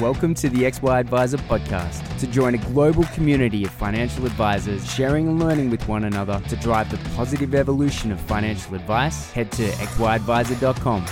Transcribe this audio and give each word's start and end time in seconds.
Welcome 0.00 0.34
to 0.34 0.48
the 0.48 0.62
XY 0.62 1.00
Adviser 1.00 1.38
podcast. 1.38 2.20
To 2.20 2.28
join 2.28 2.54
a 2.54 2.58
global 2.58 3.02
community 3.06 3.64
of 3.64 3.72
financial 3.72 4.26
advisors 4.26 4.88
sharing 4.88 5.26
and 5.26 5.40
learning 5.40 5.70
with 5.70 5.88
one 5.88 6.04
another 6.04 6.40
to 6.50 6.54
drive 6.54 6.88
the 6.88 6.98
positive 7.16 7.52
evolution 7.52 8.12
of 8.12 8.20
financial 8.20 8.76
advice, 8.76 9.32
head 9.32 9.50
to 9.52 9.68
xyadviser.com. 9.68 11.04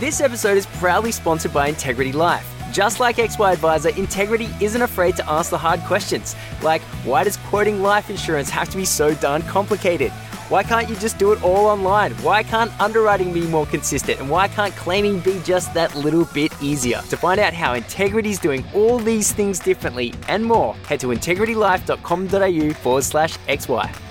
This 0.00 0.20
episode 0.20 0.58
is 0.58 0.66
proudly 0.66 1.12
sponsored 1.12 1.54
by 1.54 1.68
Integrity 1.68 2.12
Life. 2.12 2.53
Just 2.74 2.98
like 2.98 3.18
XY 3.18 3.52
Adviser, 3.52 3.90
Integrity 3.90 4.48
isn't 4.60 4.82
afraid 4.82 5.14
to 5.14 5.30
ask 5.30 5.50
the 5.50 5.56
hard 5.56 5.78
questions, 5.82 6.34
like 6.60 6.82
why 7.04 7.22
does 7.22 7.36
quoting 7.36 7.82
life 7.82 8.10
insurance 8.10 8.50
have 8.50 8.68
to 8.68 8.76
be 8.76 8.84
so 8.84 9.14
darn 9.14 9.42
complicated? 9.42 10.10
Why 10.48 10.64
can't 10.64 10.88
you 10.88 10.96
just 10.96 11.16
do 11.16 11.30
it 11.30 11.40
all 11.44 11.66
online? 11.66 12.14
Why 12.14 12.42
can't 12.42 12.72
underwriting 12.80 13.32
be 13.32 13.42
more 13.42 13.64
consistent? 13.66 14.18
And 14.18 14.28
why 14.28 14.48
can't 14.48 14.74
claiming 14.74 15.20
be 15.20 15.40
just 15.44 15.72
that 15.74 15.94
little 15.94 16.24
bit 16.34 16.52
easier? 16.60 17.00
To 17.10 17.16
find 17.16 17.38
out 17.38 17.54
how 17.54 17.74
Integrity 17.74 18.30
is 18.30 18.40
doing 18.40 18.64
all 18.74 18.98
these 18.98 19.30
things 19.30 19.60
differently 19.60 20.12
and 20.26 20.44
more, 20.44 20.74
head 20.88 20.98
to 21.00 21.06
integritylife.com.au 21.06 22.72
forward 22.74 23.04
slash 23.04 23.38
XY. 23.46 24.03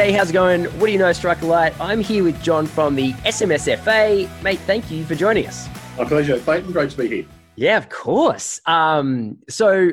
G'day, 0.00 0.16
how's 0.16 0.30
it 0.30 0.32
going? 0.32 0.64
What 0.64 0.86
do 0.86 0.92
you 0.92 0.98
know, 0.98 1.12
Strike 1.12 1.42
a 1.42 1.46
Light? 1.46 1.78
I'm 1.78 2.00
here 2.00 2.24
with 2.24 2.42
John 2.42 2.66
from 2.66 2.94
the 2.94 3.12
SMSFA. 3.12 4.42
Mate, 4.42 4.58
thank 4.60 4.90
you 4.90 5.04
for 5.04 5.14
joining 5.14 5.46
us. 5.46 5.68
My 5.98 6.06
pleasure, 6.06 6.38
Clayton. 6.38 6.72
Great 6.72 6.90
to 6.92 6.96
be 6.96 7.06
here. 7.06 7.26
Yeah, 7.56 7.76
of 7.76 7.90
course. 7.90 8.62
Um, 8.64 9.36
so, 9.50 9.90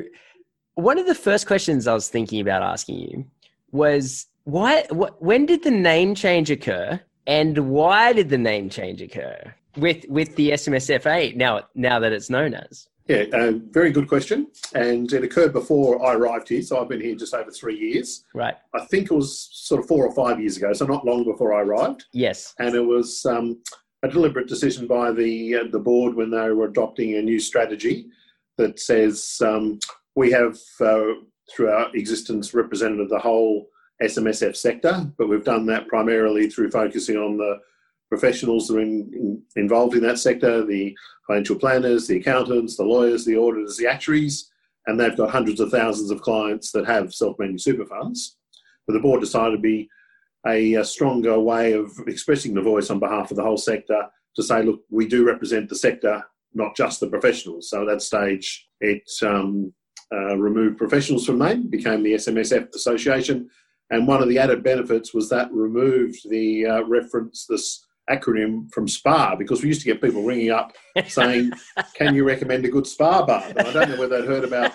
one 0.76 0.96
of 0.96 1.06
the 1.06 1.14
first 1.14 1.46
questions 1.46 1.86
I 1.86 1.92
was 1.92 2.08
thinking 2.08 2.40
about 2.40 2.62
asking 2.62 3.00
you 3.00 3.26
was 3.70 4.24
why, 4.44 4.84
wh- 4.84 5.20
when 5.20 5.44
did 5.44 5.62
the 5.62 5.70
name 5.70 6.14
change 6.14 6.50
occur, 6.50 6.98
and 7.26 7.68
why 7.68 8.14
did 8.14 8.30
the 8.30 8.38
name 8.38 8.70
change 8.70 9.02
occur 9.02 9.54
with 9.76 10.06
with 10.08 10.34
the 10.36 10.52
SMSFA 10.52 11.36
now 11.36 11.64
now 11.74 11.98
that 11.98 12.14
it's 12.14 12.30
known 12.30 12.54
as? 12.54 12.88
Yeah, 13.08 13.24
uh, 13.32 13.52
very 13.70 13.90
good 13.90 14.06
question. 14.06 14.48
And 14.74 15.10
it 15.12 15.24
occurred 15.24 15.54
before 15.54 16.04
I 16.04 16.14
arrived 16.14 16.50
here. 16.50 16.60
So 16.60 16.78
I've 16.78 16.90
been 16.90 17.00
here 17.00 17.16
just 17.16 17.32
over 17.32 17.50
three 17.50 17.78
years. 17.78 18.24
Right. 18.34 18.54
I 18.74 18.84
think 18.84 19.10
it 19.10 19.14
was 19.14 19.48
sort 19.50 19.80
of 19.80 19.88
four 19.88 20.06
or 20.06 20.14
five 20.14 20.38
years 20.38 20.58
ago, 20.58 20.72
so 20.74 20.84
not 20.84 21.06
long 21.06 21.24
before 21.24 21.54
I 21.54 21.62
arrived. 21.62 22.04
Yes. 22.12 22.54
And 22.58 22.74
it 22.74 22.84
was 22.84 23.24
um, 23.24 23.62
a 24.02 24.08
deliberate 24.08 24.46
decision 24.46 24.86
by 24.86 25.10
the 25.10 25.56
uh, 25.56 25.64
the 25.72 25.78
board 25.78 26.14
when 26.14 26.30
they 26.30 26.50
were 26.50 26.66
adopting 26.66 27.16
a 27.16 27.22
new 27.22 27.40
strategy 27.40 28.08
that 28.58 28.78
says 28.78 29.40
um, 29.44 29.78
we 30.14 30.30
have, 30.32 30.58
uh, 30.80 31.14
through 31.50 31.70
our 31.70 31.94
existence, 31.94 32.52
represented 32.52 33.08
the 33.08 33.18
whole 33.18 33.68
SMSF 34.02 34.54
sector, 34.54 35.10
but 35.16 35.28
we've 35.28 35.44
done 35.44 35.64
that 35.66 35.88
primarily 35.88 36.50
through 36.50 36.70
focusing 36.70 37.16
on 37.16 37.38
the 37.38 37.58
professionals 38.08 38.68
that 38.68 38.76
are 38.76 38.80
in, 38.80 39.10
in, 39.12 39.42
involved 39.56 39.94
in 39.94 40.02
that 40.02 40.18
sector, 40.18 40.64
the 40.64 40.96
financial 41.26 41.56
planners, 41.56 42.06
the 42.06 42.16
accountants, 42.18 42.76
the 42.76 42.84
lawyers, 42.84 43.24
the 43.24 43.36
auditors, 43.36 43.76
the 43.76 43.86
actuaries, 43.86 44.50
and 44.86 44.98
they've 44.98 45.16
got 45.16 45.30
hundreds 45.30 45.60
of 45.60 45.70
thousands 45.70 46.10
of 46.10 46.22
clients 46.22 46.72
that 46.72 46.86
have 46.86 47.12
self-managed 47.12 47.62
super 47.62 47.84
funds. 47.84 48.36
But 48.86 48.94
the 48.94 49.00
board 49.00 49.20
decided 49.20 49.56
to 49.56 49.62
be 49.62 49.88
a, 50.46 50.74
a, 50.74 50.84
stronger 50.84 51.38
way 51.38 51.74
of 51.74 51.92
expressing 52.06 52.54
the 52.54 52.62
voice 52.62 52.88
on 52.88 52.98
behalf 52.98 53.30
of 53.30 53.36
the 53.36 53.42
whole 53.42 53.58
sector 53.58 54.06
to 54.36 54.42
say, 54.42 54.62
look, 54.62 54.80
we 54.88 55.06
do 55.06 55.26
represent 55.26 55.68
the 55.68 55.74
sector, 55.76 56.24
not 56.54 56.74
just 56.74 57.00
the 57.00 57.08
professionals. 57.08 57.68
So 57.68 57.82
at 57.82 57.88
that 57.88 58.02
stage, 58.02 58.66
it 58.80 59.02
um, 59.22 59.74
uh, 60.10 60.36
removed 60.38 60.78
professionals 60.78 61.26
from 61.26 61.38
name, 61.38 61.68
became 61.68 62.02
the 62.02 62.14
SMSF 62.14 62.74
Association, 62.74 63.50
and 63.90 64.06
one 64.06 64.22
of 64.22 64.28
the 64.28 64.38
added 64.38 64.62
benefits 64.62 65.12
was 65.12 65.28
that 65.28 65.52
removed 65.52 66.28
the 66.30 66.66
uh, 66.66 66.82
reference, 66.84 67.46
this 67.46 67.84
acronym 68.10 68.72
from 68.72 68.88
SPA 68.88 69.36
because 69.36 69.62
we 69.62 69.68
used 69.68 69.80
to 69.80 69.86
get 69.86 70.00
people 70.00 70.22
ringing 70.22 70.50
up 70.50 70.72
saying, 71.06 71.52
"Can 71.94 72.14
you 72.14 72.24
recommend 72.24 72.64
a 72.64 72.68
good 72.68 72.86
SPA 72.86 73.24
bar?" 73.24 73.44
And 73.48 73.60
I 73.60 73.72
don't 73.72 73.90
know 73.90 73.98
whether 73.98 74.20
they'd 74.20 74.28
heard 74.28 74.44
about 74.44 74.72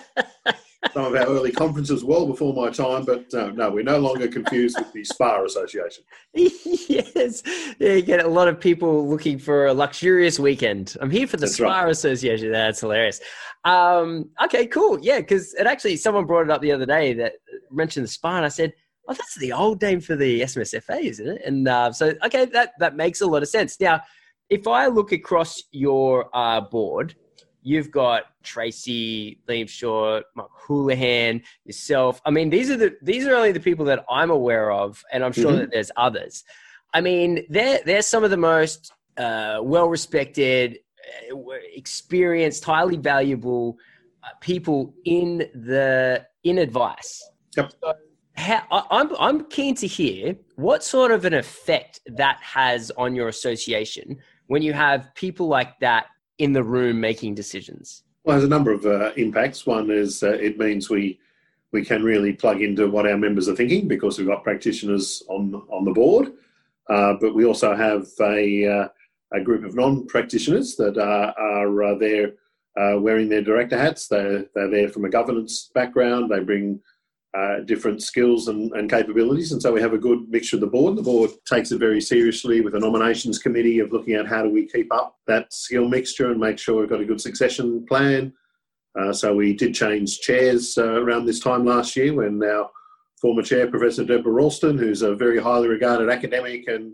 some 0.92 1.04
of 1.04 1.14
our 1.14 1.26
early 1.26 1.52
conferences 1.52 2.04
well 2.04 2.26
before 2.26 2.52
my 2.52 2.70
time, 2.70 3.04
but 3.04 3.32
uh, 3.34 3.50
no, 3.50 3.70
we're 3.70 3.82
no 3.82 3.98
longer 3.98 4.28
confused 4.28 4.78
with 4.78 4.92
the 4.92 5.04
SPA 5.04 5.42
Association. 5.44 6.04
yes, 6.34 7.42
yeah, 7.78 7.92
you 7.92 8.02
get 8.02 8.24
a 8.24 8.28
lot 8.28 8.48
of 8.48 8.60
people 8.60 9.08
looking 9.08 9.38
for 9.38 9.66
a 9.66 9.74
luxurious 9.74 10.38
weekend. 10.38 10.96
I'm 11.00 11.10
here 11.10 11.26
for 11.26 11.36
the 11.36 11.46
That's 11.46 11.56
SPA 11.56 11.64
right. 11.64 11.90
Association. 11.90 12.52
That's 12.52 12.80
hilarious. 12.80 13.20
Um, 13.64 14.30
okay, 14.44 14.66
cool. 14.66 14.98
Yeah, 15.00 15.20
because 15.20 15.54
it 15.54 15.66
actually 15.66 15.96
someone 15.96 16.26
brought 16.26 16.42
it 16.42 16.50
up 16.50 16.60
the 16.60 16.72
other 16.72 16.86
day 16.86 17.14
that 17.14 17.34
mentioned 17.70 18.04
the 18.04 18.10
SPA, 18.10 18.36
and 18.36 18.44
I 18.44 18.48
said 18.48 18.74
oh, 19.08 19.14
that's 19.14 19.36
the 19.38 19.52
old 19.52 19.82
name 19.82 20.00
for 20.00 20.16
the 20.16 20.40
SMSFA, 20.42 21.00
isn't 21.02 21.28
it? 21.28 21.42
And 21.44 21.68
uh, 21.68 21.92
so, 21.92 22.14
okay, 22.24 22.46
that, 22.46 22.72
that 22.78 22.96
makes 22.96 23.20
a 23.20 23.26
lot 23.26 23.42
of 23.42 23.48
sense. 23.48 23.78
Now, 23.80 24.00
if 24.50 24.66
I 24.66 24.86
look 24.86 25.12
across 25.12 25.62
your 25.72 26.28
uh, 26.34 26.60
board, 26.60 27.14
you've 27.62 27.90
got 27.90 28.24
Tracy, 28.42 29.40
Liam 29.48 29.68
Shorte, 29.68 30.24
Mark 30.36 30.50
Houlihan, 30.66 31.42
yourself. 31.64 32.20
I 32.24 32.30
mean, 32.30 32.50
these 32.50 32.70
are 32.70 32.76
the 32.76 32.94
these 33.02 33.26
are 33.26 33.34
only 33.34 33.52
the 33.52 33.60
people 33.60 33.84
that 33.86 34.04
I'm 34.10 34.30
aware 34.30 34.70
of, 34.70 35.02
and 35.12 35.24
I'm 35.24 35.32
sure 35.32 35.52
Mhm. 35.52 35.60
that 35.60 35.70
there's 35.72 35.90
others. 35.96 36.44
I 36.92 37.00
mean, 37.00 37.44
they're 37.48 37.80
they're 37.84 38.02
some 38.02 38.22
of 38.22 38.30
the 38.30 38.36
most 38.36 38.92
uh, 39.16 39.60
well 39.62 39.88
respected, 39.88 40.78
uh, 41.32 41.36
experienced, 41.74 42.64
highly 42.64 42.98
valuable 42.98 43.78
uh, 44.22 44.28
people 44.40 44.94
in 45.04 45.38
the 45.54 46.24
in 46.44 46.58
advice. 46.58 47.22
Yep. 47.56 47.72
So 47.82 47.94
I'm 48.36 49.14
I'm 49.18 49.44
keen 49.44 49.74
to 49.76 49.86
hear 49.86 50.36
what 50.56 50.82
sort 50.82 51.12
of 51.12 51.24
an 51.24 51.34
effect 51.34 52.00
that 52.06 52.38
has 52.42 52.90
on 52.96 53.14
your 53.14 53.28
association 53.28 54.18
when 54.48 54.62
you 54.62 54.72
have 54.72 55.14
people 55.14 55.46
like 55.46 55.78
that 55.80 56.06
in 56.38 56.52
the 56.52 56.62
room 56.62 57.00
making 57.00 57.34
decisions. 57.34 58.02
Well, 58.24 58.36
there's 58.36 58.44
a 58.44 58.48
number 58.48 58.72
of 58.72 58.86
uh, 58.86 59.12
impacts. 59.16 59.66
One 59.66 59.90
is 59.90 60.22
uh, 60.22 60.32
it 60.32 60.58
means 60.58 60.90
we 60.90 61.18
we 61.72 61.84
can 61.84 62.02
really 62.02 62.32
plug 62.32 62.62
into 62.62 62.88
what 62.88 63.06
our 63.06 63.18
members 63.18 63.48
are 63.48 63.56
thinking 63.56 63.88
because 63.88 64.18
we've 64.18 64.26
got 64.26 64.42
practitioners 64.42 65.22
on 65.28 65.54
on 65.68 65.84
the 65.84 65.92
board, 65.92 66.32
uh, 66.88 67.14
but 67.20 67.34
we 67.34 67.44
also 67.44 67.74
have 67.74 68.06
a 68.20 68.66
uh, 68.66 68.88
a 69.32 69.40
group 69.40 69.64
of 69.64 69.74
non-practitioners 69.74 70.76
that 70.76 70.96
are, 70.96 71.34
are 71.38 71.82
uh, 71.82 71.94
there 71.98 72.32
uh, 72.80 72.98
wearing 73.00 73.28
their 73.28 73.42
director 73.42 73.78
hats. 73.78 74.08
They're 74.08 74.46
they're 74.54 74.70
there 74.70 74.88
from 74.88 75.04
a 75.04 75.10
governance 75.10 75.70
background. 75.74 76.30
They 76.30 76.40
bring 76.40 76.80
uh, 77.36 77.60
different 77.60 78.02
skills 78.02 78.48
and, 78.48 78.70
and 78.72 78.88
capabilities, 78.88 79.52
and 79.52 79.60
so 79.60 79.72
we 79.72 79.80
have 79.80 79.92
a 79.92 79.98
good 79.98 80.28
mixture 80.28 80.56
of 80.56 80.60
the 80.60 80.66
board. 80.66 80.96
The 80.96 81.02
board 81.02 81.30
takes 81.46 81.72
it 81.72 81.78
very 81.78 82.00
seriously 82.00 82.60
with 82.60 82.74
a 82.74 82.78
nominations 82.78 83.38
committee 83.38 83.80
of 83.80 83.92
looking 83.92 84.14
at 84.14 84.26
how 84.26 84.42
do 84.42 84.50
we 84.50 84.66
keep 84.66 84.92
up 84.94 85.16
that 85.26 85.52
skill 85.52 85.88
mixture 85.88 86.30
and 86.30 86.38
make 86.38 86.58
sure 86.58 86.80
we've 86.80 86.88
got 86.88 87.00
a 87.00 87.04
good 87.04 87.20
succession 87.20 87.84
plan. 87.86 88.32
Uh, 88.98 89.12
so 89.12 89.34
we 89.34 89.52
did 89.52 89.74
change 89.74 90.20
chairs 90.20 90.78
uh, 90.78 91.02
around 91.02 91.26
this 91.26 91.40
time 91.40 91.64
last 91.64 91.96
year 91.96 92.14
when 92.14 92.42
our 92.44 92.70
former 93.20 93.42
chair, 93.42 93.66
Professor 93.66 94.04
Deborah 94.04 94.32
Ralston, 94.32 94.78
who's 94.78 95.02
a 95.02 95.14
very 95.14 95.40
highly 95.40 95.66
regarded 95.66 96.10
academic 96.10 96.68
and 96.68 96.92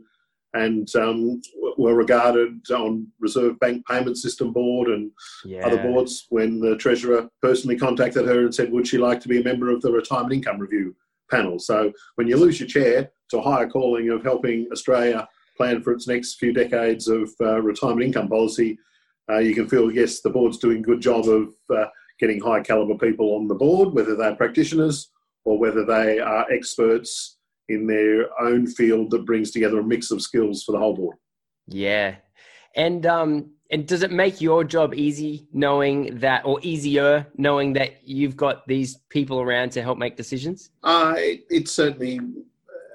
and 0.55 0.94
um, 0.97 1.41
well 1.78 1.94
regarded 1.94 2.61
on 2.71 3.06
Reserve 3.21 3.59
Bank 3.61 3.87
Payment 3.87 4.16
System 4.16 4.53
Board 4.53 4.88
and 4.88 5.11
Yeah. 5.44 5.66
other 5.66 5.78
boards, 5.78 6.27
when 6.31 6.61
the 6.61 6.77
treasurer 6.77 7.28
personally 7.41 7.77
contacted 7.77 8.27
her 8.27 8.41
and 8.41 8.55
said, 8.55 8.72
"Would 8.72 8.87
she 8.87 8.99
like 8.99 9.21
to 9.21 9.28
be 9.28 9.41
a 9.41 9.44
member 9.44 9.71
of 9.71 9.81
the 9.81 9.92
Retirement 9.92 10.33
Income 10.33 10.59
Review 10.59 10.95
panel?" 11.30 11.59
So 11.59 11.92
when 12.16 12.27
you 12.27 12.36
lose 12.36 12.59
your 12.59 12.69
chair 12.69 13.10
to 13.30 13.39
a 13.39 13.42
higher 13.42 13.69
calling 13.69 14.10
of 14.10 14.22
helping 14.22 14.66
Australia 14.72 15.28
plan 15.57 15.83
for 15.83 15.92
its 15.92 16.09
next 16.09 16.34
few 16.36 16.53
decades 16.53 17.07
of 17.07 17.30
uh, 17.41 17.60
retirement 17.60 18.03
income 18.03 18.28
policy, 18.28 18.78
uh, 19.30 19.39
you 19.39 19.54
can 19.54 19.69
feel 19.69 19.91
yes, 19.91 20.21
the 20.21 20.30
board's 20.30 20.59
doing 20.59 20.78
a 20.78 20.83
good 20.83 21.01
job 21.01 21.28
of 21.28 21.54
uh, 21.71 21.86
getting 22.19 22.41
high 22.41 22.60
caliber 22.60 22.97
people 22.97 23.36
on 23.36 23.47
the 23.47 23.54
board, 23.54 23.95
whether 23.95 24.16
they're 24.16 24.34
practitioners 24.34 25.10
or 25.45 25.59
whether 25.59 25.84
they 25.84 26.19
are 26.19 26.51
experts 26.51 27.39
in 27.71 27.87
their 27.87 28.28
own 28.41 28.67
field 28.67 29.11
that 29.11 29.25
brings 29.25 29.51
together 29.51 29.78
a 29.81 29.84
mix 29.84 30.11
of 30.11 30.21
skills 30.21 30.63
for 30.65 30.72
the 30.72 30.78
whole 30.78 30.95
board. 30.95 31.17
Yeah. 31.67 32.17
And 32.77 33.07
um 33.07 33.51
and 33.72 33.87
does 33.87 34.03
it 34.03 34.11
make 34.11 34.41
your 34.41 34.65
job 34.65 34.95
easy 34.95 35.47
knowing 35.53 36.19
that 36.19 36.45
or 36.45 36.59
easier 36.63 37.27
knowing 37.37 37.72
that 37.75 37.91
you've 38.03 38.37
got 38.37 38.67
these 38.67 38.97
people 39.09 39.41
around 39.41 39.71
to 39.72 39.83
help 39.83 39.97
make 39.97 40.17
decisions? 40.17 40.71
Uh, 40.83 41.15
it, 41.17 41.45
it's 41.49 41.72
certainly 41.72 42.19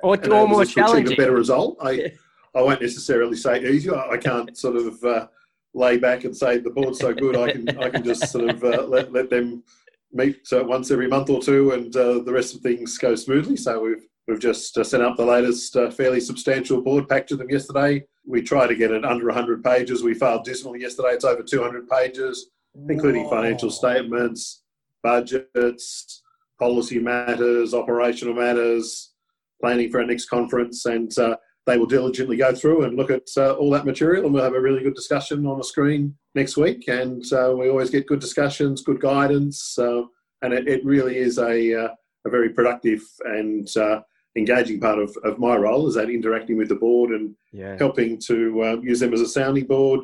Or, 0.03 0.17
or 0.29 0.47
more 0.47 0.63
achieve 0.63 1.11
a 1.11 1.15
better 1.15 1.31
result. 1.31 1.77
I, 1.81 2.11
I 2.53 2.61
won't 2.61 2.81
necessarily 2.81 3.37
say 3.37 3.63
easy. 3.65 3.89
I, 3.89 4.11
I 4.11 4.17
can't 4.17 4.57
sort 4.57 4.75
of 4.75 5.03
uh, 5.03 5.27
lay 5.73 5.97
back 5.97 6.25
and 6.25 6.35
say 6.35 6.57
the 6.57 6.69
board's 6.69 6.99
so 6.99 7.13
good. 7.13 7.35
I 7.35 7.51
can 7.51 7.63
I 7.85 7.89
can 7.89 8.03
just 8.03 8.27
sort 8.31 8.49
of 8.49 8.63
uh, 8.63 8.83
let 8.83 9.11
let 9.11 9.29
them 9.29 9.63
meet 10.11 10.47
uh, 10.53 10.63
once 10.63 10.91
every 10.91 11.07
month 11.07 11.29
or 11.29 11.41
two, 11.41 11.71
and 11.71 11.95
uh, 11.95 12.19
the 12.19 12.31
rest 12.31 12.55
of 12.55 12.61
things 12.61 12.97
go 12.97 13.15
smoothly. 13.15 13.57
So 13.57 13.71
we've 13.81 14.07
We've 14.27 14.39
just 14.39 14.77
uh, 14.77 14.83
sent 14.83 15.03
up 15.03 15.17
the 15.17 15.25
latest 15.25 15.75
uh, 15.75 15.91
fairly 15.91 16.19
substantial 16.19 16.81
board 16.81 17.07
pack 17.07 17.27
to 17.27 17.35
them 17.35 17.49
yesterday. 17.49 18.03
We 18.25 18.41
try 18.41 18.65
to 18.65 18.75
get 18.75 18.91
it 18.91 19.05
under 19.05 19.27
100 19.27 19.63
pages. 19.63 20.03
We 20.03 20.15
failed 20.15 20.45
dismally 20.45 20.81
yesterday. 20.81 21.09
It's 21.09 21.25
over 21.25 21.43
200 21.43 21.87
pages, 21.87 22.49
including 22.89 23.25
Whoa. 23.25 23.29
financial 23.41 23.69
statements, 23.69 24.63
budgets, 25.03 26.23
policy 26.59 26.97
matters, 26.97 27.75
operational 27.75 28.33
matters, 28.33 29.13
planning 29.61 29.91
for 29.91 29.99
our 29.99 30.07
next 30.07 30.25
conference. 30.25 30.87
And 30.87 31.15
uh, 31.19 31.35
they 31.67 31.77
will 31.77 31.85
diligently 31.85 32.37
go 32.37 32.53
through 32.53 32.83
and 32.83 32.95
look 32.95 33.11
at 33.11 33.27
uh, 33.37 33.53
all 33.53 33.69
that 33.71 33.85
material, 33.85 34.25
and 34.25 34.33
we'll 34.33 34.43
have 34.43 34.53
a 34.53 34.59
really 34.59 34.83
good 34.83 34.95
discussion 34.95 35.45
on 35.45 35.57
the 35.57 35.63
screen 35.63 36.15
next 36.33 36.57
week. 36.57 36.87
And 36.87 37.23
uh, 37.31 37.53
we 37.57 37.69
always 37.69 37.89
get 37.89 38.07
good 38.07 38.19
discussions, 38.19 38.83
good 38.83 39.01
guidance, 39.01 39.77
uh, 39.77 40.03
and 40.41 40.53
it, 40.53 40.67
it, 40.67 40.85
really 40.85 41.17
is 41.17 41.39
a, 41.39 41.85
uh, 41.85 41.87
a 42.25 42.29
very 42.29 42.49
productive 42.49 43.01
and 43.23 43.67
uh, 43.77 44.01
engaging 44.37 44.79
part 44.79 44.99
of, 44.99 45.15
of 45.23 45.39
my 45.39 45.55
role 45.55 45.87
is 45.87 45.95
that 45.95 46.09
interacting 46.09 46.57
with 46.57 46.69
the 46.69 46.75
board 46.75 47.11
and 47.11 47.35
yeah. 47.51 47.77
helping 47.77 48.19
to 48.19 48.61
uh, 48.63 48.75
use 48.81 48.99
them 48.99 49.13
as 49.13 49.21
a 49.21 49.27
sounding 49.27 49.65
board 49.65 50.01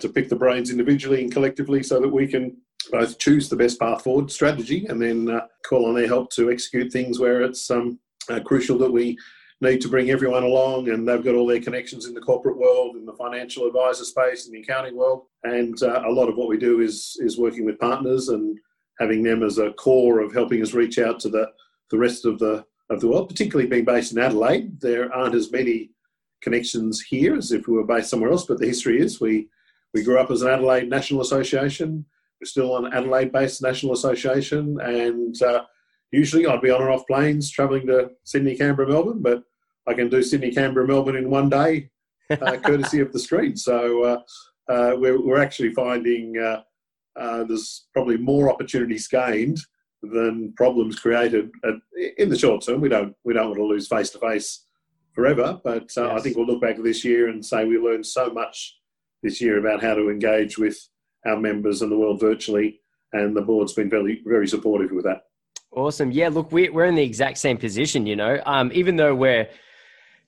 to 0.00 0.08
pick 0.08 0.30
the 0.30 0.36
brains 0.36 0.70
individually 0.70 1.22
and 1.22 1.30
collectively 1.30 1.82
so 1.82 2.00
that 2.00 2.08
we 2.08 2.26
can 2.26 2.56
both 2.90 3.18
choose 3.18 3.50
the 3.50 3.56
best 3.56 3.78
path 3.78 4.02
forward 4.02 4.30
strategy 4.30 4.86
and 4.86 5.00
then 5.00 5.40
call 5.66 5.86
on 5.86 5.94
their 5.94 6.06
help 6.06 6.30
to 6.30 6.50
execute 6.50 6.90
things 6.90 7.18
where 7.18 7.42
it's 7.42 7.70
um, 7.70 7.98
crucial 8.44 8.78
that 8.78 8.90
we 8.90 9.18
need 9.60 9.80
to 9.80 9.88
bring 9.88 10.10
everyone 10.10 10.42
along, 10.42 10.90
and 10.90 11.06
they've 11.06 11.24
got 11.24 11.34
all 11.34 11.46
their 11.46 11.60
connections 11.60 12.06
in 12.06 12.14
the 12.14 12.20
corporate 12.20 12.58
world, 12.58 12.96
in 12.96 13.06
the 13.06 13.12
financial 13.12 13.66
advisor 13.66 14.04
space, 14.04 14.46
in 14.46 14.52
the 14.52 14.60
accounting 14.60 14.96
world, 14.96 15.26
and 15.44 15.82
uh, 15.82 16.02
a 16.06 16.10
lot 16.10 16.28
of 16.28 16.36
what 16.36 16.48
we 16.48 16.58
do 16.58 16.80
is 16.80 17.16
is 17.20 17.38
working 17.38 17.64
with 17.64 17.78
partners 17.78 18.28
and 18.28 18.58
having 19.00 19.22
them 19.22 19.42
as 19.42 19.58
a 19.58 19.72
core 19.72 20.20
of 20.20 20.32
helping 20.32 20.62
us 20.62 20.74
reach 20.74 20.98
out 20.98 21.18
to 21.20 21.28
the 21.28 21.46
the 21.90 21.98
rest 21.98 22.24
of 22.24 22.38
the 22.38 22.64
of 22.90 23.00
the 23.00 23.08
world, 23.08 23.28
particularly 23.28 23.68
being 23.68 23.84
based 23.84 24.12
in 24.12 24.18
Adelaide. 24.18 24.80
There 24.80 25.12
aren't 25.12 25.34
as 25.34 25.50
many 25.50 25.90
connections 26.42 27.00
here 27.00 27.34
as 27.36 27.52
if 27.52 27.66
we 27.66 27.74
were 27.74 27.86
based 27.86 28.10
somewhere 28.10 28.30
else, 28.30 28.46
but 28.46 28.58
the 28.58 28.66
history 28.66 29.00
is 29.00 29.20
we 29.20 29.48
we 29.94 30.02
grew 30.02 30.18
up 30.18 30.30
as 30.30 30.42
an 30.42 30.50
Adelaide 30.50 30.90
National 30.90 31.20
Association. 31.20 32.04
We're 32.40 32.46
still 32.46 32.76
an 32.76 32.92
Adelaide-based 32.92 33.62
national 33.62 33.92
association, 33.92 34.78
and 34.80 35.40
uh, 35.40 35.64
usually 36.10 36.46
I'd 36.46 36.60
be 36.60 36.70
on 36.70 36.82
and 36.82 36.90
off 36.90 37.06
planes 37.06 37.50
travelling 37.50 37.86
to 37.86 38.10
Sydney, 38.24 38.56
Canberra, 38.56 38.88
Melbourne, 38.88 39.22
but 39.22 39.44
I 39.86 39.94
can 39.94 40.08
do 40.08 40.22
Sydney, 40.22 40.50
Canberra, 40.50 40.86
Melbourne 40.86 41.16
in 41.16 41.30
one 41.30 41.48
day, 41.48 41.90
uh, 42.30 42.56
courtesy 42.64 43.00
of 43.00 43.12
the 43.12 43.20
screen. 43.20 43.56
So 43.56 44.02
uh, 44.02 44.72
uh, 44.72 44.96
we're, 44.96 45.24
we're, 45.24 45.40
actually 45.40 45.72
finding 45.72 46.36
uh, 46.38 46.62
uh, 47.16 47.44
there's 47.44 47.86
probably 47.92 48.16
more 48.16 48.50
opportunities 48.50 49.06
gained 49.06 49.60
than 50.12 50.52
problems 50.56 50.98
created 50.98 51.50
at, 51.64 51.74
in 52.18 52.28
the 52.28 52.38
short 52.38 52.64
term. 52.64 52.80
We 52.80 52.88
don't 52.88 53.14
we 53.24 53.34
don't 53.34 53.48
want 53.48 53.58
to 53.58 53.64
lose 53.64 53.88
face 53.88 54.10
to 54.10 54.18
face 54.18 54.64
forever, 55.12 55.60
but 55.62 55.90
uh, 55.96 56.06
yes. 56.06 56.18
I 56.18 56.20
think 56.20 56.36
we'll 56.36 56.46
look 56.46 56.60
back 56.60 56.76
this 56.82 57.04
year 57.04 57.28
and 57.28 57.44
say 57.44 57.64
we 57.64 57.78
learned 57.78 58.06
so 58.06 58.30
much 58.30 58.78
this 59.22 59.40
year 59.40 59.58
about 59.58 59.82
how 59.82 59.94
to 59.94 60.10
engage 60.10 60.58
with 60.58 60.76
our 61.26 61.38
members 61.38 61.82
and 61.82 61.90
the 61.90 61.96
world 61.96 62.20
virtually, 62.20 62.80
and 63.12 63.36
the 63.36 63.42
board's 63.42 63.72
been 63.72 63.90
very 63.90 64.22
very 64.26 64.48
supportive 64.48 64.90
with 64.90 65.04
that. 65.04 65.22
Awesome. 65.72 66.12
Yeah, 66.12 66.28
look, 66.28 66.52
we're, 66.52 66.72
we're 66.72 66.84
in 66.84 66.94
the 66.94 67.02
exact 67.02 67.38
same 67.38 67.56
position, 67.56 68.06
you 68.06 68.14
know, 68.14 68.40
um, 68.46 68.70
even 68.72 68.94
though 68.94 69.12
we're 69.12 69.48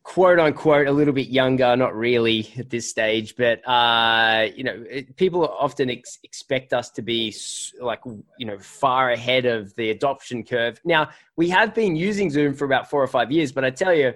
quote 0.06 0.38
unquote 0.38 0.86
a 0.86 0.92
little 0.92 1.12
bit 1.12 1.26
younger, 1.26 1.76
not 1.76 1.92
really 1.92 2.48
at 2.56 2.70
this 2.70 2.88
stage, 2.88 3.34
but, 3.36 3.60
uh, 3.68 4.46
you 4.54 4.62
know, 4.62 4.84
it, 4.88 5.16
people 5.16 5.44
often 5.44 5.90
ex- 5.90 6.20
expect 6.22 6.72
us 6.72 6.90
to 6.90 7.02
be 7.02 7.34
like, 7.80 7.98
you 8.38 8.46
know, 8.46 8.56
far 8.60 9.10
ahead 9.10 9.46
of 9.46 9.74
the 9.74 9.90
adoption 9.90 10.44
curve. 10.44 10.80
Now, 10.84 11.10
we 11.34 11.48
have 11.48 11.74
been 11.74 11.96
using 11.96 12.30
Zoom 12.30 12.54
for 12.54 12.66
about 12.66 12.88
four 12.88 13.02
or 13.02 13.08
five 13.08 13.32
years, 13.32 13.50
but 13.50 13.64
I 13.64 13.70
tell 13.70 13.92
you, 13.92 14.14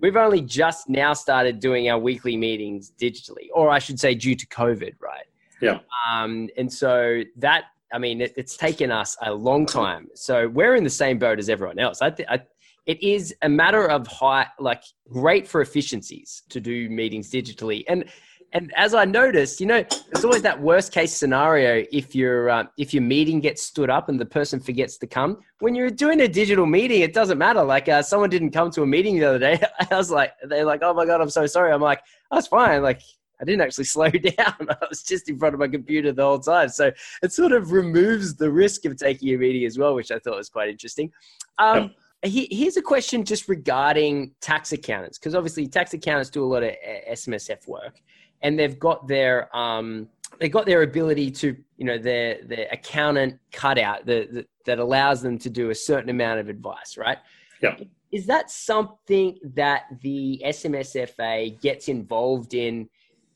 we've 0.00 0.16
only 0.16 0.40
just 0.40 0.88
now 0.88 1.12
started 1.12 1.60
doing 1.60 1.88
our 1.88 2.00
weekly 2.00 2.36
meetings 2.36 2.92
digitally, 3.00 3.46
or 3.54 3.70
I 3.70 3.78
should 3.78 4.00
say, 4.00 4.16
due 4.16 4.34
to 4.34 4.46
COVID, 4.48 4.94
right? 5.00 5.26
Yeah. 5.62 5.78
Um, 6.10 6.48
and 6.56 6.70
so 6.70 7.22
that 7.36 7.66
I 7.92 7.98
mean, 7.98 8.20
it, 8.20 8.34
it's 8.36 8.56
taken 8.56 8.90
us 8.90 9.16
a 9.22 9.32
long 9.32 9.66
time. 9.66 10.08
So 10.14 10.48
we're 10.48 10.74
in 10.74 10.84
the 10.84 10.90
same 10.90 11.18
boat 11.18 11.38
as 11.38 11.48
everyone 11.48 11.78
else. 11.78 12.02
I, 12.02 12.10
th- 12.10 12.28
I 12.28 12.40
it 12.88 13.00
is 13.02 13.34
a 13.42 13.48
matter 13.48 13.88
of 13.88 14.06
high, 14.06 14.46
like 14.58 14.82
great 15.10 15.46
for 15.46 15.60
efficiencies 15.60 16.42
to 16.48 16.58
do 16.58 16.88
meetings 16.88 17.30
digitally. 17.30 17.84
And 17.86 18.06
and 18.54 18.72
as 18.76 18.94
I 18.94 19.04
noticed, 19.04 19.60
you 19.60 19.66
know, 19.66 19.84
there's 20.10 20.24
always 20.24 20.40
that 20.40 20.58
worst 20.58 20.90
case 20.90 21.14
scenario 21.14 21.84
if 21.92 22.14
your 22.14 22.48
uh, 22.48 22.64
if 22.78 22.94
your 22.94 23.02
meeting 23.02 23.40
gets 23.40 23.62
stood 23.62 23.90
up 23.90 24.08
and 24.08 24.18
the 24.18 24.24
person 24.24 24.58
forgets 24.58 24.96
to 24.98 25.06
come. 25.06 25.36
When 25.60 25.74
you're 25.74 25.90
doing 25.90 26.22
a 26.22 26.28
digital 26.28 26.64
meeting, 26.64 27.02
it 27.02 27.12
doesn't 27.12 27.36
matter. 27.36 27.62
Like 27.62 27.90
uh, 27.90 28.00
someone 28.00 28.30
didn't 28.30 28.52
come 28.52 28.70
to 28.70 28.82
a 28.82 28.86
meeting 28.86 29.18
the 29.18 29.26
other 29.26 29.38
day. 29.38 29.60
I 29.90 29.94
was 29.94 30.10
like, 30.10 30.32
they're 30.44 30.64
like, 30.64 30.80
oh 30.82 30.94
my 30.94 31.04
god, 31.04 31.20
I'm 31.20 31.28
so 31.28 31.44
sorry. 31.44 31.72
I'm 31.72 31.82
like, 31.82 32.00
that's 32.30 32.46
fine. 32.46 32.82
Like 32.82 33.02
I 33.38 33.44
didn't 33.44 33.60
actually 33.60 33.84
slow 33.96 34.08
down. 34.08 34.54
I 34.70 34.76
was 34.88 35.02
just 35.02 35.28
in 35.28 35.38
front 35.38 35.52
of 35.52 35.60
my 35.60 35.68
computer 35.68 36.10
the 36.12 36.24
whole 36.24 36.38
time. 36.38 36.70
So 36.70 36.90
it 37.22 37.34
sort 37.34 37.52
of 37.52 37.70
removes 37.70 38.34
the 38.34 38.50
risk 38.50 38.86
of 38.86 38.96
taking 38.96 39.34
a 39.34 39.36
meeting 39.36 39.66
as 39.66 39.76
well, 39.76 39.94
which 39.94 40.10
I 40.10 40.18
thought 40.18 40.36
was 40.36 40.48
quite 40.48 40.70
interesting. 40.70 41.12
Um, 41.58 41.92
Here's 42.22 42.76
a 42.76 42.82
question 42.82 43.24
just 43.24 43.48
regarding 43.48 44.32
tax 44.40 44.72
accountants, 44.72 45.18
because 45.18 45.36
obviously 45.36 45.68
tax 45.68 45.94
accountants 45.94 46.30
do 46.30 46.42
a 46.42 46.46
lot 46.46 46.64
of 46.64 46.72
SMSF 47.12 47.68
work, 47.68 48.00
and 48.42 48.58
they've 48.58 48.78
got 48.78 49.06
their 49.06 49.54
um, 49.56 50.08
they 50.40 50.48
got 50.48 50.66
their 50.66 50.82
ability 50.82 51.30
to 51.30 51.56
you 51.76 51.84
know 51.84 51.96
their 51.96 52.42
their 52.44 52.66
accountant 52.72 53.38
cutout 53.52 54.04
that 54.06 54.46
that 54.64 54.78
allows 54.80 55.22
them 55.22 55.38
to 55.38 55.48
do 55.48 55.70
a 55.70 55.74
certain 55.74 56.10
amount 56.10 56.40
of 56.40 56.48
advice, 56.48 56.96
right? 56.96 57.18
Yeah. 57.62 57.76
Is 58.10 58.26
that 58.26 58.50
something 58.50 59.38
that 59.54 59.84
the 60.02 60.42
SMSFA 60.44 61.60
gets 61.60 61.88
involved 61.88 62.54
in 62.54 62.88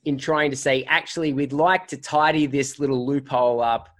in 0.04 0.18
trying 0.18 0.50
to 0.50 0.56
say, 0.56 0.82
actually, 0.84 1.32
we'd 1.32 1.52
like 1.52 1.86
to 1.88 1.96
tidy 1.96 2.46
this 2.46 2.80
little 2.80 3.06
loophole 3.06 3.60
up? 3.60 3.90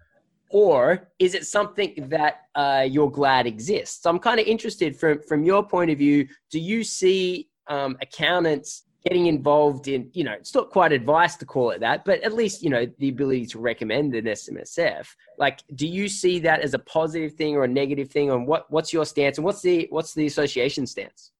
Or 0.52 1.08
is 1.18 1.34
it 1.34 1.46
something 1.46 1.94
that 2.08 2.42
uh, 2.54 2.86
you're 2.88 3.10
glad 3.10 3.46
exists? 3.46 4.02
So 4.02 4.10
I'm 4.10 4.18
kind 4.18 4.38
of 4.38 4.46
interested 4.46 4.96
from, 4.96 5.20
from 5.22 5.44
your 5.44 5.66
point 5.66 5.90
of 5.90 5.98
view. 5.98 6.28
Do 6.50 6.60
you 6.60 6.84
see 6.84 7.48
um, 7.66 7.96
accountants 8.02 8.84
getting 9.04 9.26
involved 9.26 9.88
in, 9.88 10.08
you 10.12 10.22
know, 10.22 10.32
it's 10.32 10.54
not 10.54 10.70
quite 10.70 10.92
advice 10.92 11.34
to 11.36 11.44
call 11.44 11.70
it 11.70 11.80
that, 11.80 12.04
but 12.04 12.22
at 12.22 12.34
least, 12.34 12.62
you 12.62 12.70
know, 12.70 12.86
the 12.98 13.08
ability 13.08 13.46
to 13.46 13.58
recommend 13.58 14.14
an 14.14 14.26
SMSF. 14.26 15.08
Like, 15.38 15.60
do 15.74 15.88
you 15.88 16.08
see 16.08 16.38
that 16.40 16.60
as 16.60 16.74
a 16.74 16.78
positive 16.78 17.32
thing 17.32 17.56
or 17.56 17.64
a 17.64 17.68
negative 17.68 18.10
thing? 18.10 18.30
And 18.30 18.46
what, 18.46 18.70
what's 18.70 18.92
your 18.92 19.04
stance 19.04 19.38
and 19.38 19.44
what's 19.44 19.60
the, 19.60 19.88
what's 19.90 20.14
the 20.14 20.26
association 20.26 20.86
stance? 20.86 21.32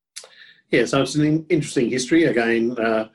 Yeah, 0.71 0.87
so 0.87 1.03
it's 1.03 1.15
an 1.15 1.47
interesting 1.51 1.91
history. 1.91 2.25
Again, 2.25 2.77
uh, 2.79 3.09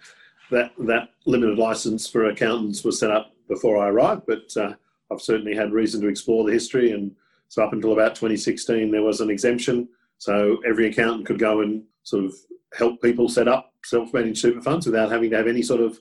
that 0.52 0.72
that 0.78 1.10
limited 1.26 1.58
license 1.58 2.08
for 2.08 2.26
accountants 2.26 2.84
was 2.84 3.00
set 3.00 3.12
up 3.12 3.34
before 3.48 3.78
I 3.84 3.90
arrived, 3.90 4.24
but 4.28 4.56
uh, 4.56 4.74
I've 5.12 5.22
certainly 5.22 5.56
had 5.56 5.72
reason 5.72 6.02
to 6.02 6.08
explore 6.08 6.44
the 6.44 6.54
history. 6.54 6.92
And 6.92 7.16
so 7.48 7.64
up 7.64 7.74
until 7.74 7.94
about 7.94 8.16
2016, 8.16 8.92
there 8.92 9.04
was 9.04 9.22
an 9.22 9.30
exemption, 9.30 9.88
so 10.18 10.58
every 10.68 10.88
accountant 10.88 11.26
could 11.26 11.40
go 11.40 11.62
and 11.62 11.84
sort 12.04 12.26
of 12.26 12.34
help 12.74 13.02
people 13.02 13.30
set 13.30 13.48
up 13.48 13.72
self-managed 13.86 14.40
super 14.40 14.62
funds 14.62 14.86
without 14.86 15.12
having 15.12 15.30
to 15.30 15.38
have 15.38 15.48
any 15.48 15.62
sort 15.62 15.82
of 15.82 16.00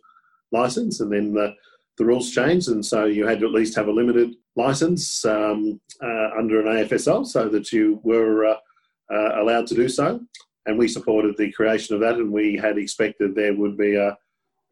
license. 0.53 1.01
And 1.01 1.13
then 1.13 1.33
the 1.33 1.55
the 1.99 2.05
rules 2.05 2.31
changed, 2.31 2.69
and 2.69 2.85
so 2.85 3.07
you 3.07 3.27
had 3.27 3.41
to 3.41 3.47
at 3.47 3.53
least 3.53 3.75
have 3.75 3.89
a 3.89 3.93
limited 3.93 4.35
license 4.55 5.25
um, 5.25 5.81
uh, 6.03 6.29
under 6.39 6.61
an 6.61 6.67
AFSL 6.67 7.27
so 7.27 7.49
that 7.49 7.73
you 7.73 8.01
were 8.03 8.45
uh, 8.45 8.57
uh, 9.11 9.41
allowed 9.41 9.67
to 9.69 9.75
do 9.75 9.89
so. 9.89 10.21
And 10.67 10.79
we 10.79 10.89
supported 10.89 11.39
the 11.39 11.51
creation 11.53 11.95
of 11.95 12.03
that, 12.03 12.17
and 12.17 12.31
we 12.31 12.55
had 12.55 12.77
expected 12.77 13.35
there 13.35 13.55
would 13.55 13.79
be 13.79 13.95
a 13.95 14.15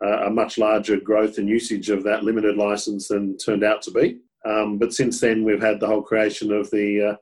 a 0.05 0.31
much 0.31 0.59
larger 0.59 0.99
growth 0.99 1.39
and 1.39 1.49
usage 1.49 1.89
of 1.91 2.03
that 2.03 2.25
limited 2.25 2.57
license 2.57 3.09
than 3.09 3.37
turned 3.39 3.65
out 3.65 3.83
to 3.83 3.91
be. 3.91 4.19
Um, 4.45 4.79
but 4.79 4.93
since 4.93 5.21
then, 5.21 5.45
we've 5.45 5.63
had 5.63 5.81
the 5.81 5.87
whole 5.87 6.03
creation 6.03 6.53
of 6.53 6.71
the 6.71 7.11
uh, 7.13 7.17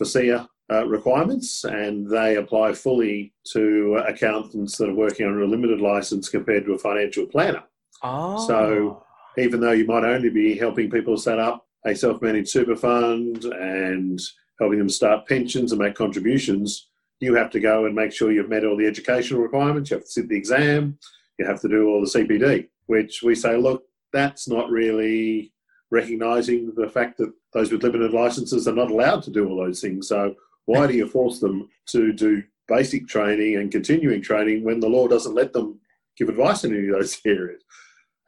FASEA 0.00 0.48
uh, 0.70 0.86
requirements, 0.86 1.64
and 1.64 2.08
they 2.08 2.36
apply 2.36 2.72
fully 2.72 3.32
to 3.52 4.02
accountants 4.06 4.76
that 4.76 4.88
are 4.88 4.94
working 4.94 5.26
under 5.26 5.42
a 5.42 5.46
limited 5.46 5.80
license 5.80 6.28
compared 6.28 6.64
to 6.66 6.74
a 6.74 6.78
financial 6.78 7.26
planner. 7.26 7.64
Oh. 8.02 8.46
So 8.46 9.04
even 9.38 9.60
though 9.60 9.72
you 9.72 9.86
might 9.86 10.04
only 10.04 10.30
be 10.30 10.56
helping 10.56 10.90
people 10.90 11.16
set 11.16 11.38
up 11.38 11.66
a 11.84 11.94
self-managed 11.94 12.48
super 12.48 12.76
fund 12.76 13.44
and 13.44 14.20
helping 14.60 14.78
them 14.78 14.88
start 14.88 15.26
pensions 15.26 15.72
and 15.72 15.80
make 15.80 15.94
contributions, 15.94 16.88
you 17.20 17.34
have 17.34 17.50
to 17.50 17.60
go 17.60 17.86
and 17.86 17.94
make 17.94 18.12
sure 18.12 18.30
you've 18.30 18.48
met 18.48 18.64
all 18.64 18.76
the 18.76 18.86
educational 18.86 19.40
requirements. 19.40 19.90
You 19.90 19.96
have 19.96 20.04
to 20.04 20.10
sit 20.10 20.28
the 20.28 20.36
exam 20.36 20.98
you 21.38 21.46
have 21.46 21.60
to 21.60 21.68
do 21.68 21.88
all 21.88 22.00
the 22.00 22.06
CPD, 22.06 22.68
which 22.86 23.22
we 23.22 23.34
say, 23.34 23.56
look, 23.56 23.84
that's 24.12 24.48
not 24.48 24.70
really 24.70 25.52
recognising 25.90 26.72
the 26.76 26.88
fact 26.88 27.18
that 27.18 27.32
those 27.52 27.72
with 27.72 27.82
limited 27.82 28.12
licenses 28.12 28.68
are 28.68 28.74
not 28.74 28.90
allowed 28.90 29.22
to 29.22 29.30
do 29.30 29.48
all 29.48 29.56
those 29.56 29.80
things. 29.80 30.08
So 30.08 30.34
why 30.66 30.86
do 30.86 30.94
you 30.94 31.08
force 31.08 31.40
them 31.40 31.68
to 31.90 32.12
do 32.12 32.42
basic 32.66 33.08
training 33.08 33.56
and 33.56 33.72
continuing 33.72 34.20
training 34.20 34.64
when 34.64 34.80
the 34.80 34.88
law 34.88 35.08
doesn't 35.08 35.34
let 35.34 35.52
them 35.52 35.80
give 36.16 36.28
advice 36.28 36.64
in 36.64 36.74
any 36.76 36.88
of 36.88 36.94
those 36.94 37.20
areas? 37.26 37.62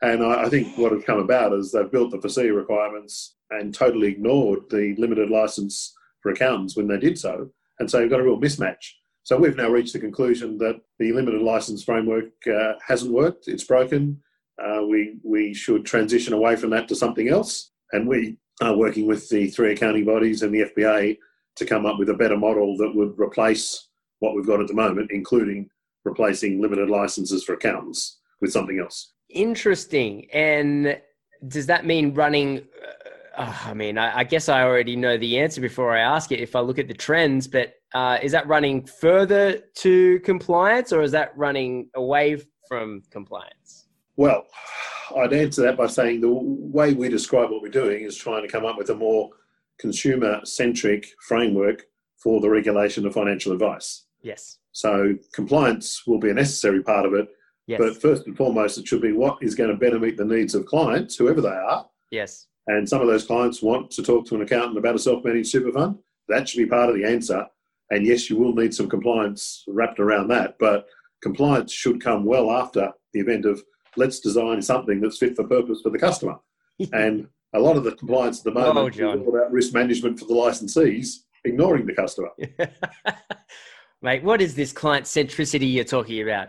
And 0.02 0.24
I, 0.24 0.48
think 0.48 0.78
what 0.78 0.92
has 0.92 1.04
come 1.04 1.18
about 1.18 1.52
is 1.52 1.72
they've 1.72 1.90
built 1.90 2.10
the 2.10 2.18
FASEA 2.18 2.56
requirements 2.56 3.36
and 3.50 3.74
totally 3.74 4.08
ignored 4.08 4.60
the 4.70 4.94
limited 4.96 5.28
license 5.28 5.94
for 6.22 6.32
accountants 6.32 6.74
when 6.74 6.88
they 6.88 6.96
did 6.96 7.18
so. 7.18 7.50
And 7.78 7.90
so 7.90 7.98
you've 7.98 8.10
got 8.10 8.20
a 8.20 8.24
real 8.24 8.40
mismatch. 8.40 8.92
So 9.24 9.36
we've 9.36 9.56
now 9.56 9.68
reached 9.68 9.92
the 9.92 9.98
conclusion 9.98 10.56
that 10.58 10.80
the 10.98 11.12
limited 11.12 11.42
license 11.42 11.84
framework 11.84 12.30
uh, 12.46 12.74
hasn't 12.86 13.12
worked. 13.12 13.48
It's 13.48 13.64
broken. 13.64 14.22
Uh, 14.62 14.82
we 14.86 15.16
we 15.22 15.54
should 15.54 15.84
transition 15.84 16.32
away 16.32 16.56
from 16.56 16.70
that 16.70 16.88
to 16.88 16.94
something 16.94 17.28
else, 17.28 17.70
and 17.92 18.06
we 18.06 18.36
are 18.60 18.76
working 18.76 19.06
with 19.06 19.28
the 19.30 19.48
three 19.48 19.72
accounting 19.72 20.04
bodies 20.04 20.42
and 20.42 20.54
the 20.54 20.64
FPA 20.76 21.16
to 21.56 21.64
come 21.64 21.86
up 21.86 21.98
with 21.98 22.10
a 22.10 22.14
better 22.14 22.36
model 22.36 22.76
that 22.76 22.94
would 22.94 23.18
replace 23.18 23.88
what 24.18 24.34
we've 24.34 24.46
got 24.46 24.60
at 24.60 24.68
the 24.68 24.74
moment, 24.74 25.10
including 25.10 25.68
replacing 26.04 26.60
limited 26.60 26.88
licenses 26.88 27.44
for 27.44 27.54
accountants 27.54 28.18
with 28.40 28.52
something 28.52 28.78
else. 28.78 29.12
Interesting. 29.30 30.30
And 30.32 31.00
does 31.48 31.66
that 31.66 31.86
mean 31.86 32.14
running? 32.14 32.66
Uh, 33.36 33.54
I 33.64 33.74
mean, 33.74 33.96
I, 33.96 34.18
I, 34.18 34.24
guess 34.24 34.48
I 34.48 34.62
already 34.62 34.96
know 34.96 35.16
the 35.16 35.38
answer 35.38 35.60
before 35.60 35.96
I 35.96 36.00
ask 36.00 36.32
it 36.32 36.40
if 36.40 36.56
I 36.56 36.60
look 36.60 36.78
at 36.78 36.88
the 36.88 36.94
trends, 36.94 37.46
but 37.46 37.74
uh, 37.94 38.18
is 38.22 38.32
that 38.32 38.46
running 38.46 38.84
further 38.86 39.60
to 39.76 40.20
compliance 40.20 40.92
or 40.92 41.02
is 41.02 41.12
that 41.12 41.36
running 41.36 41.88
away 41.94 42.42
from 42.68 43.02
compliance? 43.10 43.79
Well, 44.20 44.44
I'd 45.16 45.32
answer 45.32 45.62
that 45.62 45.78
by 45.78 45.86
saying 45.86 46.20
the 46.20 46.28
way 46.30 46.92
we 46.92 47.08
describe 47.08 47.50
what 47.50 47.62
we're 47.62 47.70
doing 47.70 48.04
is 48.04 48.18
trying 48.18 48.42
to 48.42 48.52
come 48.52 48.66
up 48.66 48.76
with 48.76 48.90
a 48.90 48.94
more 48.94 49.30
consumer 49.78 50.42
centric 50.44 51.06
framework 51.26 51.86
for 52.22 52.38
the 52.42 52.50
regulation 52.50 53.06
of 53.06 53.14
financial 53.14 53.54
advice. 53.54 54.04
Yes. 54.20 54.58
So 54.72 55.14
compliance 55.32 56.06
will 56.06 56.18
be 56.18 56.28
a 56.28 56.34
necessary 56.34 56.82
part 56.82 57.06
of 57.06 57.14
it. 57.14 57.28
Yes. 57.66 57.80
But 57.80 58.02
first 58.02 58.26
and 58.26 58.36
foremost, 58.36 58.76
it 58.76 58.86
should 58.86 59.00
be 59.00 59.12
what 59.12 59.38
is 59.40 59.54
going 59.54 59.70
to 59.70 59.76
better 59.76 59.98
meet 59.98 60.18
the 60.18 60.24
needs 60.26 60.54
of 60.54 60.66
clients, 60.66 61.16
whoever 61.16 61.40
they 61.40 61.48
are. 61.48 61.88
Yes. 62.10 62.46
And 62.66 62.86
some 62.86 63.00
of 63.00 63.08
those 63.08 63.24
clients 63.24 63.62
want 63.62 63.90
to 63.92 64.02
talk 64.02 64.26
to 64.26 64.34
an 64.34 64.42
accountant 64.42 64.76
about 64.76 64.96
a 64.96 64.98
self 64.98 65.24
managed 65.24 65.48
super 65.48 65.72
fund. 65.72 65.96
That 66.28 66.46
should 66.46 66.58
be 66.58 66.66
part 66.66 66.90
of 66.90 66.94
the 66.94 67.06
answer. 67.06 67.46
And 67.88 68.06
yes, 68.06 68.28
you 68.28 68.36
will 68.36 68.52
need 68.52 68.74
some 68.74 68.90
compliance 68.90 69.64
wrapped 69.66 69.98
around 69.98 70.28
that. 70.28 70.56
But 70.58 70.88
compliance 71.22 71.72
should 71.72 72.04
come 72.04 72.26
well 72.26 72.50
after 72.50 72.92
the 73.14 73.20
event 73.20 73.46
of 73.46 73.62
let's 73.96 74.20
design 74.20 74.62
something 74.62 75.00
that's 75.00 75.18
fit 75.18 75.36
for 75.36 75.44
purpose 75.44 75.80
for 75.82 75.90
the 75.90 75.98
customer. 75.98 76.36
and 76.92 77.28
a 77.54 77.58
lot 77.58 77.76
of 77.76 77.84
the 77.84 77.92
compliance 77.92 78.38
at 78.38 78.44
the 78.44 78.52
moment 78.52 78.78
oh, 78.78 78.86
is 78.86 79.00
all 79.00 79.36
about 79.36 79.52
risk 79.52 79.74
management 79.74 80.18
for 80.18 80.26
the 80.26 80.34
licensees, 80.34 81.24
ignoring 81.44 81.86
the 81.86 81.94
customer. 81.94 82.30
Mate, 84.02 84.22
what 84.22 84.40
is 84.40 84.54
this 84.54 84.72
client 84.72 85.04
centricity 85.04 85.70
you're 85.72 85.84
talking 85.84 86.22
about? 86.22 86.48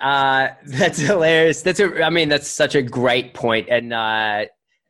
Uh, 0.00 0.48
that's 0.66 0.98
hilarious. 0.98 1.62
That's 1.62 1.80
a, 1.80 2.02
I 2.02 2.10
mean, 2.10 2.28
that's 2.28 2.48
such 2.48 2.74
a 2.74 2.82
great 2.82 3.34
point, 3.34 3.68
and 3.68 3.92
uh, 3.92 4.46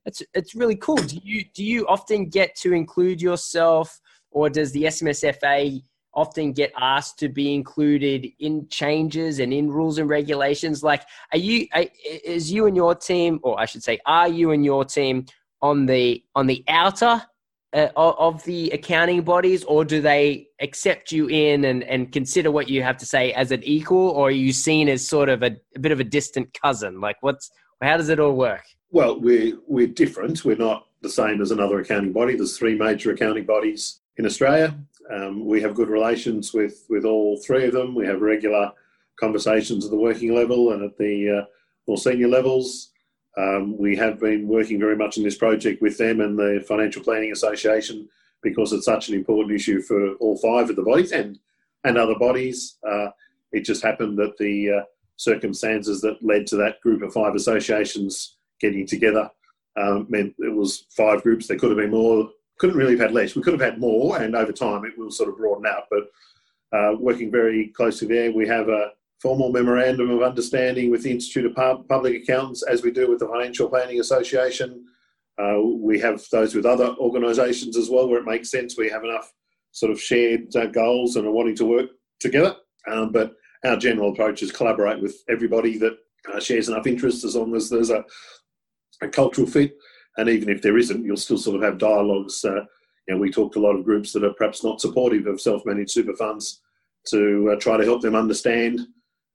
it's 0.06 0.22
it's 0.32 0.54
really 0.54 0.76
cool. 0.76 0.96
Do 0.96 1.18
you 1.22 1.44
do 1.54 1.64
you 1.64 1.86
often 1.86 2.28
get 2.30 2.54
to 2.56 2.72
include 2.72 3.20
yourself, 3.20 4.00
or 4.30 4.48
does 4.48 4.72
the 4.72 4.84
SMSFA 4.84 5.82
often 6.14 6.52
get 6.52 6.72
asked 6.78 7.18
to 7.20 7.28
be 7.28 7.54
included 7.54 8.26
in 8.38 8.68
changes 8.68 9.38
and 9.38 9.52
in 9.52 9.70
rules 9.70 9.98
and 9.98 10.08
regulations? 10.08 10.82
Like, 10.82 11.02
are 11.32 11.38
you 11.38 11.66
is 12.04 12.50
you 12.50 12.66
and 12.66 12.76
your 12.76 12.94
team, 12.94 13.40
or 13.42 13.58
I 13.60 13.66
should 13.66 13.82
say, 13.82 13.98
are 14.06 14.28
you 14.28 14.52
and 14.52 14.64
your 14.64 14.84
team 14.84 15.26
on 15.62 15.86
the 15.86 16.22
on 16.34 16.46
the 16.46 16.64
outer 16.68 17.22
uh, 17.74 17.88
of 17.96 18.42
the 18.44 18.70
accounting 18.70 19.22
bodies, 19.22 19.64
or 19.64 19.84
do 19.84 20.00
they 20.00 20.46
accept 20.60 21.10
you 21.10 21.28
in 21.28 21.64
and, 21.64 21.82
and 21.84 22.12
consider 22.12 22.50
what 22.50 22.68
you 22.68 22.82
have 22.82 22.96
to 22.98 23.06
say 23.06 23.32
as 23.32 23.50
an 23.50 23.62
equal, 23.64 24.10
or 24.10 24.28
are 24.28 24.30
you 24.30 24.52
seen 24.52 24.88
as 24.88 25.06
sort 25.06 25.28
of 25.28 25.42
a, 25.42 25.56
a 25.74 25.78
bit 25.80 25.90
of 25.90 26.00
a 26.00 26.04
distant 26.04 26.56
cousin? 26.60 27.00
Like, 27.00 27.16
what's 27.20 27.50
how 27.82 27.96
does 27.96 28.08
it 28.08 28.20
all 28.20 28.36
work? 28.36 28.62
Well, 28.90 29.20
we're 29.20 29.58
we're 29.66 29.88
different. 29.88 30.44
We're 30.44 30.56
not 30.56 30.86
the 31.02 31.08
same 31.08 31.40
as 31.40 31.50
another 31.50 31.80
accounting 31.80 32.12
body. 32.12 32.36
There's 32.36 32.56
three 32.56 32.76
major 32.76 33.10
accounting 33.10 33.44
bodies 33.44 34.00
in 34.16 34.26
Australia. 34.26 34.78
Um, 35.10 35.44
we 35.44 35.60
have 35.60 35.74
good 35.74 35.88
relations 35.88 36.52
with, 36.52 36.84
with 36.88 37.04
all 37.04 37.36
three 37.38 37.66
of 37.66 37.72
them. 37.72 37.94
We 37.94 38.06
have 38.06 38.20
regular 38.20 38.72
conversations 39.18 39.84
at 39.84 39.90
the 39.90 39.96
working 39.96 40.34
level 40.34 40.72
and 40.72 40.82
at 40.82 40.96
the 40.96 41.40
uh, 41.42 41.44
more 41.86 41.98
senior 41.98 42.28
levels. 42.28 42.90
Um, 43.36 43.76
we 43.76 43.96
have 43.96 44.20
been 44.20 44.46
working 44.46 44.78
very 44.78 44.96
much 44.96 45.16
in 45.16 45.24
this 45.24 45.36
project 45.36 45.82
with 45.82 45.98
them 45.98 46.20
and 46.20 46.38
the 46.38 46.64
Financial 46.66 47.02
Planning 47.02 47.32
Association 47.32 48.08
because 48.42 48.72
it's 48.72 48.84
such 48.84 49.08
an 49.08 49.14
important 49.14 49.54
issue 49.54 49.80
for 49.80 50.14
all 50.16 50.36
five 50.36 50.70
of 50.70 50.76
the 50.76 50.82
bodies 50.82 51.12
and, 51.12 51.38
and 51.84 51.98
other 51.98 52.14
bodies. 52.18 52.76
Uh, 52.88 53.08
it 53.52 53.64
just 53.64 53.82
happened 53.82 54.18
that 54.18 54.36
the 54.38 54.70
uh, 54.70 54.82
circumstances 55.16 56.00
that 56.00 56.22
led 56.22 56.46
to 56.46 56.56
that 56.56 56.80
group 56.80 57.02
of 57.02 57.12
five 57.12 57.34
associations 57.34 58.36
getting 58.60 58.86
together 58.86 59.30
um, 59.76 60.06
meant 60.08 60.34
it 60.38 60.54
was 60.54 60.86
five 60.96 61.22
groups. 61.22 61.48
There 61.48 61.58
could 61.58 61.70
have 61.70 61.78
been 61.78 61.90
more 61.90 62.30
couldn't 62.58 62.76
really 62.76 62.92
have 62.92 63.00
had 63.00 63.12
less. 63.12 63.34
We 63.34 63.42
could 63.42 63.52
have 63.54 63.60
had 63.60 63.80
more, 63.80 64.20
and 64.20 64.34
over 64.34 64.52
time 64.52 64.84
it 64.84 64.96
will 64.96 65.10
sort 65.10 65.28
of 65.28 65.36
broaden 65.36 65.66
out. 65.66 65.84
But 65.90 66.04
uh, 66.76 66.96
working 66.98 67.30
very 67.30 67.68
closely 67.68 68.08
there, 68.08 68.32
we 68.32 68.46
have 68.46 68.68
a 68.68 68.90
formal 69.20 69.50
memorandum 69.50 70.10
of 70.10 70.22
understanding 70.22 70.90
with 70.90 71.02
the 71.02 71.10
Institute 71.10 71.46
of 71.46 71.88
Public 71.88 72.22
Accountants, 72.22 72.62
as 72.62 72.82
we 72.82 72.90
do 72.90 73.08
with 73.08 73.20
the 73.20 73.28
Financial 73.28 73.68
Planning 73.68 74.00
Association. 74.00 74.84
Uh, 75.38 75.60
we 75.60 75.98
have 75.98 76.22
those 76.30 76.54
with 76.54 76.66
other 76.66 76.94
organisations 76.98 77.76
as 77.76 77.90
well, 77.90 78.08
where 78.08 78.20
it 78.20 78.26
makes 78.26 78.50
sense. 78.50 78.76
We 78.76 78.90
have 78.90 79.02
enough 79.02 79.32
sort 79.72 79.90
of 79.90 80.00
shared 80.00 80.54
uh, 80.54 80.66
goals 80.66 81.16
and 81.16 81.26
are 81.26 81.32
wanting 81.32 81.56
to 81.56 81.64
work 81.64 81.90
together. 82.20 82.54
Um, 82.86 83.10
but 83.10 83.32
our 83.64 83.76
general 83.76 84.12
approach 84.12 84.42
is 84.42 84.52
collaborate 84.52 85.00
with 85.00 85.16
everybody 85.28 85.78
that 85.78 85.96
uh, 86.32 86.38
shares 86.38 86.68
enough 86.68 86.86
interest, 86.86 87.24
as 87.24 87.34
long 87.34 87.54
as 87.56 87.68
there's 87.68 87.90
a, 87.90 88.04
a 89.02 89.08
cultural 89.08 89.46
fit 89.46 89.76
and 90.16 90.28
even 90.28 90.48
if 90.48 90.62
there 90.62 90.78
isn't, 90.78 91.04
you'll 91.04 91.16
still 91.16 91.38
sort 91.38 91.56
of 91.56 91.62
have 91.62 91.78
dialogues. 91.78 92.44
Uh, 92.44 92.64
you 93.06 93.14
know, 93.14 93.18
we 93.18 93.30
talk 93.30 93.52
to 93.52 93.58
a 93.58 93.66
lot 93.66 93.76
of 93.76 93.84
groups 93.84 94.12
that 94.12 94.24
are 94.24 94.32
perhaps 94.34 94.64
not 94.64 94.80
supportive 94.80 95.26
of 95.26 95.40
self-managed 95.40 95.90
super 95.90 96.14
funds 96.14 96.60
to 97.08 97.50
uh, 97.52 97.60
try 97.60 97.76
to 97.76 97.84
help 97.84 98.00
them 98.00 98.14
understand, 98.14 98.80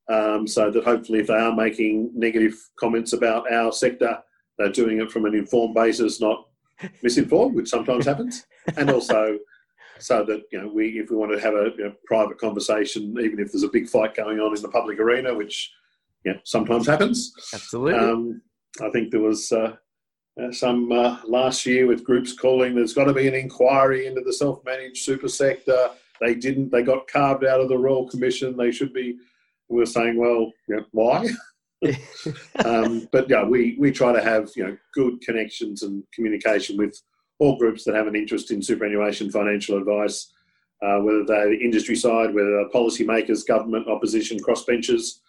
um, 0.08 0.46
so 0.46 0.70
that 0.70 0.84
hopefully, 0.84 1.20
if 1.20 1.28
they 1.28 1.34
are 1.34 1.54
making 1.54 2.10
negative 2.14 2.54
comments 2.78 3.12
about 3.12 3.50
our 3.52 3.70
sector, 3.70 4.18
they're 4.58 4.72
doing 4.72 5.00
it 5.00 5.10
from 5.10 5.24
an 5.24 5.34
informed 5.34 5.74
basis, 5.74 6.20
not 6.20 6.46
misinformed, 7.02 7.54
which 7.54 7.68
sometimes 7.68 8.06
happens, 8.06 8.44
and 8.76 8.90
also 8.90 9.38
so 10.00 10.24
that 10.24 10.42
you 10.50 10.60
know 10.60 10.68
we 10.68 10.98
if 10.98 11.10
we 11.10 11.16
want 11.16 11.32
to 11.32 11.40
have 11.40 11.54
a 11.54 11.70
you 11.76 11.84
know, 11.84 11.94
private 12.06 12.38
conversation, 12.38 13.14
even 13.20 13.38
if 13.38 13.52
there's 13.52 13.62
a 13.62 13.68
big 13.68 13.88
fight 13.88 14.14
going 14.16 14.40
on 14.40 14.56
in 14.56 14.62
the 14.62 14.68
public 14.68 14.98
arena, 14.98 15.34
which 15.34 15.72
yeah 16.24 16.34
sometimes 16.44 16.86
happens. 16.86 17.32
Absolutely. 17.54 17.94
Um, 17.94 18.42
I 18.82 18.90
think 18.90 19.10
there 19.10 19.20
was 19.20 19.52
uh, 19.52 19.76
uh, 20.40 20.52
some 20.52 20.90
uh, 20.92 21.18
last 21.26 21.66
year 21.66 21.86
with 21.86 22.04
groups 22.04 22.32
calling 22.32 22.74
there's 22.74 22.94
got 22.94 23.04
to 23.04 23.12
be 23.12 23.28
an 23.28 23.34
inquiry 23.34 24.06
into 24.06 24.20
the 24.20 24.32
self-managed 24.32 25.02
super 25.02 25.28
sector. 25.28 25.90
They 26.20 26.34
didn't. 26.34 26.70
They 26.70 26.82
got 26.82 27.08
carved 27.08 27.44
out 27.44 27.60
of 27.60 27.68
the 27.68 27.78
Royal 27.78 28.08
Commission. 28.08 28.56
They 28.56 28.70
should 28.70 28.92
be. 28.92 29.18
We 29.68 29.82
are 29.82 29.86
saying, 29.86 30.16
well, 30.16 30.52
you 30.68 30.76
know, 30.76 30.84
why? 30.92 31.28
um, 32.64 33.08
but 33.10 33.28
yeah, 33.30 33.44
we 33.44 33.76
we 33.78 33.90
try 33.90 34.12
to 34.12 34.22
have 34.22 34.50
you 34.54 34.64
know 34.66 34.76
good 34.92 35.20
connections 35.22 35.82
and 35.82 36.04
communication 36.12 36.76
with 36.76 37.00
all 37.38 37.58
groups 37.58 37.84
that 37.84 37.94
have 37.94 38.06
an 38.06 38.16
interest 38.16 38.50
in 38.50 38.62
superannuation 38.62 39.30
financial 39.30 39.78
advice, 39.78 40.30
uh, 40.82 40.98
whether 40.98 41.24
they're 41.24 41.48
the 41.48 41.64
industry 41.64 41.96
side, 41.96 42.34
whether 42.34 42.50
they're 42.50 42.68
policymakers, 42.68 43.46
government, 43.46 43.88
opposition, 43.88 44.38
crossbenchers. 44.38 45.20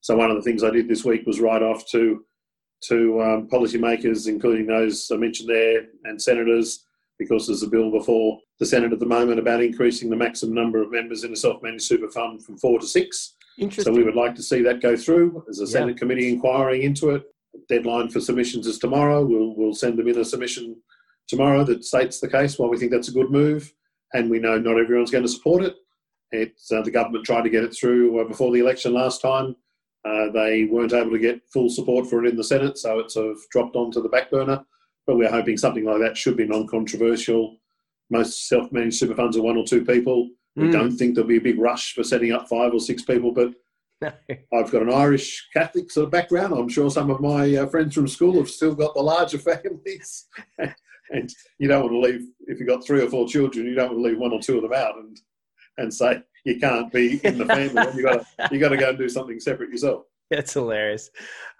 So 0.00 0.16
one 0.16 0.30
of 0.30 0.36
the 0.36 0.42
things 0.42 0.64
I 0.64 0.70
did 0.70 0.88
this 0.88 1.04
week 1.04 1.26
was 1.26 1.40
write 1.40 1.62
off 1.62 1.86
to 1.90 2.24
to 2.82 3.20
um, 3.22 3.48
policymakers, 3.48 4.28
including 4.28 4.66
those 4.66 5.10
I 5.12 5.16
mentioned 5.16 5.48
there, 5.48 5.86
and 6.04 6.20
senators, 6.20 6.86
because 7.18 7.46
there's 7.46 7.62
a 7.62 7.68
bill 7.68 7.90
before 7.90 8.38
the 8.58 8.66
Senate 8.66 8.92
at 8.92 8.98
the 8.98 9.06
moment 9.06 9.38
about 9.38 9.62
increasing 9.62 10.08
the 10.08 10.16
maximum 10.16 10.54
number 10.54 10.82
of 10.82 10.90
members 10.90 11.24
in 11.24 11.32
a 11.32 11.36
self-managed 11.36 11.84
super 11.84 12.08
fund 12.08 12.44
from 12.44 12.56
four 12.58 12.78
to 12.78 12.86
six. 12.86 13.34
So 13.70 13.92
we 13.92 14.04
would 14.04 14.14
like 14.14 14.34
to 14.36 14.42
see 14.42 14.62
that 14.62 14.80
go 14.80 14.96
through. 14.96 15.42
There's 15.46 15.60
a 15.60 15.64
yeah. 15.64 15.80
Senate 15.80 15.98
committee 15.98 16.30
inquiring 16.30 16.82
into 16.82 17.10
it. 17.10 17.24
Deadline 17.68 18.08
for 18.08 18.20
submissions 18.20 18.66
is 18.66 18.78
tomorrow. 18.78 19.24
We'll, 19.24 19.54
we'll 19.54 19.74
send 19.74 19.98
them 19.98 20.08
in 20.08 20.18
a 20.18 20.24
submission 20.24 20.76
tomorrow 21.28 21.64
that 21.64 21.84
states 21.84 22.20
the 22.20 22.28
case. 22.28 22.58
Why 22.58 22.68
we 22.68 22.78
think 22.78 22.90
that's 22.90 23.08
a 23.08 23.12
good 23.12 23.30
move, 23.30 23.70
and 24.14 24.30
we 24.30 24.38
know 24.38 24.58
not 24.58 24.78
everyone's 24.78 25.10
going 25.10 25.24
to 25.24 25.30
support 25.30 25.62
it. 25.62 25.74
It's 26.32 26.72
uh, 26.72 26.80
the 26.82 26.90
government 26.90 27.26
tried 27.26 27.42
to 27.42 27.50
get 27.50 27.64
it 27.64 27.74
through 27.74 28.20
uh, 28.20 28.24
before 28.24 28.52
the 28.52 28.60
election 28.60 28.94
last 28.94 29.20
time 29.20 29.56
uh, 30.04 30.30
they 30.30 30.64
weren't 30.64 30.92
able 30.92 31.10
to 31.10 31.18
get 31.18 31.42
full 31.52 31.68
support 31.68 32.08
for 32.08 32.24
it 32.24 32.28
in 32.28 32.36
the 32.36 32.44
Senate, 32.44 32.78
so 32.78 32.98
it's 33.00 33.14
sort 33.14 33.30
of 33.30 33.38
dropped 33.50 33.76
onto 33.76 34.02
the 34.02 34.08
back 34.08 34.30
burner. 34.30 34.64
But 35.06 35.16
we're 35.16 35.30
hoping 35.30 35.56
something 35.56 35.84
like 35.84 36.00
that 36.00 36.16
should 36.16 36.36
be 36.36 36.46
non 36.46 36.66
controversial. 36.66 37.56
Most 38.10 38.48
self 38.48 38.70
managed 38.72 38.96
super 38.96 39.14
funds 39.14 39.36
are 39.36 39.42
one 39.42 39.56
or 39.56 39.64
two 39.64 39.84
people. 39.84 40.30
We 40.56 40.64
mm. 40.64 40.72
don't 40.72 40.96
think 40.96 41.14
there'll 41.14 41.28
be 41.28 41.36
a 41.36 41.40
big 41.40 41.58
rush 41.58 41.94
for 41.94 42.02
setting 42.02 42.32
up 42.32 42.48
five 42.48 42.72
or 42.72 42.80
six 42.80 43.02
people, 43.02 43.32
but 43.32 43.52
I've 44.52 44.70
got 44.70 44.82
an 44.82 44.92
Irish 44.92 45.48
Catholic 45.52 45.90
sort 45.90 46.06
of 46.06 46.10
background. 46.10 46.54
I'm 46.54 46.68
sure 46.68 46.90
some 46.90 47.10
of 47.10 47.20
my 47.20 47.54
uh, 47.56 47.66
friends 47.66 47.94
from 47.94 48.08
school 48.08 48.36
have 48.36 48.48
still 48.50 48.74
got 48.74 48.94
the 48.94 49.02
larger 49.02 49.38
families. 49.62 50.26
and 51.10 51.32
you 51.58 51.68
don't 51.68 51.82
want 51.82 51.92
to 51.92 52.00
leave, 52.00 52.26
if 52.46 52.58
you've 52.58 52.68
got 52.68 52.84
three 52.84 53.02
or 53.02 53.10
four 53.10 53.28
children, 53.28 53.66
you 53.66 53.74
don't 53.74 53.90
want 53.90 53.98
to 53.98 54.08
leave 54.08 54.18
one 54.18 54.32
or 54.32 54.40
two 54.40 54.56
of 54.56 54.62
them 54.62 54.72
out 54.72 54.96
and, 54.96 55.20
and 55.78 55.92
say, 55.92 56.22
you 56.44 56.58
can't 56.58 56.92
be 56.92 57.20
in 57.24 57.38
the 57.38 57.46
family. 57.46 57.96
you 57.96 58.02
got 58.02 58.24
to 58.38 58.48
you 58.54 58.58
got 58.58 58.70
to 58.70 58.76
go 58.76 58.90
and 58.90 58.98
do 58.98 59.08
something 59.08 59.40
separate 59.40 59.70
yourself. 59.70 60.04
That's 60.30 60.52
hilarious. 60.52 61.10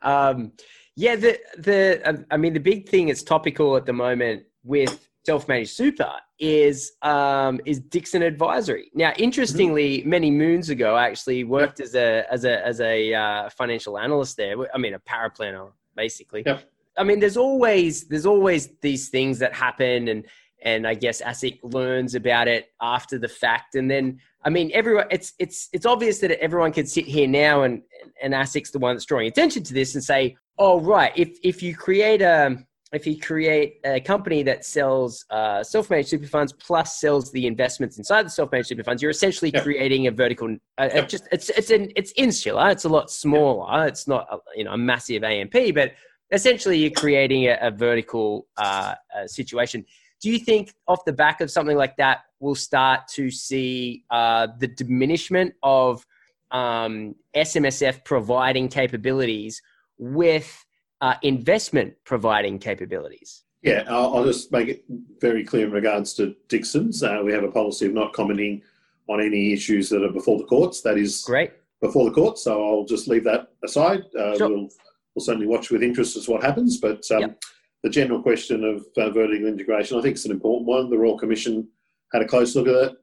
Um, 0.02 0.52
yeah, 0.96 1.16
the 1.16 1.38
the 1.58 2.24
I 2.30 2.36
mean 2.36 2.52
the 2.52 2.60
big 2.60 2.88
thing 2.88 3.08
is 3.08 3.22
topical 3.22 3.76
at 3.76 3.86
the 3.86 3.92
moment 3.92 4.44
with 4.64 5.08
self-managed 5.24 5.70
super 5.70 6.12
is 6.38 6.92
um, 7.02 7.60
is 7.66 7.80
Dixon 7.80 8.22
Advisory. 8.22 8.90
Now, 8.94 9.12
interestingly, 9.16 9.98
mm-hmm. 9.98 10.10
many 10.10 10.30
moons 10.30 10.70
ago, 10.70 10.94
I 10.94 11.06
actually 11.06 11.44
worked 11.44 11.80
as 11.80 11.94
a 11.94 12.24
as 12.30 12.44
a 12.44 12.66
as 12.66 12.80
a 12.80 13.14
uh, 13.14 13.50
financial 13.50 13.98
analyst 13.98 14.36
there. 14.36 14.56
I 14.74 14.78
mean, 14.78 14.94
a 14.94 15.00
paraplanner, 15.00 15.70
basically. 15.96 16.42
Yep. 16.46 16.64
I 16.96 17.04
mean, 17.04 17.20
there's 17.20 17.36
always 17.36 18.04
there's 18.08 18.26
always 18.26 18.68
these 18.80 19.08
things 19.08 19.38
that 19.38 19.54
happen, 19.54 20.08
and 20.08 20.26
and 20.62 20.86
I 20.86 20.94
guess 20.94 21.22
ASIC 21.22 21.60
learns 21.62 22.14
about 22.14 22.48
it 22.48 22.72
after 22.80 23.18
the 23.18 23.28
fact, 23.28 23.74
and 23.74 23.90
then 23.90 24.20
I 24.44 24.50
mean, 24.50 24.70
everyone 24.72 25.06
it's 25.10 25.34
it's 25.38 25.68
it's 25.72 25.86
obvious 25.86 26.18
that 26.20 26.32
everyone 26.42 26.72
can 26.72 26.86
sit 26.86 27.06
here 27.06 27.28
now, 27.28 27.62
and 27.62 27.82
and 28.22 28.34
ASIC's 28.34 28.70
the 28.70 28.78
one 28.78 28.94
that's 28.94 29.04
drawing 29.04 29.28
attention 29.28 29.62
to 29.64 29.74
this 29.74 29.94
and 29.94 30.02
say, 30.02 30.36
oh 30.58 30.80
right, 30.80 31.12
if 31.16 31.38
if 31.42 31.62
you 31.62 31.74
create 31.76 32.22
a 32.22 32.56
if 32.92 33.06
you 33.06 33.18
create 33.18 33.80
a 33.84 34.00
company 34.00 34.42
that 34.42 34.64
sells 34.64 35.24
uh, 35.30 35.62
self-managed 35.62 36.08
super 36.08 36.26
funds 36.26 36.52
plus 36.52 36.98
sells 36.98 37.30
the 37.30 37.46
investments 37.46 37.98
inside 37.98 38.26
the 38.26 38.30
self-managed 38.30 38.68
super 38.68 38.82
funds, 38.82 39.00
you're 39.00 39.12
essentially 39.12 39.50
yeah. 39.54 39.62
creating 39.62 40.08
a 40.08 40.10
vertical. 40.10 40.56
Uh, 40.76 40.88
yeah. 40.92 41.00
Just 41.02 41.28
it's 41.30 41.50
it's 41.50 41.70
an 41.70 41.92
it's 41.94 42.12
insular. 42.16 42.70
It's 42.70 42.84
a 42.84 42.88
lot 42.88 43.10
smaller. 43.10 43.66
Yeah. 43.70 43.86
It's 43.86 44.08
not 44.08 44.26
a, 44.30 44.38
you 44.56 44.64
know 44.64 44.72
a 44.72 44.78
massive 44.78 45.22
AMP, 45.22 45.74
but 45.74 45.92
essentially 46.32 46.78
you're 46.78 46.90
creating 46.90 47.46
a, 47.46 47.58
a 47.60 47.70
vertical 47.70 48.46
uh, 48.56 48.94
uh, 49.16 49.26
situation. 49.26 49.84
Do 50.20 50.30
you 50.30 50.38
think 50.38 50.74
off 50.86 51.04
the 51.04 51.12
back 51.12 51.40
of 51.40 51.50
something 51.50 51.76
like 51.76 51.96
that, 51.96 52.20
we'll 52.40 52.54
start 52.54 53.08
to 53.14 53.30
see 53.30 54.04
uh, 54.10 54.48
the 54.58 54.66
diminishment 54.66 55.54
of 55.62 56.04
um, 56.50 57.14
SMSF 57.34 58.04
providing 58.04 58.68
capabilities 58.68 59.62
with 59.98 60.64
uh, 61.00 61.14
investment 61.22 61.94
providing 62.04 62.58
capabilities? 62.58 63.44
Yeah, 63.62 63.84
I'll, 63.88 64.16
I'll, 64.16 64.24
just 64.24 64.50
make 64.52 64.68
it 64.68 64.84
very 65.20 65.44
clear 65.44 65.66
in 65.66 65.72
regards 65.72 66.14
to 66.14 66.34
Dixon's. 66.48 67.02
Uh, 67.02 67.20
we 67.22 67.32
have 67.32 67.44
a 67.44 67.50
policy 67.50 67.86
of 67.86 67.92
not 67.92 68.14
commenting 68.14 68.62
on 69.08 69.20
any 69.20 69.52
issues 69.52 69.90
that 69.90 70.02
are 70.02 70.12
before 70.12 70.38
the 70.38 70.44
courts. 70.44 70.80
That 70.80 70.96
is 70.96 71.22
great 71.22 71.52
before 71.80 72.06
the 72.06 72.14
courts. 72.14 72.44
So 72.44 72.64
I'll 72.64 72.84
just 72.84 73.08
leave 73.08 73.24
that 73.24 73.48
aside. 73.64 74.04
Uh, 74.18 74.36
sure. 74.36 74.48
we'll, 74.48 74.68
we'll 75.14 75.24
certainly 75.24 75.46
watch 75.46 75.70
with 75.70 75.82
interest 75.82 76.16
as 76.16 76.28
what 76.28 76.42
happens. 76.42 76.78
But 76.78 77.04
um, 77.10 77.20
yep. 77.20 77.42
The 77.82 77.90
general 77.90 78.22
question 78.22 78.64
of 78.64 78.86
uh, 78.96 79.10
vertical 79.10 79.48
integration, 79.48 79.98
I 79.98 80.02
think, 80.02 80.16
is 80.16 80.26
an 80.26 80.32
important 80.32 80.66
one. 80.66 80.90
The 80.90 80.98
Royal 80.98 81.18
Commission 81.18 81.68
had 82.12 82.22
a 82.22 82.26
close 82.26 82.54
look 82.54 82.68
at 82.68 82.74
it. 82.74 82.96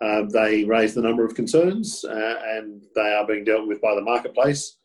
Uh, 0.00 0.22
they 0.32 0.64
raised 0.64 0.96
a 0.96 1.02
number 1.02 1.24
of 1.24 1.34
concerns, 1.34 2.04
uh, 2.04 2.42
and 2.46 2.82
they 2.94 3.12
are 3.12 3.26
being 3.26 3.44
dealt 3.44 3.66
with 3.66 3.80
by 3.80 3.94
the 3.94 4.00
marketplace. 4.00 4.78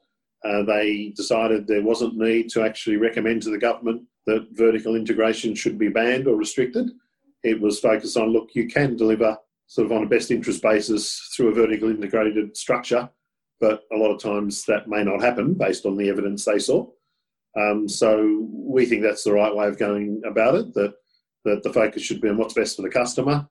Uh, 0.43 0.63
they 0.63 1.13
decided 1.15 1.65
there 1.65 1.83
wasn't 1.83 2.17
need 2.17 2.49
to 2.49 2.63
actually 2.63 2.97
recommend 2.97 3.41
to 3.41 3.49
the 3.49 3.57
government 3.57 4.03
that 4.25 4.47
vertical 4.51 4.95
integration 4.95 5.55
should 5.55 5.77
be 5.77 5.89
banned 5.89 6.27
or 6.27 6.35
restricted. 6.35 6.89
It 7.43 7.59
was 7.59 7.79
focused 7.79 8.17
on 8.17 8.29
look, 8.29 8.49
you 8.53 8.67
can 8.67 8.97
deliver 8.97 9.37
sort 9.67 9.85
of 9.85 9.91
on 9.91 10.03
a 10.03 10.07
best 10.07 10.31
interest 10.31 10.61
basis 10.61 11.31
through 11.35 11.49
a 11.49 11.53
vertical 11.53 11.89
integrated 11.89 12.55
structure, 12.57 13.09
but 13.59 13.83
a 13.93 13.97
lot 13.97 14.11
of 14.11 14.21
times 14.21 14.65
that 14.65 14.87
may 14.87 15.03
not 15.03 15.21
happen 15.21 15.53
based 15.53 15.85
on 15.85 15.95
the 15.95 16.09
evidence 16.09 16.45
they 16.45 16.59
saw. 16.59 16.85
Um, 17.59 17.87
so 17.87 18.47
we 18.51 18.85
think 18.85 19.01
that's 19.01 19.23
the 19.23 19.33
right 19.33 19.55
way 19.55 19.67
of 19.67 19.77
going 19.77 20.21
about 20.25 20.55
it. 20.55 20.73
That 20.73 20.93
that 21.45 21.63
the 21.63 21.73
focus 21.73 22.01
should 22.01 22.21
be 22.21 22.29
on 22.29 22.37
what's 22.37 22.55
best 22.55 22.75
for 22.75 22.81
the 22.81 22.89
customer. 22.89 23.47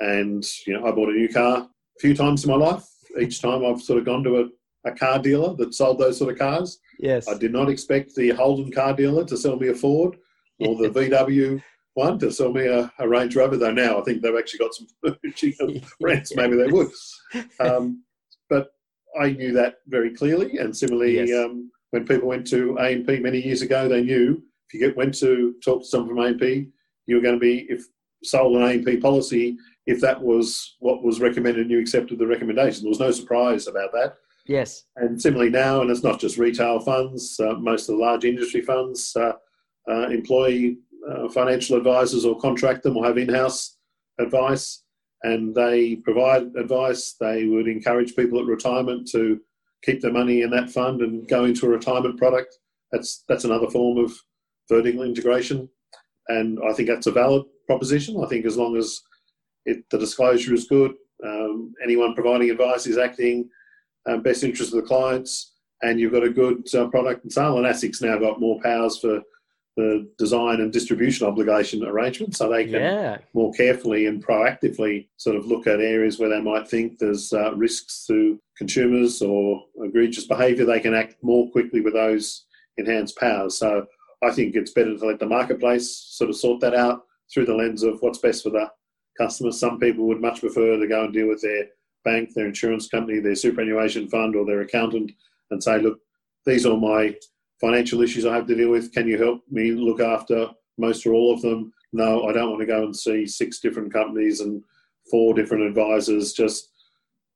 And 0.00 0.44
you 0.66 0.74
know, 0.74 0.86
I 0.86 0.90
bought 0.90 1.10
a 1.10 1.12
new 1.12 1.28
car 1.28 1.58
a 1.58 2.00
few 2.00 2.14
times 2.14 2.44
in 2.44 2.50
my 2.50 2.56
life. 2.56 2.84
Each 3.20 3.40
time 3.40 3.64
I've 3.64 3.80
sort 3.80 3.98
of 3.98 4.04
gone 4.04 4.24
to 4.24 4.40
a 4.40 4.48
a 4.84 4.92
car 4.92 5.18
dealer 5.18 5.54
that 5.56 5.74
sold 5.74 5.98
those 5.98 6.18
sort 6.18 6.32
of 6.32 6.38
cars. 6.38 6.78
Yes. 6.98 7.28
I 7.28 7.36
did 7.36 7.52
not 7.52 7.68
expect 7.68 8.14
the 8.14 8.30
Holden 8.30 8.72
car 8.72 8.94
dealer 8.94 9.24
to 9.24 9.36
sell 9.36 9.56
me 9.56 9.68
a 9.68 9.74
Ford 9.74 10.16
or 10.60 10.76
the 10.76 10.88
VW 11.10 11.62
one 11.94 12.18
to 12.20 12.30
sell 12.30 12.52
me 12.52 12.66
a, 12.66 12.90
a, 13.00 13.08
Range 13.08 13.34
Rover, 13.34 13.56
though 13.56 13.72
now 13.72 13.98
I 13.98 14.04
think 14.04 14.22
they've 14.22 14.36
actually 14.36 14.60
got 14.60 14.72
some 14.72 14.86
rents, 16.00 16.36
maybe 16.36 16.56
they 16.56 16.68
would. 16.68 16.90
Um, 17.58 18.04
but 18.48 18.68
I 19.20 19.30
knew 19.30 19.52
that 19.54 19.76
very 19.88 20.14
clearly. 20.14 20.58
And 20.58 20.76
similarly, 20.76 21.16
yes. 21.16 21.44
um, 21.44 21.72
when 21.90 22.06
people 22.06 22.28
went 22.28 22.46
to 22.48 22.78
AMP 22.78 23.08
many 23.22 23.40
years 23.40 23.62
ago, 23.62 23.88
they 23.88 24.02
knew 24.02 24.42
if 24.68 24.74
you 24.74 24.80
get, 24.80 24.96
went 24.96 25.14
to 25.18 25.54
talk 25.64 25.80
to 25.80 25.86
someone 25.86 26.08
from 26.08 26.24
AMP, 26.24 26.68
you 27.06 27.16
were 27.16 27.22
going 27.22 27.36
to 27.36 27.40
be, 27.40 27.66
if 27.70 27.86
sold 28.22 28.56
an 28.56 28.62
AMP 28.62 29.00
policy, 29.00 29.56
if 29.86 30.00
that 30.00 30.20
was 30.20 30.76
what 30.80 31.02
was 31.02 31.20
recommended 31.20 31.62
and 31.62 31.70
you 31.70 31.80
accepted 31.80 32.18
the 32.18 32.26
recommendation. 32.26 32.82
There 32.82 32.90
was 32.90 33.00
no 33.00 33.10
surprise 33.10 33.66
about 33.66 33.92
that. 33.92 34.16
Yes. 34.46 34.84
And 34.96 35.20
similarly 35.20 35.50
now, 35.50 35.80
and 35.80 35.90
it's 35.90 36.02
not 36.02 36.20
just 36.20 36.38
retail 36.38 36.80
funds, 36.80 37.38
uh, 37.40 37.54
most 37.54 37.88
of 37.88 37.96
the 37.96 38.02
large 38.02 38.24
industry 38.24 38.60
funds 38.60 39.14
uh, 39.16 39.32
uh, 39.90 40.08
employ 40.08 40.74
uh, 41.08 41.28
financial 41.28 41.76
advisors 41.76 42.24
or 42.24 42.38
contract 42.38 42.82
them 42.82 42.96
or 42.96 43.06
have 43.06 43.18
in 43.18 43.32
house 43.32 43.76
advice 44.18 44.82
and 45.22 45.54
they 45.54 45.96
provide 45.96 46.54
advice. 46.56 47.14
They 47.18 47.46
would 47.46 47.68
encourage 47.68 48.16
people 48.16 48.38
at 48.40 48.46
retirement 48.46 49.08
to 49.12 49.40
keep 49.84 50.00
their 50.00 50.12
money 50.12 50.42
in 50.42 50.50
that 50.50 50.70
fund 50.70 51.00
and 51.02 51.28
go 51.28 51.44
into 51.44 51.66
a 51.66 51.70
retirement 51.70 52.18
product. 52.18 52.58
That's, 52.92 53.24
that's 53.28 53.44
another 53.44 53.68
form 53.68 53.98
of 53.98 54.12
vertical 54.68 55.02
integration. 55.02 55.68
And 56.28 56.58
I 56.68 56.72
think 56.72 56.88
that's 56.88 57.06
a 57.06 57.12
valid 57.12 57.44
proposition. 57.66 58.22
I 58.22 58.28
think 58.28 58.44
as 58.44 58.56
long 58.56 58.76
as 58.76 59.00
it, 59.64 59.84
the 59.90 59.98
disclosure 59.98 60.54
is 60.54 60.66
good, 60.66 60.94
um, 61.24 61.72
anyone 61.82 62.14
providing 62.14 62.50
advice 62.50 62.86
is 62.86 62.98
acting 62.98 63.48
um, 64.06 64.22
best 64.22 64.44
interest 64.44 64.72
of 64.72 64.80
the 64.80 64.86
clients, 64.86 65.54
and 65.82 65.98
you've 65.98 66.12
got 66.12 66.24
a 66.24 66.30
good 66.30 66.66
uh, 66.74 66.88
product 66.88 67.24
and 67.24 67.32
sale. 67.32 67.58
And 67.58 67.66
ASIC's 67.66 68.02
now 68.02 68.18
got 68.18 68.40
more 68.40 68.60
powers 68.62 68.98
for 68.98 69.20
the 69.78 70.10
design 70.18 70.60
and 70.60 70.72
distribution 70.72 71.24
obligation 71.24 71.84
arrangement, 71.84 72.34
so 72.36 72.48
they 72.48 72.64
can 72.64 72.82
yeah. 72.82 73.18
more 73.32 73.52
carefully 73.52 74.06
and 74.06 74.24
proactively 74.24 75.06
sort 75.18 75.36
of 75.36 75.46
look 75.46 75.68
at 75.68 75.78
areas 75.78 76.18
where 76.18 76.28
they 76.28 76.40
might 76.40 76.66
think 76.68 76.98
there's 76.98 77.32
uh, 77.32 77.54
risks 77.54 78.04
to 78.08 78.40
consumers 78.56 79.22
or 79.22 79.62
egregious 79.84 80.26
behaviour. 80.26 80.64
They 80.64 80.80
can 80.80 80.94
act 80.94 81.14
more 81.22 81.48
quickly 81.52 81.80
with 81.80 81.94
those 81.94 82.46
enhanced 82.76 83.16
powers. 83.18 83.56
So 83.56 83.86
I 84.20 84.32
think 84.32 84.56
it's 84.56 84.72
better 84.72 84.98
to 84.98 85.06
let 85.06 85.20
the 85.20 85.26
marketplace 85.26 85.88
sort 86.10 86.28
of 86.28 86.36
sort 86.36 86.60
that 86.62 86.74
out 86.74 87.04
through 87.32 87.46
the 87.46 87.54
lens 87.54 87.84
of 87.84 87.98
what's 88.00 88.18
best 88.18 88.42
for 88.42 88.50
the 88.50 88.68
customer. 89.16 89.52
Some 89.52 89.78
people 89.78 90.08
would 90.08 90.20
much 90.20 90.40
prefer 90.40 90.76
to 90.76 90.88
go 90.88 91.04
and 91.04 91.12
deal 91.12 91.28
with 91.28 91.40
their 91.40 91.66
bank, 92.04 92.34
their 92.34 92.48
insurance 92.48 92.88
company, 92.88 93.20
their 93.20 93.36
superannuation 93.36 94.08
fund, 94.08 94.34
or 94.34 94.44
their 94.44 94.62
accountant 94.62 95.12
and 95.52 95.62
say, 95.62 95.78
look, 95.78 96.00
these 96.46 96.66
are 96.66 96.76
my 96.76 97.14
financial 97.60 98.02
issues 98.02 98.26
I 98.26 98.34
have 98.34 98.46
to 98.46 98.54
deal 98.54 98.70
with. 98.70 98.92
Can 98.92 99.08
you 99.08 99.18
help 99.18 99.42
me 99.50 99.72
look 99.72 100.00
after 100.00 100.48
most 100.76 101.06
or 101.06 101.12
all 101.12 101.34
of 101.34 101.42
them? 101.42 101.72
No, 101.92 102.24
I 102.28 102.32
don't 102.32 102.50
want 102.50 102.60
to 102.60 102.66
go 102.66 102.84
and 102.84 102.96
see 102.96 103.26
six 103.26 103.60
different 103.60 103.92
companies 103.92 104.40
and 104.40 104.62
four 105.10 105.34
different 105.34 105.64
advisors. 105.64 106.32
Just, 106.32 106.70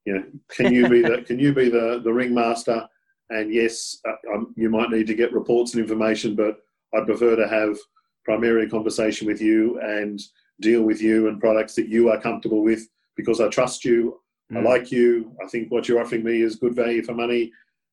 you 0.04 0.14
know, 0.14 0.24
can 0.50 0.72
you 0.72 0.88
be 0.88 1.02
the 1.02 1.22
can 1.26 1.38
you 1.38 1.52
be 1.52 1.68
the 1.68 2.00
the 2.04 2.12
ringmaster? 2.12 2.87
And 3.30 3.52
yes, 3.52 3.98
uh, 4.06 4.35
um, 4.35 4.54
you 4.56 4.68
might 4.68 4.90
need 4.90 5.06
to 5.06 5.14
get 5.14 5.32
reports 5.32 5.72
and 5.72 5.82
information, 5.82 6.37
but 6.37 6.58
I'd 6.94 7.06
prefer 7.06 7.35
to 7.37 7.48
have 7.48 7.78
primarily 8.24 8.68
conversation 8.68 9.26
with 9.26 9.40
you 9.40 9.80
and 9.80 10.20
deal 10.61 10.82
with 10.82 11.00
you 11.00 11.28
and 11.28 11.40
products 11.40 11.74
that 11.74 11.88
you 11.88 12.11
are 12.11 12.20
comfortable 12.20 12.62
with 12.62 12.87
because 13.16 13.40
I 13.40 13.48
trust 13.48 13.85
you. 13.85 14.20
Mm. 14.52 14.58
I 14.58 14.62
like 14.62 14.92
you. 14.92 15.35
I 15.42 15.48
think 15.48 15.70
what 15.70 15.88
you're 15.88 16.00
offering 16.00 16.24
me 16.24 16.42
is 16.42 16.56
good 16.56 16.74
value 16.74 17.02
for 17.02 17.14
money. 17.14 17.52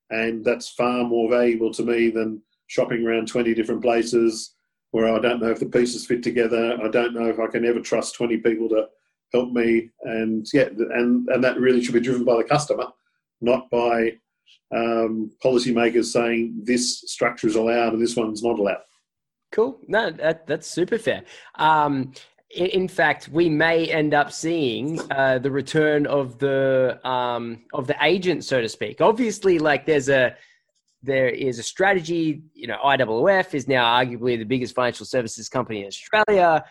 And 0.10 0.44
that's 0.44 0.70
far 0.70 1.04
more 1.04 1.30
valuable 1.30 1.72
to 1.74 1.84
me 1.84 2.10
than 2.10 2.42
shopping 2.68 3.06
around 3.06 3.28
20 3.28 3.54
different 3.54 3.82
places 3.82 4.54
where 4.92 5.14
I 5.14 5.20
don't 5.20 5.42
know 5.42 5.52
if 5.52 5.60
the 5.60 5.68
pieces 5.68 6.06
fit 6.06 6.24
together. 6.24 6.78
I 6.82 6.88
don't 6.88 7.14
know 7.14 7.28
if 7.28 7.40
I 7.40 7.48
can 7.48 7.66
ever 7.66 7.80
trust 7.80 8.16
20 8.16 8.38
people 8.38 8.70
to 8.70 8.88
help 9.34 9.52
me. 9.52 9.90
And 10.04 10.48
yeah, 10.54 10.66
and, 10.66 11.28
and 11.30 11.44
that 11.44 11.60
really 11.60 11.84
should 11.84 11.94
be 11.94 12.00
driven 12.00 12.26
by 12.26 12.38
the 12.38 12.44
customer, 12.44 12.88
not 13.42 13.70
by 13.70 14.14
um, 14.76 15.32
policymakers 15.44 16.06
saying 16.06 16.62
this 16.64 17.02
structure 17.02 17.48
is 17.48 17.56
allowed 17.56 17.94
and 17.94 18.02
this 18.02 18.16
one's 18.16 18.44
not 18.44 18.60
allowed. 18.60 18.82
Cool. 19.52 19.80
No, 19.88 20.12
that, 20.12 20.46
that's 20.48 20.68
super 20.68 20.98
fair. 20.98 21.24
Um, 21.56 22.14
in 22.50 22.88
fact, 22.88 23.30
we 23.30 23.48
may 23.48 23.86
end 23.86 24.14
up 24.14 24.32
seeing 24.32 25.00
uh, 25.12 25.38
the 25.38 25.52
return 25.52 26.08
of 26.08 26.40
the 26.40 27.00
um, 27.08 27.64
of 27.74 27.86
the 27.86 27.96
agent, 28.02 28.44
so 28.44 28.60
to 28.60 28.68
speak. 28.68 29.02
Obviously, 29.02 29.60
like 29.60 29.86
there's 29.86 30.10
a 30.10 30.36
there 31.04 31.30
is 31.30 31.60
a 31.60 31.64
strategy. 31.64 32.42
You 32.54 32.68
know, 32.68 32.78
IOOF 32.84 33.54
is 33.54 33.68
now 33.68 33.86
arguably 33.86 34.38
the 34.38 34.46
biggest 34.46 34.74
financial 34.74 35.06
services 35.06 35.48
company 35.48 35.82
in 35.82 35.88
Australia. 35.88 36.64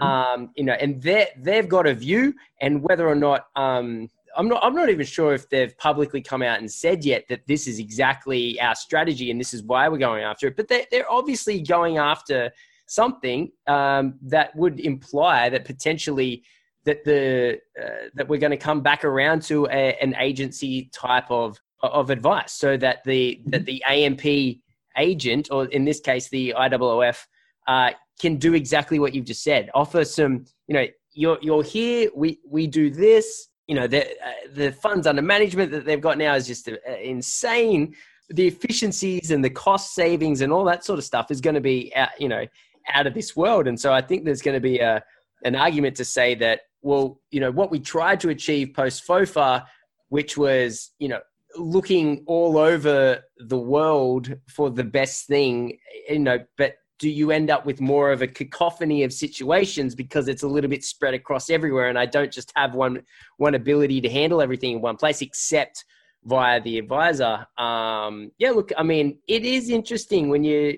Mm-hmm. 0.00 0.02
Um, 0.02 0.50
you 0.56 0.64
know, 0.64 0.72
and 0.72 1.00
they 1.00 1.28
they've 1.36 1.68
got 1.68 1.86
a 1.86 1.94
view, 1.94 2.34
and 2.60 2.82
whether 2.82 3.08
or 3.08 3.14
not 3.14 3.46
um, 3.54 4.08
I'm 4.36 4.48
not 4.48 4.64
I'm 4.64 4.74
not 4.74 4.88
even 4.88 5.06
sure 5.06 5.32
if 5.32 5.48
they've 5.48 5.76
publicly 5.78 6.22
come 6.22 6.42
out 6.42 6.58
and 6.58 6.70
said 6.70 7.04
yet 7.04 7.26
that 7.28 7.46
this 7.46 7.66
is 7.66 7.78
exactly 7.78 8.60
our 8.60 8.74
strategy 8.74 9.30
and 9.30 9.38
this 9.38 9.54
is 9.54 9.62
why 9.62 9.88
we're 9.88 9.98
going 9.98 10.24
after 10.24 10.48
it. 10.48 10.56
But 10.56 10.68
they, 10.68 10.86
they're 10.90 11.10
obviously 11.10 11.60
going 11.60 11.98
after 11.98 12.50
something 12.90 13.52
um, 13.68 14.14
that 14.20 14.54
would 14.56 14.80
imply 14.80 15.48
that 15.48 15.64
potentially 15.64 16.42
that 16.84 17.04
the 17.04 17.60
uh, 17.80 18.08
that 18.14 18.28
we're 18.28 18.40
going 18.40 18.50
to 18.50 18.56
come 18.56 18.80
back 18.80 19.04
around 19.04 19.42
to 19.42 19.66
a, 19.66 19.96
an 20.02 20.14
agency 20.18 20.90
type 20.92 21.30
of 21.30 21.58
of 21.82 22.10
advice, 22.10 22.52
so 22.52 22.76
that 22.76 23.04
the 23.04 23.40
that 23.46 23.64
the 23.64 23.82
AMP 23.84 24.58
agent, 24.98 25.48
or 25.50 25.66
in 25.66 25.84
this 25.84 26.00
case 26.00 26.28
the 26.28 26.54
IOOF, 26.56 27.26
uh, 27.68 27.90
can 28.20 28.36
do 28.36 28.54
exactly 28.54 28.98
what 28.98 29.14
you've 29.14 29.24
just 29.24 29.44
said. 29.44 29.70
Offer 29.72 30.04
some, 30.04 30.44
you 30.66 30.74
know, 30.74 30.86
you're 31.12 31.38
you're 31.40 31.62
here. 31.62 32.10
We 32.14 32.40
we 32.44 32.66
do 32.66 32.90
this. 32.90 33.48
You 33.68 33.76
know, 33.76 33.86
the 33.86 34.02
uh, 34.04 34.32
the 34.52 34.72
funds 34.72 35.06
under 35.06 35.22
management 35.22 35.70
that 35.70 35.84
they've 35.84 36.00
got 36.00 36.18
now 36.18 36.34
is 36.34 36.46
just 36.46 36.68
uh, 36.68 36.74
insane. 37.00 37.94
The 38.30 38.46
efficiencies 38.46 39.32
and 39.32 39.44
the 39.44 39.50
cost 39.50 39.92
savings 39.94 40.40
and 40.40 40.52
all 40.52 40.64
that 40.64 40.84
sort 40.84 40.98
of 41.00 41.04
stuff 41.04 41.32
is 41.32 41.40
going 41.40 41.54
to 41.54 41.60
be, 41.60 41.92
out, 41.96 42.10
you 42.20 42.28
know, 42.28 42.46
out 42.94 43.06
of 43.06 43.14
this 43.14 43.36
world. 43.36 43.66
And 43.66 43.78
so 43.78 43.92
I 43.92 44.00
think 44.00 44.24
there's 44.24 44.42
going 44.42 44.56
to 44.56 44.60
be 44.60 44.78
a 44.78 45.02
an 45.42 45.56
argument 45.56 45.96
to 45.96 46.04
say 46.04 46.34
that, 46.34 46.60
well, 46.82 47.20
you 47.30 47.40
know, 47.40 47.50
what 47.50 47.70
we 47.70 47.80
tried 47.80 48.20
to 48.20 48.28
achieve 48.28 48.74
post 48.74 49.06
FOFA, 49.06 49.64
which 50.08 50.36
was, 50.36 50.90
you 50.98 51.08
know, 51.08 51.20
looking 51.56 52.22
all 52.26 52.58
over 52.58 53.20
the 53.38 53.58
world 53.58 54.34
for 54.48 54.70
the 54.70 54.84
best 54.84 55.26
thing, 55.26 55.78
you 56.08 56.18
know, 56.18 56.38
but 56.56 56.74
do 56.98 57.08
you 57.08 57.30
end 57.30 57.50
up 57.50 57.64
with 57.64 57.80
more 57.80 58.12
of 58.12 58.20
a 58.20 58.26
cacophony 58.26 59.02
of 59.02 59.12
situations 59.12 59.94
because 59.94 60.28
it's 60.28 60.42
a 60.42 60.46
little 60.46 60.68
bit 60.68 60.84
spread 60.84 61.14
across 61.14 61.48
everywhere 61.48 61.88
and 61.88 61.98
I 61.98 62.04
don't 62.04 62.30
just 62.30 62.52
have 62.54 62.74
one 62.74 63.02
one 63.38 63.54
ability 63.54 64.02
to 64.02 64.10
handle 64.10 64.42
everything 64.42 64.72
in 64.72 64.80
one 64.82 64.96
place 64.96 65.22
except 65.22 65.84
via 66.24 66.60
the 66.60 66.78
advisor. 66.78 67.46
Um, 67.56 68.30
yeah, 68.38 68.50
look, 68.50 68.70
I 68.76 68.82
mean, 68.82 69.18
it 69.26 69.46
is 69.46 69.70
interesting 69.70 70.28
when 70.28 70.44
you 70.44 70.76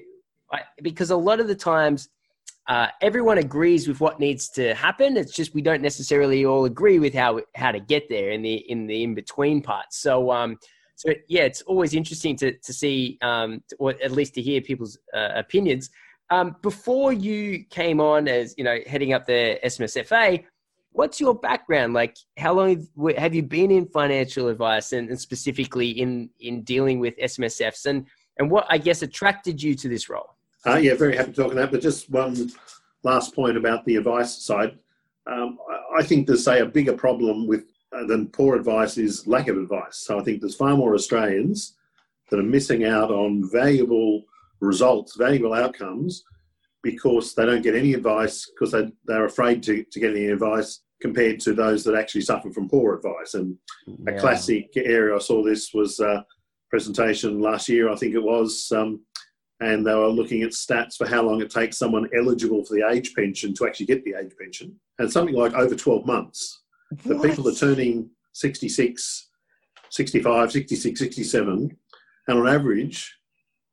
because 0.83 1.11
a 1.11 1.17
lot 1.17 1.41
of 1.41 1.49
the 1.49 1.55
times 1.55 2.09
uh, 2.69 2.89
everyone 3.01 3.39
agrees 3.39 3.89
with 3.89 4.01
what 4.01 4.21
needs 4.21 4.49
to 4.51 4.75
happen. 4.75 5.17
It's 5.17 5.33
just 5.33 5.55
we 5.55 5.63
don't 5.63 5.83
necessarily 5.83 6.45
all 6.45 6.65
agree 6.65 6.99
with 6.99 7.15
how 7.15 7.41
how 7.57 7.73
to 7.73 7.81
get 7.81 8.09
there 8.09 8.31
in 8.31 8.43
the 8.43 8.55
in 8.71 8.87
the 8.87 9.03
in 9.03 9.15
between 9.15 9.63
parts. 9.63 9.99
So 9.99 10.31
um, 10.31 10.59
so 10.95 11.13
yeah, 11.29 11.43
it's 11.43 11.63
always 11.63 11.95
interesting 11.95 12.37
to 12.37 12.53
to 12.53 12.73
see 12.73 13.19
um, 13.23 13.63
or 13.79 13.95
at 14.03 14.13
least 14.13 14.35
to 14.35 14.43
hear 14.43 14.61
people's 14.61 14.99
uh, 15.13 15.31
opinions. 15.35 15.91
Um, 16.31 16.57
before 16.63 17.13
you 17.13 17.65
came 17.69 18.01
on 18.01 18.29
as 18.29 18.55
you 18.57 18.65
know 18.65 18.79
heading 18.87 19.13
up 19.13 19.27
the 19.27 19.59
SMSFA, 19.65 20.45
what's 20.93 21.21
your 21.21 21.35
background? 21.35 21.95
Like, 21.95 22.17
how 22.39 22.53
long 22.53 22.87
have 23.19 23.35
you 23.35 23.43
been 23.43 23.71
in 23.71 23.87
financial 23.87 24.49
advice 24.49 24.93
and, 24.93 25.09
and 25.09 25.21
specifically 25.21 25.91
in 25.91 26.31
in 26.39 26.63
dealing 26.63 27.01
with 27.01 27.17
SMSFs 27.19 27.87
and 27.87 28.07
and 28.39 28.51
what 28.51 28.67
I 28.71 28.79
guess 28.79 29.03
attracted 29.03 29.61
you 29.61 29.75
to 29.75 29.89
this 29.89 30.09
role? 30.09 30.37
Uh, 30.67 30.77
yeah, 30.77 30.95
very 30.95 31.17
happy 31.17 31.33
to 31.33 31.43
talk 31.43 31.51
on 31.51 31.57
that. 31.57 31.71
But 31.71 31.81
just 31.81 32.11
one 32.11 32.51
last 33.03 33.35
point 33.35 33.57
about 33.57 33.85
the 33.85 33.97
advice 33.97 34.43
side. 34.43 34.79
Um, 35.27 35.59
I 35.97 36.03
think 36.03 36.27
there's, 36.27 36.45
say, 36.45 36.61
a 36.61 36.67
bigger 36.67 36.95
problem 36.95 37.47
with 37.47 37.65
uh, 37.93 38.07
than 38.07 38.29
poor 38.29 38.57
advice 38.57 38.97
is 38.97 39.27
lack 39.27 39.49
of 39.49 39.57
advice. 39.57 39.99
So 39.99 40.19
I 40.19 40.23
think 40.23 40.41
there's 40.41 40.55
far 40.55 40.77
more 40.77 40.95
Australians 40.95 41.77
that 42.31 42.41
are 42.41 42.45
missing 42.45 42.85
out 42.85 43.11
on 43.11 43.51
valuable 43.53 44.25
results, 44.61 45.17
valuable 45.17 45.53
outcomes, 45.53 46.25
because 46.83 47.35
they 47.35 47.45
don't 47.45 47.63
get 47.63 47.77
any 47.77 47.95
advice 47.95 48.51
because 48.51 48.73
they, 48.73 48.91
they're 49.05 49.27
afraid 49.27 49.63
to, 49.65 49.85
to 49.85 50.01
get 50.01 50.13
any 50.13 50.27
advice 50.27 50.81
compared 51.01 51.41
to 51.41 51.53
those 51.53 51.85
that 51.85 51.95
actually 51.95 52.21
suffer 52.21 52.51
from 52.51 52.69
poor 52.69 52.95
advice. 52.95 53.35
And 53.35 53.57
yeah. 53.87 54.15
a 54.15 54.21
classic 54.21 54.71
area 54.77 55.15
I 55.15 55.19
saw 55.19 55.43
this 55.43 55.75
was 55.75 56.01
a 56.01 56.25
presentation 56.71 57.41
last 57.41 57.69
year, 57.69 57.91
I 57.91 57.97
think 57.97 58.15
it 58.15 58.23
was, 58.23 58.73
um, 58.73 59.01
and 59.63 59.87
they 59.87 59.95
were 59.95 60.09
looking 60.09 60.43
at 60.43 60.51
stats 60.51 60.97
for 60.97 61.07
how 61.07 61.23
long 61.23 61.41
it 61.41 61.51
takes 61.51 61.79
someone 61.79 62.09
eligible 62.17 62.65
for 62.65 62.75
the 62.75 62.87
age 62.89 63.15
pension 63.15 63.55
to 63.55 63.67
actually 63.67 63.87
get 63.87 64.05
the 64.05 64.15
age 64.21 64.33
pension, 64.39 64.75
and 64.99 65.11
something 65.11 65.37
like 65.37 65.55
over 65.55 65.75
12 65.75 66.05
months. 66.05 66.63
The 67.07 67.19
people 67.21 67.49
are 67.49 67.55
turning 67.55 68.11
66, 68.33 69.29
65, 69.91 70.53
66, 70.53 71.01
67, 71.01 71.77
and 72.29 72.39
on 72.39 72.49
average, 72.49 73.17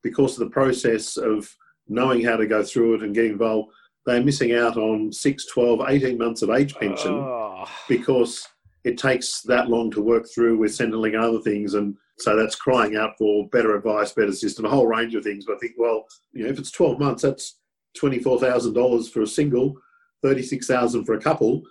because 0.03 0.33
of 0.33 0.47
the 0.47 0.53
process 0.53 1.17
of 1.17 1.49
knowing 1.87 2.23
how 2.23 2.37
to 2.37 2.45
go 2.45 2.63
through 2.63 2.95
it 2.95 3.03
and 3.03 3.15
getting 3.15 3.31
involved, 3.31 3.71
they're 4.05 4.23
missing 4.23 4.53
out 4.53 4.77
on 4.77 5.11
6, 5.11 5.45
12, 5.47 5.81
18 5.87 6.17
months 6.17 6.41
of 6.43 6.51
age 6.51 6.75
pension 6.75 7.13
oh. 7.13 7.65
because 7.87 8.47
it 8.83 8.97
takes 8.97 9.41
that 9.41 9.69
long 9.69 9.91
to 9.91 10.01
work 10.01 10.25
through 10.33 10.57
with 10.57 10.71
Centrelink 10.71 11.15
and 11.15 11.23
other 11.23 11.41
things. 11.41 11.73
And 11.73 11.97
so 12.19 12.35
that's 12.35 12.55
crying 12.55 12.95
out 12.95 13.17
for 13.17 13.47
better 13.49 13.75
advice, 13.75 14.11
better 14.11 14.33
system, 14.33 14.65
a 14.65 14.69
whole 14.69 14.87
range 14.87 15.15
of 15.15 15.23
things. 15.23 15.45
But 15.45 15.55
I 15.55 15.59
think, 15.59 15.73
well, 15.77 16.05
you 16.33 16.43
know, 16.43 16.49
if 16.49 16.59
it's 16.59 16.71
12 16.71 16.99
months, 16.99 17.21
that's 17.23 17.57
$24,000 17.97 19.11
for 19.11 19.21
a 19.21 19.27
single, 19.27 19.75
36000 20.21 21.05
for 21.05 21.13
a 21.15 21.21
couple. 21.21 21.61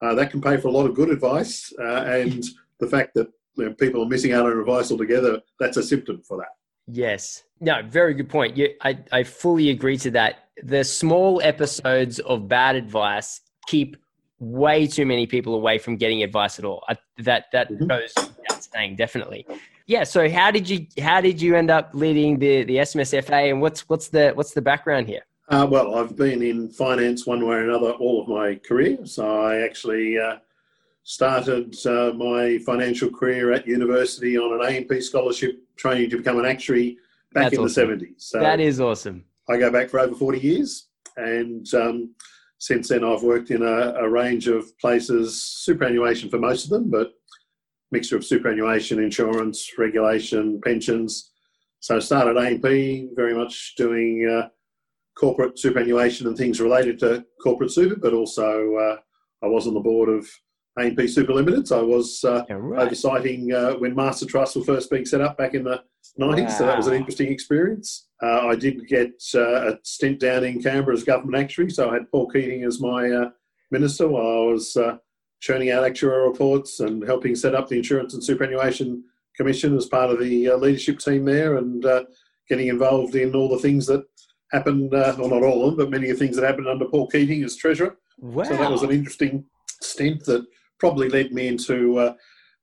Uh, 0.00 0.14
that 0.14 0.30
can 0.30 0.40
pay 0.40 0.56
for 0.56 0.68
a 0.68 0.72
lot 0.72 0.86
of 0.86 0.94
good 0.94 1.10
advice. 1.10 1.72
Uh, 1.78 2.02
and 2.04 2.44
the 2.80 2.88
fact 2.88 3.14
that 3.14 3.28
you 3.56 3.66
know, 3.66 3.74
people 3.74 4.02
are 4.02 4.08
missing 4.08 4.32
out 4.32 4.46
on 4.46 4.58
advice 4.58 4.90
altogether, 4.90 5.40
that's 5.60 5.76
a 5.76 5.82
symptom 5.82 6.22
for 6.22 6.38
that. 6.38 6.48
Yes. 6.88 7.44
No, 7.60 7.82
very 7.82 8.14
good 8.14 8.28
point. 8.28 8.56
You, 8.56 8.70
I, 8.82 8.98
I 9.12 9.22
fully 9.22 9.70
agree 9.70 9.96
to 9.98 10.10
that. 10.12 10.48
The 10.64 10.82
small 10.82 11.40
episodes 11.42 12.18
of 12.20 12.48
bad 12.48 12.76
advice 12.76 13.40
keep 13.68 13.96
way 14.40 14.88
too 14.88 15.06
many 15.06 15.26
people 15.26 15.54
away 15.54 15.78
from 15.78 15.96
getting 15.96 16.22
advice 16.22 16.58
at 16.58 16.64
all. 16.64 16.82
I, 16.88 16.96
that 17.18 17.44
that 17.52 17.70
mm-hmm. 17.70 17.86
goes 17.86 18.12
without 18.16 18.64
saying, 18.64 18.96
definitely. 18.96 19.46
Yeah. 19.86 20.04
So 20.04 20.28
how 20.30 20.50
did 20.50 20.68
you 20.68 20.86
how 21.00 21.20
did 21.20 21.40
you 21.40 21.56
end 21.56 21.70
up 21.70 21.90
leading 21.92 22.38
the 22.38 22.64
the 22.64 22.76
SMSFA, 22.76 23.50
and 23.50 23.60
what's 23.60 23.88
what's 23.88 24.08
the 24.08 24.32
what's 24.34 24.52
the 24.52 24.62
background 24.62 25.08
here? 25.08 25.22
Uh, 25.48 25.66
well, 25.70 25.96
I've 25.96 26.16
been 26.16 26.42
in 26.42 26.70
finance 26.70 27.26
one 27.26 27.46
way 27.46 27.56
or 27.56 27.68
another 27.68 27.90
all 27.92 28.22
of 28.22 28.28
my 28.28 28.54
career. 28.54 29.04
So 29.04 29.42
I 29.42 29.60
actually 29.62 30.18
uh, 30.18 30.36
started 31.02 31.74
uh, 31.84 32.12
my 32.14 32.58
financial 32.64 33.10
career 33.10 33.52
at 33.52 33.66
university 33.66 34.38
on 34.38 34.60
an 34.60 34.74
AMP 34.74 35.02
scholarship, 35.02 35.62
training 35.76 36.10
to 36.10 36.18
become 36.18 36.38
an 36.38 36.46
actuary 36.46 36.96
back 37.34 37.44
That's 37.44 37.54
in 37.54 37.64
awesome. 37.64 37.98
the 37.98 38.06
70s. 38.06 38.14
So 38.18 38.40
that 38.40 38.60
is 38.60 38.80
awesome. 38.80 39.24
I 39.48 39.56
go 39.56 39.70
back 39.70 39.90
for 39.90 40.00
over 40.00 40.14
40 40.14 40.38
years, 40.38 40.88
and 41.16 41.66
um, 41.74 42.14
since 42.58 42.88
then 42.88 43.04
I've 43.04 43.22
worked 43.22 43.50
in 43.50 43.62
a, 43.62 43.94
a 43.94 44.08
range 44.08 44.46
of 44.46 44.78
places, 44.78 45.42
superannuation 45.42 46.30
for 46.30 46.38
most 46.38 46.64
of 46.64 46.70
them, 46.70 46.90
but 46.90 47.12
mixture 47.92 48.16
of 48.16 48.24
superannuation, 48.24 48.98
insurance, 48.98 49.70
regulation, 49.78 50.60
pensions. 50.62 51.30
So 51.80 51.96
I 51.96 51.98
started 52.00 52.38
AMP, 52.38 52.62
very 53.14 53.34
much 53.34 53.74
doing 53.76 54.28
uh, 54.28 54.48
corporate 55.14 55.58
superannuation 55.58 56.26
and 56.26 56.36
things 56.36 56.60
related 56.60 56.98
to 57.00 57.24
corporate 57.42 57.70
super, 57.70 57.96
but 57.96 58.14
also 58.14 58.74
uh, 58.76 58.96
I 59.44 59.46
was 59.46 59.66
on 59.66 59.74
the 59.74 59.80
board 59.80 60.08
of 60.08 60.26
AMP 60.78 61.06
Super 61.08 61.34
Limited. 61.34 61.68
So 61.68 61.80
I 61.80 61.82
was 61.82 62.24
uh, 62.24 62.44
yeah, 62.48 62.56
right. 62.58 62.90
oversighting 62.90 63.52
uh, 63.52 63.78
when 63.78 63.94
Master 63.94 64.24
Trust 64.24 64.56
were 64.56 64.64
first 64.64 64.90
being 64.90 65.04
set 65.04 65.20
up 65.20 65.36
back 65.36 65.54
in 65.54 65.64
the 65.64 65.82
90s. 66.18 66.42
Wow. 66.44 66.48
So 66.48 66.66
that 66.66 66.76
was 66.78 66.86
an 66.86 66.94
interesting 66.94 67.30
experience. 67.30 68.08
Uh, 68.22 68.46
I 68.46 68.54
did 68.54 68.86
get 68.88 69.12
uh, 69.34 69.72
a 69.72 69.78
stint 69.82 70.20
down 70.20 70.44
in 70.44 70.62
Canberra 70.62 70.96
as 70.96 71.04
government 71.04 71.42
actuary. 71.42 71.70
So 71.70 71.90
I 71.90 71.94
had 71.94 72.10
Paul 72.10 72.30
Keating 72.30 72.64
as 72.64 72.80
my 72.80 73.28
minister 73.70 74.08
while 74.08 74.24
I 74.26 74.52
was 74.52 74.76
churning 75.42 75.72
out 75.72 75.82
actuarial 75.82 76.30
reports 76.30 76.80
and 76.80 77.04
helping 77.04 77.34
set 77.34 77.54
up 77.54 77.68
the 77.68 77.76
Insurance 77.76 78.14
and 78.14 78.22
Superannuation 78.24 79.04
Commission 79.36 79.76
as 79.76 79.86
part 79.86 80.08
of 80.08 80.20
the 80.20 80.48
uh, 80.48 80.56
leadership 80.56 81.00
team 81.00 81.24
there 81.24 81.56
and 81.56 81.84
uh, 81.84 82.04
getting 82.48 82.68
involved 82.68 83.16
in 83.16 83.34
all 83.34 83.48
the 83.48 83.58
things 83.58 83.84
that 83.86 84.04
happened, 84.52 84.94
uh, 84.94 85.14
well, 85.18 85.28
not 85.28 85.42
all 85.42 85.64
of 85.64 85.76
them, 85.76 85.76
but 85.76 85.90
many 85.90 86.10
of 86.10 86.18
the 86.18 86.24
things 86.24 86.36
that 86.36 86.46
happened 86.46 86.68
under 86.68 86.84
Paul 86.84 87.08
Keating 87.08 87.42
as 87.42 87.56
Treasurer. 87.56 87.96
Wow. 88.18 88.44
So 88.44 88.56
that 88.56 88.70
was 88.70 88.82
an 88.82 88.92
interesting 88.92 89.44
stint 89.80 90.24
that 90.26 90.46
probably 90.78 91.08
led 91.08 91.32
me 91.32 91.48
into 91.48 91.98
uh, 91.98 92.14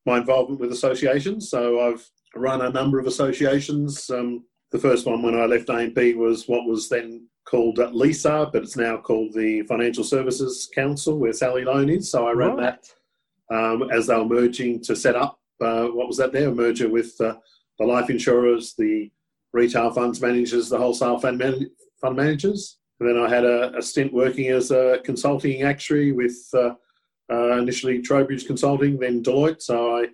my 0.06 0.18
involvement 0.18 0.62
with 0.62 0.72
associations. 0.72 1.50
So 1.50 1.82
I've 1.82 2.10
run 2.34 2.62
a 2.62 2.70
number 2.70 2.98
of 2.98 3.08
associations. 3.08 4.10
Um, 4.10 4.46
the 4.72 4.80
first 4.80 5.06
one 5.06 5.22
when 5.22 5.38
I 5.38 5.46
left 5.46 5.70
AMP 5.70 5.98
was 6.16 6.48
what 6.48 6.66
was 6.66 6.88
then 6.88 7.28
called 7.50 7.78
LISA, 7.78 8.50
but 8.54 8.64
it's 8.64 8.78
now 8.78 8.98
called 8.98 9.34
the 9.34 9.64
Financial 9.64 10.04
Services 10.04 10.70
Council, 10.74 11.18
where 11.18 11.34
Sally 11.34 11.64
Loane 11.64 11.90
is. 11.90 12.12
So 12.12 12.28
I 12.28 12.34
ran 12.34 12.56
right. 12.56 12.78
that 13.50 13.56
um, 13.56 13.90
as 13.92 14.08
they 14.08 14.16
were 14.16 14.26
merging 14.26 14.82
to 14.84 14.96
set 14.96 15.16
up 15.16 15.40
uh, 15.62 15.88
what 15.88 16.08
was 16.08 16.18
that 16.18 16.32
there? 16.32 16.50
A 16.50 16.56
merger 16.56 16.90
with 16.90 17.20
uh, 17.20 17.36
the 17.78 17.86
life 17.86 18.10
insurers, 18.10 18.76
the 18.78 19.12
retail 19.54 19.92
funds 19.92 20.22
managers, 20.22 20.70
the 20.70 20.78
wholesale 20.78 21.20
fund, 21.20 21.38
man- 21.38 21.70
fund 22.02 22.16
managers. 22.16 22.78
And 23.00 23.10
then 23.10 23.18
I 23.18 23.30
had 23.30 23.46
a, 23.46 23.76
a, 23.78 23.82
stint 23.82 24.14
working 24.14 24.48
as 24.48 24.72
a 24.72 25.00
consulting 25.06 25.64
actuary 25.64 26.12
with 26.12 26.38
uh, 26.54 26.74
uh 27.32 27.58
initially 27.58 28.02
Trowbridge 28.02 28.46
Consulting, 28.46 29.00
then 29.00 29.24
Deloitte. 29.24 29.62
So 29.62 29.98
I 29.98 30.08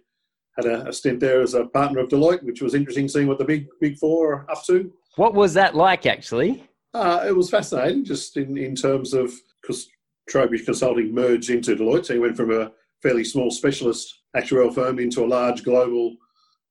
had 0.55 0.65
a, 0.65 0.87
a, 0.87 0.93
stint 0.93 1.19
there 1.19 1.41
as 1.41 1.55
a 1.55 1.65
partner 1.65 1.99
of 1.99 2.09
Deloitte, 2.09 2.43
which 2.43 2.61
was 2.61 2.75
interesting 2.75 3.07
seeing 3.07 3.27
what 3.27 3.39
the 3.39 3.45
big 3.45 3.67
big 3.81 3.97
four 3.97 4.33
are 4.33 4.51
up 4.51 4.63
to. 4.65 4.91
What 5.15 5.33
was 5.33 5.53
that 5.55 5.75
like, 5.75 6.05
actually? 6.05 6.63
Uh, 6.95 7.25
it 7.27 7.35
was 7.35 7.49
fascinating, 7.49 8.05
just 8.05 8.37
in, 8.37 8.57
in 8.57 8.73
terms 8.73 9.13
of 9.13 9.33
because 9.61 9.89
Trowbridge 10.29 10.63
Consulting 10.63 11.13
merged 11.13 11.49
into 11.49 11.75
Deloitte, 11.75 12.05
so 12.05 12.13
he 12.13 12.19
went 12.19 12.37
from 12.37 12.51
a 12.51 12.71
fairly 13.03 13.25
small 13.25 13.51
specialist 13.51 14.21
actuarial 14.35 14.73
firm 14.73 14.97
into 14.99 15.23
a 15.23 15.27
large 15.27 15.63
global 15.65 16.15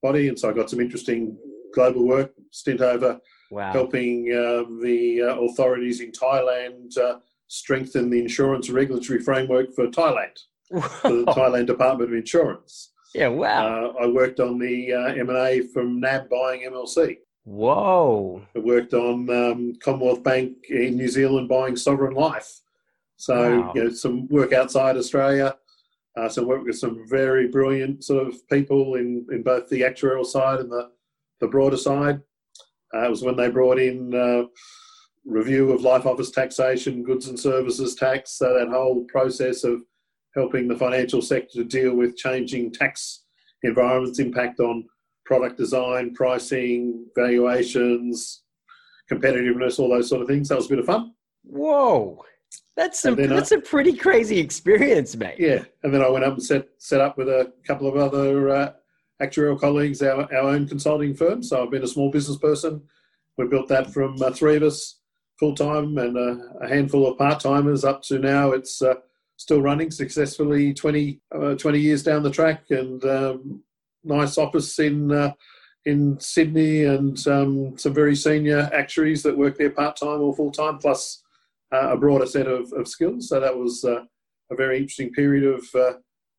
body, 0.03 0.29
and 0.29 0.39
so 0.39 0.49
I 0.49 0.55
got 0.55 0.71
some 0.71 0.81
interesting 0.81 1.37
global 1.75 2.07
work 2.07 2.33
stint 2.53 2.81
over 2.81 3.21
wow. 3.51 3.73
helping 3.73 4.33
uh, 4.33 4.65
the 4.83 5.21
uh, 5.23 5.41
authorities 5.41 6.01
in 6.01 6.11
Thailand 6.11 6.97
uh, 6.97 7.19
strengthen 7.49 8.09
the 8.09 8.21
insurance 8.21 8.71
regulatory 8.71 9.21
framework 9.21 9.75
for 9.75 9.89
Thailand, 9.89 10.39
for 10.71 11.11
the 11.11 11.25
Thailand 11.37 11.67
Department 11.67 12.11
of 12.11 12.17
Insurance. 12.17 12.93
Yeah, 13.15 13.29
wow. 13.29 13.93
Uh, 13.99 14.05
I 14.05 14.07
worked 14.07 14.41
on 14.41 14.59
the 14.59 14.93
uh, 14.93 15.15
M&A 15.15 15.61
from 15.73 16.01
NAB 16.01 16.31
buying 16.31 16.63
MLC. 16.69 17.19
Whoa! 17.45 18.43
I 18.57 18.59
worked 18.59 18.95
on 18.95 19.29
um, 19.29 19.75
Commonwealth 19.83 20.23
Bank 20.23 20.57
in 20.71 20.97
New 20.97 21.09
Zealand 21.09 21.49
buying 21.49 21.77
sovereign 21.77 22.15
life. 22.15 22.61
So 23.17 23.61
wow. 23.61 23.73
you 23.75 23.85
know, 23.85 23.91
some 23.91 24.27
work 24.29 24.53
outside 24.53 24.97
Australia, 24.97 25.57
uh, 26.17 26.29
some 26.29 26.47
work 26.47 26.65
with 26.65 26.79
some 26.79 27.07
very 27.09 27.49
brilliant 27.49 28.03
sort 28.03 28.27
of 28.27 28.49
people 28.49 28.95
in, 28.95 29.27
in 29.31 29.43
both 29.43 29.69
the 29.69 29.83
actuarial 29.83 30.25
side 30.25 30.61
and 30.61 30.71
the, 30.71 30.91
the 31.41 31.49
broader 31.49 31.77
side. 31.77 32.21
Uh, 32.95 33.07
it 33.07 33.11
was 33.11 33.23
when 33.23 33.37
they 33.37 33.51
brought 33.51 33.79
in 33.79 34.15
uh, 34.15 34.45
review 35.27 35.73
of 35.73 35.83
life 35.83 36.07
office 36.07 36.31
taxation, 36.31 37.03
goods 37.03 37.29
and 37.29 37.39
services 37.39 37.95
tax, 37.95 38.33
so 38.39 38.55
that 38.55 38.69
whole 38.69 39.05
process 39.05 39.65
of 39.65 39.83
helping 40.35 40.67
the 40.67 40.77
financial 40.77 41.21
sector 41.21 41.59
to 41.59 41.65
deal 41.65 41.95
with 41.95 42.17
changing 42.17 42.73
tax 42.73 43.25
environments, 43.63 44.19
impact 44.19 44.61
on 44.61 44.85
product 45.25 45.57
design, 45.57 46.15
pricing, 46.15 47.07
valuations, 47.17 48.43
competitiveness, 49.11 49.79
all 49.79 49.89
those 49.89 50.09
sort 50.09 50.23
of 50.23 50.29
things. 50.29 50.49
That 50.49 50.57
was 50.57 50.67
a 50.67 50.71
bit 50.71 50.79
of 50.79 50.87
fun. 50.87 51.15
Whoa. 51.45 52.25
That's 52.77 53.05
a 53.05 53.15
that's 53.15 53.53
I, 53.53 53.57
a 53.57 53.61
pretty 53.61 53.95
crazy 53.95 54.39
experience, 54.39 55.15
mate. 55.15 55.37
Yeah, 55.39 55.65
and 55.85 55.95
then 55.95 56.03
I 56.03 56.09
went 56.09 56.25
up 56.25 56.35
and 56.35 56.43
set 56.43 56.69
set 56.79 57.01
up 57.01 57.17
with 57.17 57.29
a 57.29 57.53
couple 57.65 57.87
of 57.87 57.97
other 57.97 58.51
uh, 58.51 58.73
actuarial 59.23 59.61
colleagues, 59.61 60.03
our, 60.03 60.23
our 60.35 60.49
own 60.51 60.67
consulting 60.69 61.15
firm. 61.15 61.43
So 61.43 61.63
I've 61.63 61.71
been 61.71 61.85
a 61.85 61.89
small 61.89 62.11
business 62.11 62.37
person. 62.37 62.83
We 63.39 63.47
built 63.47 63.69
that 63.69 63.93
from 63.93 64.21
uh, 64.21 64.31
three 64.31 64.57
of 64.57 64.65
us 64.65 64.99
full 65.39 65.55
time 65.55 65.99
and 65.99 66.17
a 66.17 66.69
handful 66.69 67.07
of 67.07 67.19
part 67.19 67.41
timers 67.41 67.85
up 67.85 68.03
to 68.03 68.19
now. 68.19 68.53
It's 68.53 68.83
uh, 68.83 68.95
still 69.37 69.61
running 69.61 69.91
successfully 69.91 70.73
20, 70.73 71.21
uh, 71.35 71.55
20, 71.55 71.81
years 71.81 72.03
down 72.03 72.23
the 72.23 72.31
track 72.31 72.65
and 72.71 73.05
um, 73.05 73.63
nice 74.05 74.39
office 74.39 74.79
in 74.79 75.13
uh, 75.13 75.33
in 75.87 76.19
Sydney 76.19 76.85
and 76.85 77.27
um, 77.29 77.77
some 77.77 77.93
very 77.93 78.17
senior 78.17 78.71
actuaries 78.73 79.23
that 79.23 79.37
work 79.37 79.59
there 79.59 79.71
part 79.71 79.97
time 79.97 80.21
or 80.21 80.35
full 80.35 80.51
time, 80.51 80.79
plus 80.79 81.23
uh, 81.73 81.91
a 81.93 81.97
broader 81.97 82.27
set 82.27 82.47
of, 82.47 82.73
of, 82.73 82.89
skills. 82.89 83.29
So 83.29 83.41
that 83.41 83.57
was 83.57 83.85
uh, 83.85 84.05
a 84.51 84.57
very 84.57 84.79
interesting 84.79 85.13
period 85.13 85.45
of 85.45 85.65
uh, 85.75 85.99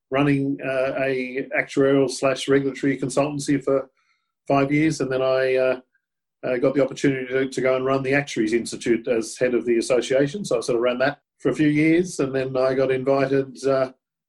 running 0.10 0.58
uh, 0.64 0.94
a 0.98 1.48
actuarial 1.58 2.10
slash 2.10 2.48
regulatory 2.48 2.98
consultancy 2.98 3.64
for 3.64 3.90
five 4.48 4.72
years, 4.72 5.02
and 5.02 5.12
then 5.12 5.22
I 5.22 5.56
uh, 5.56 6.58
got 6.58 6.74
the 6.74 6.84
opportunity 6.84 7.28
to, 7.28 7.50
to, 7.50 7.62
go 7.62 7.76
and 7.76 7.86
run 7.86 8.04
the 8.04 8.14
Actuaries 8.14 8.54
Institute 8.54 9.08
as 9.08 9.38
head 9.38 9.54
of 9.56 9.66
the 9.66 9.78
association. 9.78 10.46
So 10.46 10.58
I 10.58 10.62
sort 10.62 10.76
of 10.76 10.82
ran 10.82 11.00
that 11.00 11.20
for 11.40 11.50
a 11.50 11.56
few 11.56 11.68
years, 11.68 12.20
and 12.20 12.34
then 12.34 12.56
I 12.56 12.74
got 12.74 12.92
invited 12.92 13.58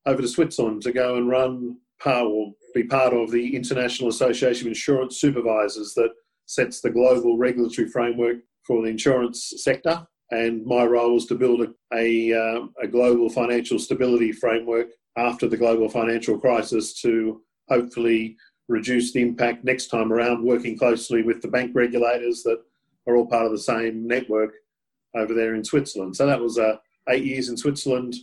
over 0.07 0.23
to 0.23 0.29
Switzerland 0.29 0.83
to 0.83 0.93
go 0.93 1.17
and 1.17 1.29
run 1.29 1.79
or 2.07 2.53
be 2.77 2.85
part 2.85 3.13
of 3.13 3.31
the 3.31 3.57
International 3.57 4.09
Association 4.09 4.67
of 4.67 4.73
Insurance 4.73 5.21
Supervisors 5.21 5.95
that 5.95 6.11
sets 6.47 6.81
the 6.81 6.91
global 6.91 7.39
regulatory 7.39 7.89
framework 7.89 8.37
for 8.67 8.83
the 8.83 8.89
insurance 8.89 9.55
sector 9.57 10.07
and 10.31 10.65
my 10.65 10.85
role 10.85 11.15
was 11.15 11.27
to 11.27 11.35
build 11.35 11.61
a, 11.61 11.69
a, 11.95 12.33
uh, 12.33 12.67
a, 12.83 12.89
global 12.89 13.29
financial 13.29 13.79
stability 13.79 14.33
framework 14.33 14.89
after 15.17 15.47
the 15.49 15.57
global 15.57 15.89
financial 15.89 16.39
crisis 16.39 17.01
to 17.01 17.41
hopefully 17.69 18.37
reduce 18.69 19.13
the 19.13 19.23
impact 19.23 19.65
next 19.65 19.87
time 19.87 20.13
around, 20.13 20.43
working 20.43 20.77
closely 20.77 21.23
with 21.23 21.41
the 21.43 21.49
bank 21.49 21.71
regulators 21.75 22.43
that 22.43 22.61
are 23.07 23.17
all 23.17 23.27
part 23.27 23.47
of 23.47 23.53
the 23.53 23.59
same 23.59 24.07
network 24.07 24.53
over 25.15 25.33
there 25.33 25.55
in 25.55 25.65
Switzerland. 25.65 26.17
So 26.17 26.27
that 26.27 26.41
was 26.41 26.59
uh, 26.59 26.77
eight 27.09 27.25
years 27.25 27.49
in 27.49 27.57
Switzerland 27.57 28.17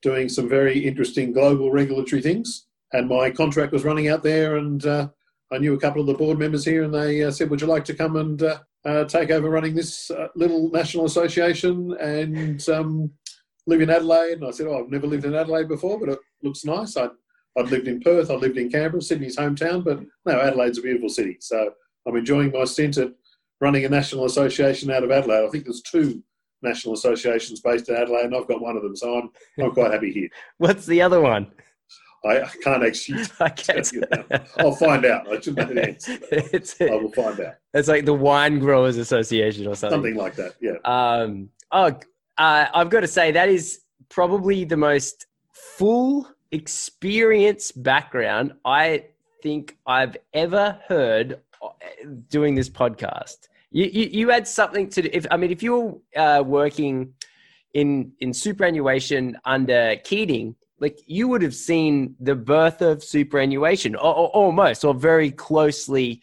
doing 0.00 0.28
some 0.28 0.48
very 0.48 0.78
interesting 0.78 1.32
global 1.32 1.70
regulatory 1.70 2.22
things. 2.22 2.66
And 2.92 3.08
my 3.08 3.30
contract 3.30 3.72
was 3.72 3.84
running 3.84 4.08
out 4.08 4.22
there, 4.22 4.56
and 4.56 4.84
uh, 4.84 5.08
I 5.50 5.58
knew 5.58 5.74
a 5.74 5.80
couple 5.80 6.00
of 6.00 6.06
the 6.06 6.14
board 6.14 6.38
members 6.38 6.64
here, 6.64 6.82
and 6.82 6.94
they 6.94 7.22
uh, 7.22 7.30
said, 7.30 7.50
Would 7.50 7.60
you 7.60 7.66
like 7.66 7.84
to 7.86 7.94
come 7.94 8.16
and 8.16 8.42
uh, 8.42 8.58
uh, 8.84 9.04
take 9.04 9.30
over 9.30 9.48
running 9.48 9.74
this 9.74 10.10
uh, 10.10 10.28
little 10.34 10.70
national 10.70 11.04
association 11.04 11.96
and 12.00 12.68
um, 12.68 13.10
live 13.66 13.80
in 13.80 13.90
Adelaide. 13.90 14.38
And 14.38 14.46
I 14.46 14.50
said, 14.50 14.66
Oh, 14.66 14.82
I've 14.82 14.90
never 14.90 15.06
lived 15.06 15.24
in 15.24 15.34
Adelaide 15.34 15.68
before, 15.68 15.98
but 15.98 16.08
it 16.08 16.18
looks 16.42 16.64
nice. 16.64 16.96
I'd, 16.96 17.10
I'd 17.56 17.70
lived 17.70 17.88
in 17.88 18.00
Perth, 18.00 18.30
I'd 18.30 18.40
lived 18.40 18.58
in 18.58 18.70
Canberra, 18.70 19.02
Sydney's 19.02 19.36
hometown, 19.36 19.84
but 19.84 20.00
no, 20.24 20.40
Adelaide's 20.40 20.78
a 20.78 20.82
beautiful 20.82 21.08
city. 21.08 21.36
So 21.40 21.72
I'm 22.06 22.16
enjoying 22.16 22.50
my 22.50 22.64
stint 22.64 22.96
at 22.96 23.12
running 23.60 23.84
a 23.84 23.88
national 23.88 24.24
association 24.24 24.90
out 24.90 25.04
of 25.04 25.10
Adelaide. 25.10 25.44
I 25.44 25.48
think 25.50 25.64
there's 25.64 25.82
two 25.82 26.22
national 26.62 26.94
associations 26.94 27.60
based 27.60 27.88
in 27.88 27.96
Adelaide, 27.96 28.26
and 28.26 28.36
I've 28.36 28.48
got 28.48 28.62
one 28.62 28.76
of 28.76 28.82
them, 28.82 28.96
so 28.96 29.18
I'm, 29.18 29.30
I'm 29.62 29.72
quite 29.72 29.92
happy 29.92 30.12
here. 30.12 30.28
What's 30.58 30.86
the 30.86 31.02
other 31.02 31.20
one? 31.20 31.52
I, 32.24 32.42
I 32.42 32.48
can't 32.62 32.84
actually. 32.84 33.24
I'll 34.58 34.72
find 34.72 35.04
out. 35.04 35.30
I 35.30 35.40
should 35.40 35.56
know 35.56 35.64
the 35.64 35.88
answer. 35.88 36.18
It's, 36.30 36.76
I 36.80 36.94
will 36.94 37.12
find 37.12 37.38
out. 37.40 37.54
It's 37.74 37.88
like 37.88 38.04
the 38.04 38.14
Wine 38.14 38.58
Growers 38.58 38.96
Association 38.96 39.66
or 39.66 39.74
something. 39.74 39.96
Something 39.96 40.16
like 40.16 40.36
that. 40.36 40.54
Yeah. 40.60 40.76
Um. 40.84 41.50
Oh, 41.72 41.98
uh, 42.38 42.66
I've 42.74 42.90
got 42.90 43.00
to 43.00 43.08
say 43.08 43.32
that 43.32 43.48
is 43.48 43.80
probably 44.08 44.64
the 44.64 44.76
most 44.76 45.26
full 45.52 46.28
experience 46.52 47.72
background 47.72 48.52
I 48.64 49.06
think 49.42 49.76
I've 49.86 50.16
ever 50.34 50.78
heard 50.86 51.40
uh, 51.62 51.68
doing 52.28 52.54
this 52.54 52.68
podcast. 52.68 53.48
You, 53.70 53.86
you, 53.86 54.08
you 54.12 54.28
had 54.28 54.46
something 54.46 54.88
to. 54.90 55.10
If 55.16 55.26
I 55.30 55.36
mean, 55.36 55.50
if 55.50 55.62
you're 55.62 55.98
uh, 56.16 56.42
working 56.46 57.14
in 57.74 58.12
in 58.20 58.32
superannuation 58.32 59.38
under 59.44 59.96
Keating 60.04 60.54
like 60.82 60.98
you 61.06 61.28
would 61.28 61.42
have 61.42 61.54
seen 61.54 62.16
the 62.18 62.34
birth 62.34 62.82
of 62.82 63.04
superannuation 63.04 63.94
or, 63.94 64.14
or, 64.14 64.28
almost 64.30 64.84
or 64.84 64.92
very 64.92 65.30
closely. 65.30 66.20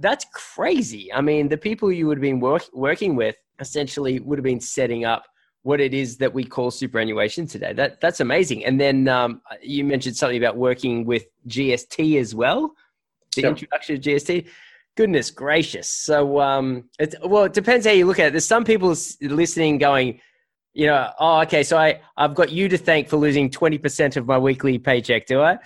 That's 0.00 0.26
crazy. 0.34 1.10
I 1.14 1.20
mean 1.20 1.48
the 1.48 1.56
people 1.56 1.92
you 1.92 2.08
would 2.08 2.18
have 2.18 2.22
been 2.22 2.40
work, 2.40 2.64
working 2.74 3.14
with 3.14 3.36
essentially 3.60 4.18
would 4.18 4.36
have 4.36 4.44
been 4.44 4.60
setting 4.60 5.04
up 5.04 5.26
what 5.62 5.80
it 5.80 5.94
is 5.94 6.16
that 6.16 6.34
we 6.34 6.42
call 6.42 6.72
superannuation 6.72 7.46
today. 7.46 7.72
That 7.72 8.00
that's 8.00 8.18
amazing. 8.18 8.64
And 8.64 8.80
then 8.80 9.06
um, 9.06 9.42
you 9.62 9.84
mentioned 9.84 10.16
something 10.16 10.38
about 10.38 10.56
working 10.56 11.04
with 11.04 11.24
gst 11.48 12.20
as 12.20 12.34
well 12.34 12.74
the 13.36 13.42
yep. 13.42 13.50
introduction 13.50 13.94
of 13.94 14.02
gst 14.02 14.48
goodness 14.96 15.30
gracious. 15.30 15.88
So 15.88 16.40
um, 16.40 16.88
it, 16.98 17.14
well 17.22 17.44
it 17.44 17.52
depends 17.52 17.86
how 17.86 17.92
you 17.92 18.06
look 18.06 18.18
at 18.18 18.26
it. 18.26 18.32
There's 18.32 18.44
some 18.44 18.64
people 18.64 18.92
listening 19.20 19.78
going 19.78 20.20
you 20.72 20.86
know, 20.86 21.10
oh, 21.18 21.40
okay, 21.40 21.62
so 21.62 21.76
I, 21.76 22.00
I've 22.16 22.34
got 22.34 22.50
you 22.50 22.68
to 22.68 22.78
thank 22.78 23.08
for 23.08 23.16
losing 23.16 23.50
20% 23.50 24.16
of 24.16 24.26
my 24.26 24.38
weekly 24.38 24.78
paycheck, 24.78 25.26
do 25.26 25.40
I? 25.42 25.58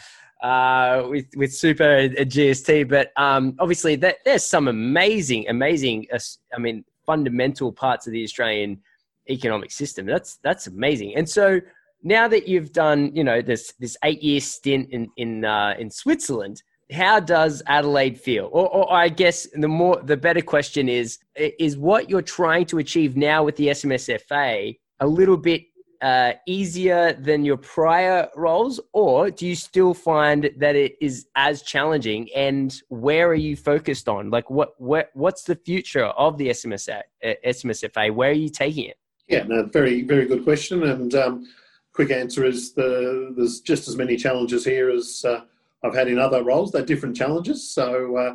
Uh, 0.42 1.08
with, 1.08 1.26
with 1.36 1.54
Super 1.54 2.08
GST. 2.08 2.88
But 2.88 3.12
um, 3.16 3.54
obviously, 3.58 3.96
that, 3.96 4.16
there's 4.24 4.44
some 4.44 4.68
amazing, 4.68 5.48
amazing, 5.48 6.06
uh, 6.12 6.18
I 6.54 6.58
mean, 6.58 6.84
fundamental 7.04 7.72
parts 7.72 8.06
of 8.06 8.12
the 8.12 8.22
Australian 8.22 8.80
economic 9.28 9.70
system. 9.70 10.06
That's, 10.06 10.38
that's 10.42 10.66
amazing. 10.66 11.16
And 11.16 11.28
so 11.28 11.60
now 12.02 12.28
that 12.28 12.48
you've 12.48 12.72
done, 12.72 13.14
you 13.14 13.24
know, 13.24 13.42
this, 13.42 13.72
this 13.78 13.96
eight 14.04 14.22
year 14.22 14.40
stint 14.40 14.88
in, 14.90 15.10
in, 15.16 15.44
uh, 15.44 15.74
in 15.78 15.90
Switzerland, 15.90 16.62
how 16.92 17.20
does 17.20 17.62
Adelaide 17.66 18.20
feel? 18.20 18.48
Or, 18.52 18.68
or, 18.68 18.92
I 18.92 19.08
guess 19.08 19.46
the 19.54 19.68
more 19.68 20.00
the 20.02 20.18
better 20.18 20.42
question 20.42 20.88
is 20.88 21.18
is 21.34 21.78
what 21.78 22.10
you're 22.10 22.20
trying 22.20 22.66
to 22.66 22.78
achieve 22.78 23.16
now 23.16 23.42
with 23.42 23.56
the 23.56 23.68
SMSFA 23.68 24.78
a 25.00 25.06
little 25.06 25.36
bit 25.36 25.66
uh, 26.04 26.34
easier 26.46 27.14
than 27.14 27.44
your 27.44 27.56
prior 27.56 28.28
roles, 28.36 28.78
or 28.92 29.30
do 29.30 29.46
you 29.46 29.56
still 29.56 29.94
find 29.94 30.50
that 30.58 30.76
it 30.76 30.96
is 31.00 31.26
as 31.34 31.62
challenging? 31.62 32.28
And 32.36 32.74
where 32.88 33.28
are 33.28 33.34
you 33.34 33.56
focused 33.56 34.06
on? 34.08 34.30
Like, 34.30 34.50
what, 34.50 34.78
what 34.78 35.10
what's 35.14 35.44
the 35.44 35.56
future 35.56 36.04
of 36.04 36.36
the 36.36 36.48
SMSA, 36.48 37.00
uh, 37.24 37.32
SMSFA? 37.46 38.14
Where 38.14 38.30
are 38.30 38.34
you 38.34 38.50
taking 38.50 38.84
it? 38.84 38.98
Yeah, 39.28 39.44
no, 39.44 39.64
very 39.64 40.02
very 40.02 40.26
good 40.26 40.44
question. 40.44 40.82
And 40.82 41.14
um, 41.14 41.46
quick 41.94 42.10
answer 42.10 42.44
is 42.44 42.74
the, 42.74 43.32
there's 43.34 43.60
just 43.60 43.88
as 43.88 43.96
many 43.96 44.16
challenges 44.16 44.62
here 44.64 44.90
as 44.90 45.24
uh, 45.26 45.40
I've 45.82 45.94
had 45.94 46.08
in 46.08 46.18
other 46.18 46.44
roles. 46.44 46.70
They're 46.70 46.84
different 46.84 47.16
challenges. 47.16 47.72
So 47.72 48.16
uh, 48.18 48.34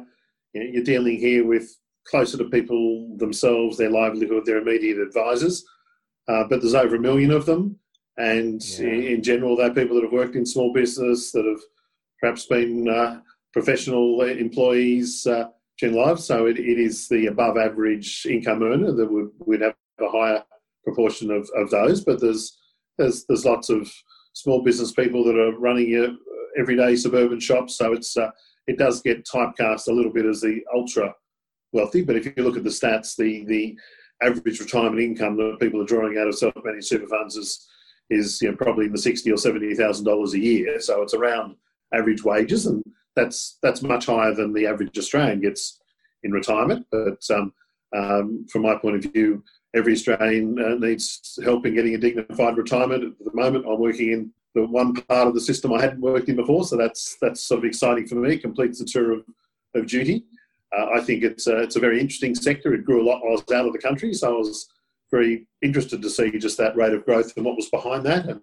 you 0.53 0.63
know, 0.63 0.69
you're 0.71 0.83
dealing 0.83 1.19
here 1.19 1.45
with 1.45 1.77
closer 2.07 2.37
to 2.39 2.45
people 2.45 3.15
themselves, 3.17 3.77
their 3.77 3.91
livelihood, 3.91 4.47
their 4.47 4.57
immediate 4.57 4.97
advisors 4.97 5.63
uh, 6.29 6.43
but 6.49 6.61
there's 6.61 6.75
over 6.75 6.95
a 6.95 6.99
million 6.99 7.31
of 7.31 7.45
them. 7.45 7.77
And 8.17 8.61
yeah. 8.79 9.13
in 9.13 9.23
general, 9.23 9.55
they're 9.55 9.73
people 9.73 9.95
that 9.95 10.03
have 10.03 10.11
worked 10.11 10.35
in 10.35 10.45
small 10.45 10.73
business, 10.73 11.31
that 11.31 11.45
have 11.45 11.61
perhaps 12.19 12.45
been 12.45 12.87
uh, 12.87 13.21
professional 13.53 14.21
employees 14.21 15.25
uh, 15.25 15.45
in 15.81 15.93
life. 15.93 16.19
So 16.19 16.45
it, 16.45 16.59
it 16.59 16.77
is 16.77 17.07
the 17.07 17.27
above 17.27 17.57
average 17.57 18.25
income 18.29 18.61
earner 18.61 18.91
that 18.91 19.11
would, 19.11 19.29
would 19.39 19.61
have 19.61 19.75
a 20.01 20.09
higher 20.09 20.43
proportion 20.83 21.31
of, 21.31 21.49
of 21.55 21.69
those. 21.69 22.03
But 22.03 22.19
there's, 22.19 22.57
there's, 22.97 23.25
there's 23.25 23.45
lots 23.45 23.69
of 23.69 23.89
small 24.33 24.63
business 24.63 24.91
people 24.91 25.23
that 25.23 25.37
are 25.37 25.57
running 25.57 25.89
your 25.89 26.09
everyday 26.57 26.95
suburban 26.95 27.39
shops. 27.39 27.77
So 27.77 27.93
it's, 27.93 28.17
uh, 28.17 28.31
it 28.67 28.77
does 28.77 29.01
get 29.01 29.25
typecast 29.25 29.87
a 29.87 29.93
little 29.93 30.11
bit 30.11 30.25
as 30.25 30.41
the 30.41 30.59
ultra 30.75 31.15
wealthy. 31.71 32.01
But 32.01 32.17
if 32.17 32.25
you 32.25 32.43
look 32.43 32.57
at 32.57 32.65
the 32.65 32.69
stats, 32.69 33.15
the, 33.15 33.45
the 33.45 33.77
average 34.21 34.59
retirement 34.59 35.01
income 35.01 35.37
that 35.37 35.59
people 35.59 35.81
are 35.81 35.85
drawing 35.85 36.17
out 36.17 36.27
of 36.27 36.37
self-managed 36.37 36.87
super 36.87 37.07
funds 37.07 37.35
is 37.35 37.67
is 38.09 38.41
you 38.41 38.49
know, 38.49 38.57
probably 38.57 38.85
in 38.85 38.91
the 38.91 38.97
sixty 38.97 39.31
or 39.31 39.37
seventy 39.37 39.73
thousand 39.75 40.05
dollars 40.05 40.33
a 40.33 40.39
year. 40.39 40.79
So 40.79 41.01
it's 41.01 41.13
around 41.13 41.55
average 41.93 42.23
wages, 42.23 42.65
and 42.65 42.83
that's 43.15 43.57
that's 43.61 43.81
much 43.81 44.05
higher 44.07 44.33
than 44.33 44.53
the 44.53 44.65
average 44.65 44.97
Australian 44.97 45.41
gets 45.41 45.79
in 46.23 46.31
retirement. 46.31 46.85
But 46.91 47.23
um, 47.31 47.53
um, 47.95 48.45
from 48.51 48.63
my 48.63 48.75
point 48.75 48.95
of 48.97 49.11
view, 49.11 49.43
every 49.75 49.93
Australian 49.93 50.59
uh, 50.59 50.75
needs 50.75 51.39
help 51.43 51.65
in 51.65 51.75
getting 51.75 51.95
a 51.95 51.99
dignified 51.99 52.57
retirement. 52.57 53.03
At 53.03 53.25
the 53.25 53.33
moment, 53.33 53.65
I'm 53.67 53.79
working 53.79 54.11
in 54.11 54.31
the 54.55 54.65
one 54.65 54.93
part 54.93 55.27
of 55.27 55.33
the 55.35 55.41
system 55.41 55.71
I 55.71 55.81
hadn't 55.81 56.01
worked 56.01 56.29
in 56.29 56.35
before, 56.35 56.63
so 56.65 56.75
that's 56.75 57.17
that's 57.21 57.43
sort 57.43 57.59
of 57.59 57.65
exciting 57.65 58.07
for 58.07 58.15
me. 58.15 58.37
Completes 58.37 58.79
the 58.79 58.85
tour 58.85 59.11
of, 59.11 59.23
of 59.75 59.87
duty. 59.87 60.25
Uh, 60.77 60.87
I 60.95 61.01
think 61.01 61.23
it's 61.23 61.47
a, 61.47 61.57
it's 61.61 61.75
a 61.75 61.79
very 61.79 61.99
interesting 61.99 62.35
sector. 62.35 62.73
It 62.73 62.85
grew 62.85 63.01
a 63.01 63.07
lot 63.07 63.21
while 63.21 63.31
I 63.31 63.41
was 63.41 63.51
out 63.51 63.65
of 63.65 63.73
the 63.73 63.79
country, 63.79 64.13
so 64.13 64.35
I 64.35 64.37
was 64.37 64.67
very 65.11 65.47
interested 65.61 66.01
to 66.01 66.09
see 66.09 66.37
just 66.37 66.57
that 66.57 66.75
rate 66.75 66.93
of 66.93 67.05
growth 67.05 67.33
and 67.35 67.45
what 67.45 67.55
was 67.55 67.69
behind 67.69 68.05
that. 68.05 68.27
And 68.27 68.41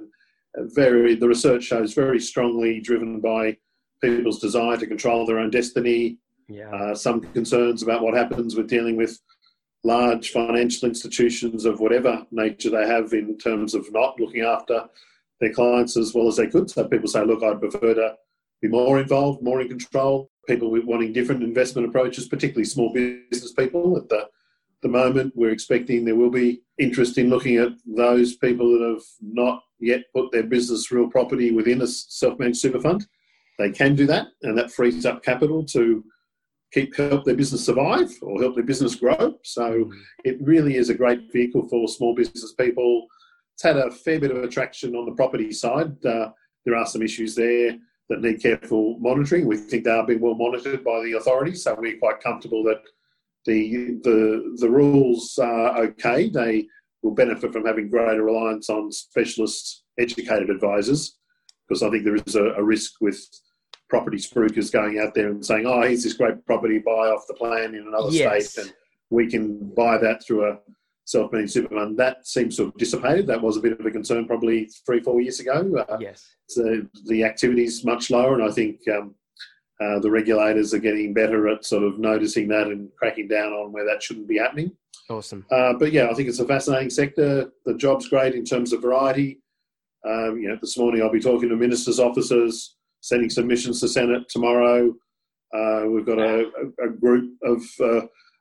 very 0.74 1.14
the 1.14 1.28
research 1.28 1.64
shows 1.64 1.94
very 1.94 2.20
strongly 2.20 2.80
driven 2.80 3.20
by 3.20 3.56
people's 4.02 4.40
desire 4.40 4.76
to 4.76 4.86
control 4.86 5.26
their 5.26 5.38
own 5.38 5.50
destiny. 5.50 6.18
Yeah. 6.48 6.70
Uh, 6.70 6.94
some 6.94 7.20
concerns 7.32 7.82
about 7.82 8.02
what 8.02 8.14
happens 8.14 8.56
with 8.56 8.68
dealing 8.68 8.96
with 8.96 9.18
large 9.84 10.30
financial 10.30 10.88
institutions 10.88 11.64
of 11.64 11.80
whatever 11.80 12.26
nature 12.30 12.70
they 12.70 12.86
have 12.86 13.12
in 13.12 13.38
terms 13.38 13.74
of 13.74 13.90
not 13.92 14.18
looking 14.18 14.42
after 14.42 14.84
their 15.40 15.52
clients 15.52 15.96
as 15.96 16.14
well 16.14 16.28
as 16.28 16.36
they 16.36 16.46
could. 16.46 16.70
So 16.70 16.88
people 16.88 17.08
say, 17.08 17.24
look, 17.24 17.42
I'd 17.42 17.60
prefer 17.60 17.94
to 17.94 18.14
be 18.62 18.68
more 18.68 18.98
involved, 19.00 19.42
more 19.42 19.60
in 19.60 19.68
control. 19.68 20.30
People 20.46 20.70
wanting 20.84 21.12
different 21.12 21.42
investment 21.42 21.88
approaches, 21.88 22.28
particularly 22.28 22.64
small 22.64 22.92
business 22.92 23.52
people. 23.52 23.96
At 23.96 24.08
the, 24.08 24.28
the 24.82 24.88
moment, 24.88 25.32
we're 25.34 25.50
expecting 25.50 26.04
there 26.04 26.14
will 26.14 26.30
be 26.30 26.62
interest 26.78 27.18
in 27.18 27.30
looking 27.30 27.56
at 27.56 27.72
those 27.84 28.36
people 28.36 28.70
that 28.72 28.86
have 28.86 29.04
not 29.20 29.62
yet 29.80 30.04
put 30.14 30.30
their 30.30 30.44
business 30.44 30.90
real 30.90 31.08
property 31.08 31.50
within 31.50 31.82
a 31.82 31.86
self-managed 31.86 32.58
super 32.58 32.80
fund. 32.80 33.06
They 33.58 33.70
can 33.70 33.94
do 33.94 34.06
that, 34.06 34.28
and 34.42 34.56
that 34.56 34.70
frees 34.70 35.06
up 35.06 35.22
capital 35.22 35.64
to 35.66 36.04
keep 36.72 36.94
help 36.96 37.24
their 37.24 37.36
business 37.36 37.64
survive 37.64 38.10
or 38.22 38.40
help 38.40 38.54
their 38.54 38.64
business 38.64 38.94
grow. 38.94 39.38
So 39.42 39.84
mm. 39.84 39.90
it 40.24 40.36
really 40.40 40.76
is 40.76 40.90
a 40.90 40.94
great 40.94 41.32
vehicle 41.32 41.68
for 41.68 41.88
small 41.88 42.14
business 42.14 42.52
people. 42.52 43.06
It's 43.54 43.62
had 43.62 43.76
a 43.76 43.90
fair 43.90 44.20
bit 44.20 44.30
of 44.30 44.44
attraction 44.44 44.94
on 44.94 45.06
the 45.06 45.12
property 45.12 45.52
side. 45.52 46.04
Uh, 46.04 46.30
there 46.64 46.76
are 46.76 46.86
some 46.86 47.02
issues 47.02 47.34
there 47.34 47.78
that 48.08 48.20
need 48.20 48.42
careful 48.42 48.98
monitoring. 49.00 49.46
We 49.46 49.56
think 49.56 49.84
they 49.84 49.90
are 49.90 50.06
being 50.06 50.20
well 50.20 50.34
monitored 50.34 50.84
by 50.84 51.02
the 51.02 51.14
authorities, 51.14 51.64
so 51.64 51.74
we're 51.78 51.98
quite 51.98 52.20
comfortable 52.20 52.62
that 52.64 52.82
the 53.44 53.98
the 54.02 54.56
the 54.58 54.70
rules 54.70 55.38
are 55.38 55.78
okay. 55.78 56.28
They 56.28 56.66
will 57.02 57.14
benefit 57.14 57.52
from 57.52 57.66
having 57.66 57.88
greater 57.88 58.24
reliance 58.24 58.70
on 58.70 58.92
specialist 58.92 59.84
educated 59.98 60.50
advisors 60.50 61.18
because 61.66 61.82
I 61.82 61.90
think 61.90 62.04
there 62.04 62.16
is 62.16 62.36
a, 62.36 62.44
a 62.54 62.62
risk 62.62 62.94
with 63.00 63.18
property 63.88 64.18
spruikers 64.18 64.72
going 64.72 64.98
out 64.98 65.14
there 65.14 65.30
and 65.30 65.44
saying, 65.44 65.66
"Oh, 65.66 65.82
here's 65.82 66.04
this 66.04 66.14
great 66.14 66.44
property, 66.46 66.78
buy 66.78 67.08
off 67.08 67.26
the 67.26 67.34
plan 67.34 67.74
in 67.74 67.86
another 67.86 68.10
yes. 68.10 68.52
state, 68.52 68.64
and 68.64 68.74
we 69.10 69.28
can 69.28 69.72
buy 69.74 69.98
that 69.98 70.24
through 70.24 70.46
a 70.46 70.58
self-managed 71.06 71.52
super 71.52 71.74
fund. 71.74 71.96
That 71.96 72.26
seems 72.26 72.56
to 72.56 72.66
have 72.66 72.74
dissipated. 72.76 73.26
That 73.26 73.40
was 73.40 73.56
a 73.56 73.60
bit 73.60 73.78
of 73.80 73.86
a 73.86 73.90
concern 73.90 74.26
probably 74.26 74.68
three, 74.84 75.00
four 75.00 75.20
years 75.20 75.40
ago. 75.40 75.84
Uh, 75.88 75.96
yes, 75.98 76.36
so 76.48 76.82
the 77.06 77.24
activity 77.24 77.64
is 77.64 77.84
much 77.84 78.10
lower, 78.10 78.34
and 78.34 78.42
I 78.42 78.52
think 78.52 78.80
um, 78.88 79.14
uh, 79.80 79.98
the 80.00 80.10
regulators 80.10 80.74
are 80.74 80.78
getting 80.78 81.14
better 81.14 81.48
at 81.48 81.64
sort 81.64 81.84
of 81.84 81.98
noticing 81.98 82.48
that 82.48 82.66
and 82.66 82.90
cracking 82.98 83.28
down 83.28 83.52
on 83.52 83.72
where 83.72 83.86
that 83.86 84.02
shouldn't 84.02 84.28
be 84.28 84.38
happening. 84.38 84.72
Awesome. 85.08 85.46
Uh, 85.50 85.74
but 85.78 85.92
yeah, 85.92 86.08
I 86.10 86.14
think 86.14 86.28
it's 86.28 86.40
a 86.40 86.46
fascinating 86.46 86.90
sector. 86.90 87.52
The 87.64 87.74
job's 87.74 88.08
great 88.08 88.34
in 88.34 88.44
terms 88.44 88.72
of 88.72 88.82
variety. 88.82 89.40
Um, 90.04 90.38
you 90.40 90.48
know, 90.48 90.58
this 90.60 90.76
morning 90.76 91.02
I'll 91.02 91.12
be 91.12 91.20
talking 91.20 91.48
to 91.48 91.56
ministers' 91.56 92.00
officers, 92.00 92.76
sending 93.00 93.30
submissions 93.30 93.80
to 93.80 93.88
Senate 93.88 94.28
tomorrow. 94.28 94.94
Uh, 95.54 95.84
we've 95.88 96.06
got 96.06 96.18
a, 96.18 96.50
a 96.84 96.88
group 96.88 97.32
of 97.44 97.62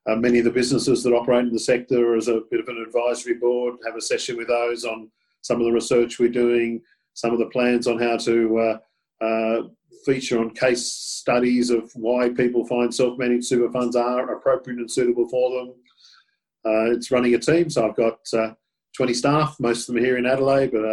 uh, 0.07 0.11
uh, 0.11 0.15
many 0.15 0.39
of 0.39 0.45
the 0.45 0.51
businesses 0.51 1.03
that 1.03 1.13
operate 1.13 1.45
in 1.45 1.53
the 1.53 1.59
sector 1.59 2.15
as 2.15 2.27
a 2.27 2.41
bit 2.51 2.59
of 2.59 2.67
an 2.67 2.83
advisory 2.85 3.35
board, 3.35 3.75
have 3.85 3.95
a 3.95 4.01
session 4.01 4.37
with 4.37 4.47
those 4.47 4.85
on 4.85 5.09
some 5.41 5.59
of 5.59 5.65
the 5.65 5.71
research 5.71 6.19
we're 6.19 6.29
doing, 6.29 6.81
some 7.13 7.31
of 7.31 7.39
the 7.39 7.47
plans 7.47 7.87
on 7.87 7.99
how 7.99 8.17
to 8.17 8.57
uh, 8.59 9.25
uh, 9.25 9.61
feature 10.05 10.39
on 10.39 10.49
case 10.51 10.91
studies 10.91 11.69
of 11.69 11.91
why 11.95 12.29
people 12.29 12.65
find 12.65 12.93
self-managed 12.93 13.45
super 13.45 13.71
funds 13.71 13.95
are 13.95 14.35
appropriate 14.35 14.79
and 14.79 14.91
suitable 14.91 15.27
for 15.27 15.51
them. 15.51 15.73
Uh, 16.65 16.91
it's 16.91 17.11
running 17.11 17.33
a 17.35 17.39
team, 17.39 17.69
so 17.69 17.87
I've 17.87 17.95
got 17.95 18.19
20 18.97 19.13
staff, 19.13 19.55
most 19.59 19.87
of 19.87 19.95
them 19.95 20.03
here 20.03 20.17
in 20.17 20.25
Adelaide, 20.25 20.71
but 20.71 20.83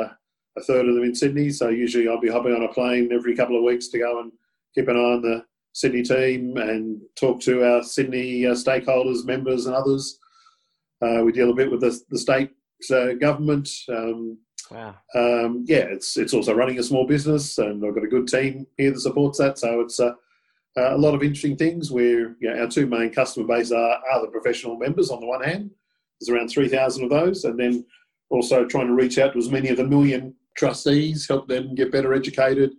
a 0.57 0.63
third 0.63 0.89
of 0.89 0.95
them 0.95 1.05
in 1.05 1.15
Sydney. 1.15 1.51
So 1.51 1.69
usually 1.69 2.09
I'll 2.09 2.21
be 2.21 2.31
hopping 2.31 2.55
on 2.55 2.65
a 2.65 2.73
plane 2.73 3.11
every 3.13 3.35
couple 3.35 3.57
of 3.57 3.65
weeks 3.65 3.89
to 3.89 3.99
go 3.99 4.21
and 4.21 4.33
keep 4.75 4.89
an 4.89 4.97
eye 4.97 4.99
on 4.99 5.23
the 5.23 5.45
Sydney 5.73 6.03
team 6.03 6.57
and 6.57 7.01
talk 7.17 7.41
to 7.41 7.65
our 7.65 7.83
Sydney 7.83 8.47
uh, 8.47 8.53
stakeholders, 8.53 9.25
members, 9.25 9.67
and 9.67 9.75
others. 9.75 10.19
Uh, 11.01 11.23
we 11.25 11.33
deal 11.33 11.51
a 11.51 11.55
bit 11.55 11.71
with 11.71 11.81
the, 11.81 11.99
the 12.11 12.19
state 12.19 12.51
uh, 12.91 13.15
government. 13.15 13.69
Um, 13.89 14.39
wow. 14.71 14.95
Um, 15.15 15.65
yeah, 15.67 15.85
it's 15.85 16.17
it's 16.17 16.35
also 16.35 16.55
running 16.55 16.79
a 16.79 16.83
small 16.83 17.07
business, 17.07 17.59
and 17.59 17.85
I've 17.85 17.95
got 17.95 18.05
a 18.05 18.09
good 18.09 18.29
team 18.29 18.67
here 18.77 18.93
that 18.93 19.01
supports 19.01 19.39
that. 19.39 19.59
So 19.59 19.81
it's 19.81 19.99
uh, 19.99 20.13
a 20.77 20.99
lot 20.99 21.15
of 21.15 21.23
interesting 21.23 21.57
things. 21.57 21.91
Where 21.91 22.37
you 22.41 22.51
know, 22.51 22.61
our 22.61 22.69
two 22.69 22.87
main 22.87 23.11
customer 23.11 23.47
base 23.47 23.73
are, 23.73 23.99
are 24.13 24.21
the 24.21 24.31
professional 24.31 24.77
members 24.77 25.11
on 25.11 25.21
the 25.21 25.27
one 25.27 25.43
hand. 25.43 25.71
There's 26.21 26.29
around 26.29 26.49
three 26.49 26.69
thousand 26.69 27.05
of 27.05 27.11
those, 27.11 27.45
and 27.45 27.59
then 27.59 27.85
also 28.31 28.65
trying 28.65 28.87
to 28.87 28.95
reach 28.95 29.19
out 29.19 29.33
to 29.33 29.39
as 29.39 29.51
many 29.51 29.69
of 29.69 29.77
the 29.77 29.85
million 29.85 30.35
trustees, 30.57 31.27
help 31.27 31.49
them 31.49 31.75
get 31.75 31.93
better 31.93 32.15
educated. 32.15 32.73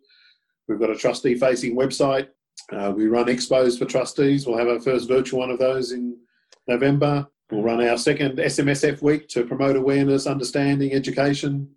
We've 0.67 0.79
got 0.79 0.89
a 0.89 0.95
trustee 0.95 1.35
facing 1.35 1.75
website. 1.75 2.29
Uh, 2.71 2.91
we 2.95 3.07
run 3.07 3.25
expos 3.25 3.77
for 3.77 3.85
trustees. 3.85 4.47
We'll 4.47 4.57
have 4.57 4.67
our 4.67 4.79
first 4.79 5.07
virtual 5.07 5.39
one 5.39 5.51
of 5.51 5.59
those 5.59 5.91
in 5.91 6.17
November. 6.67 7.27
We'll 7.51 7.63
run 7.63 7.85
our 7.85 7.97
second 7.97 8.37
SMSF 8.37 9.01
week 9.01 9.27
to 9.29 9.45
promote 9.45 9.75
awareness, 9.75 10.25
understanding, 10.25 10.93
education, 10.93 11.69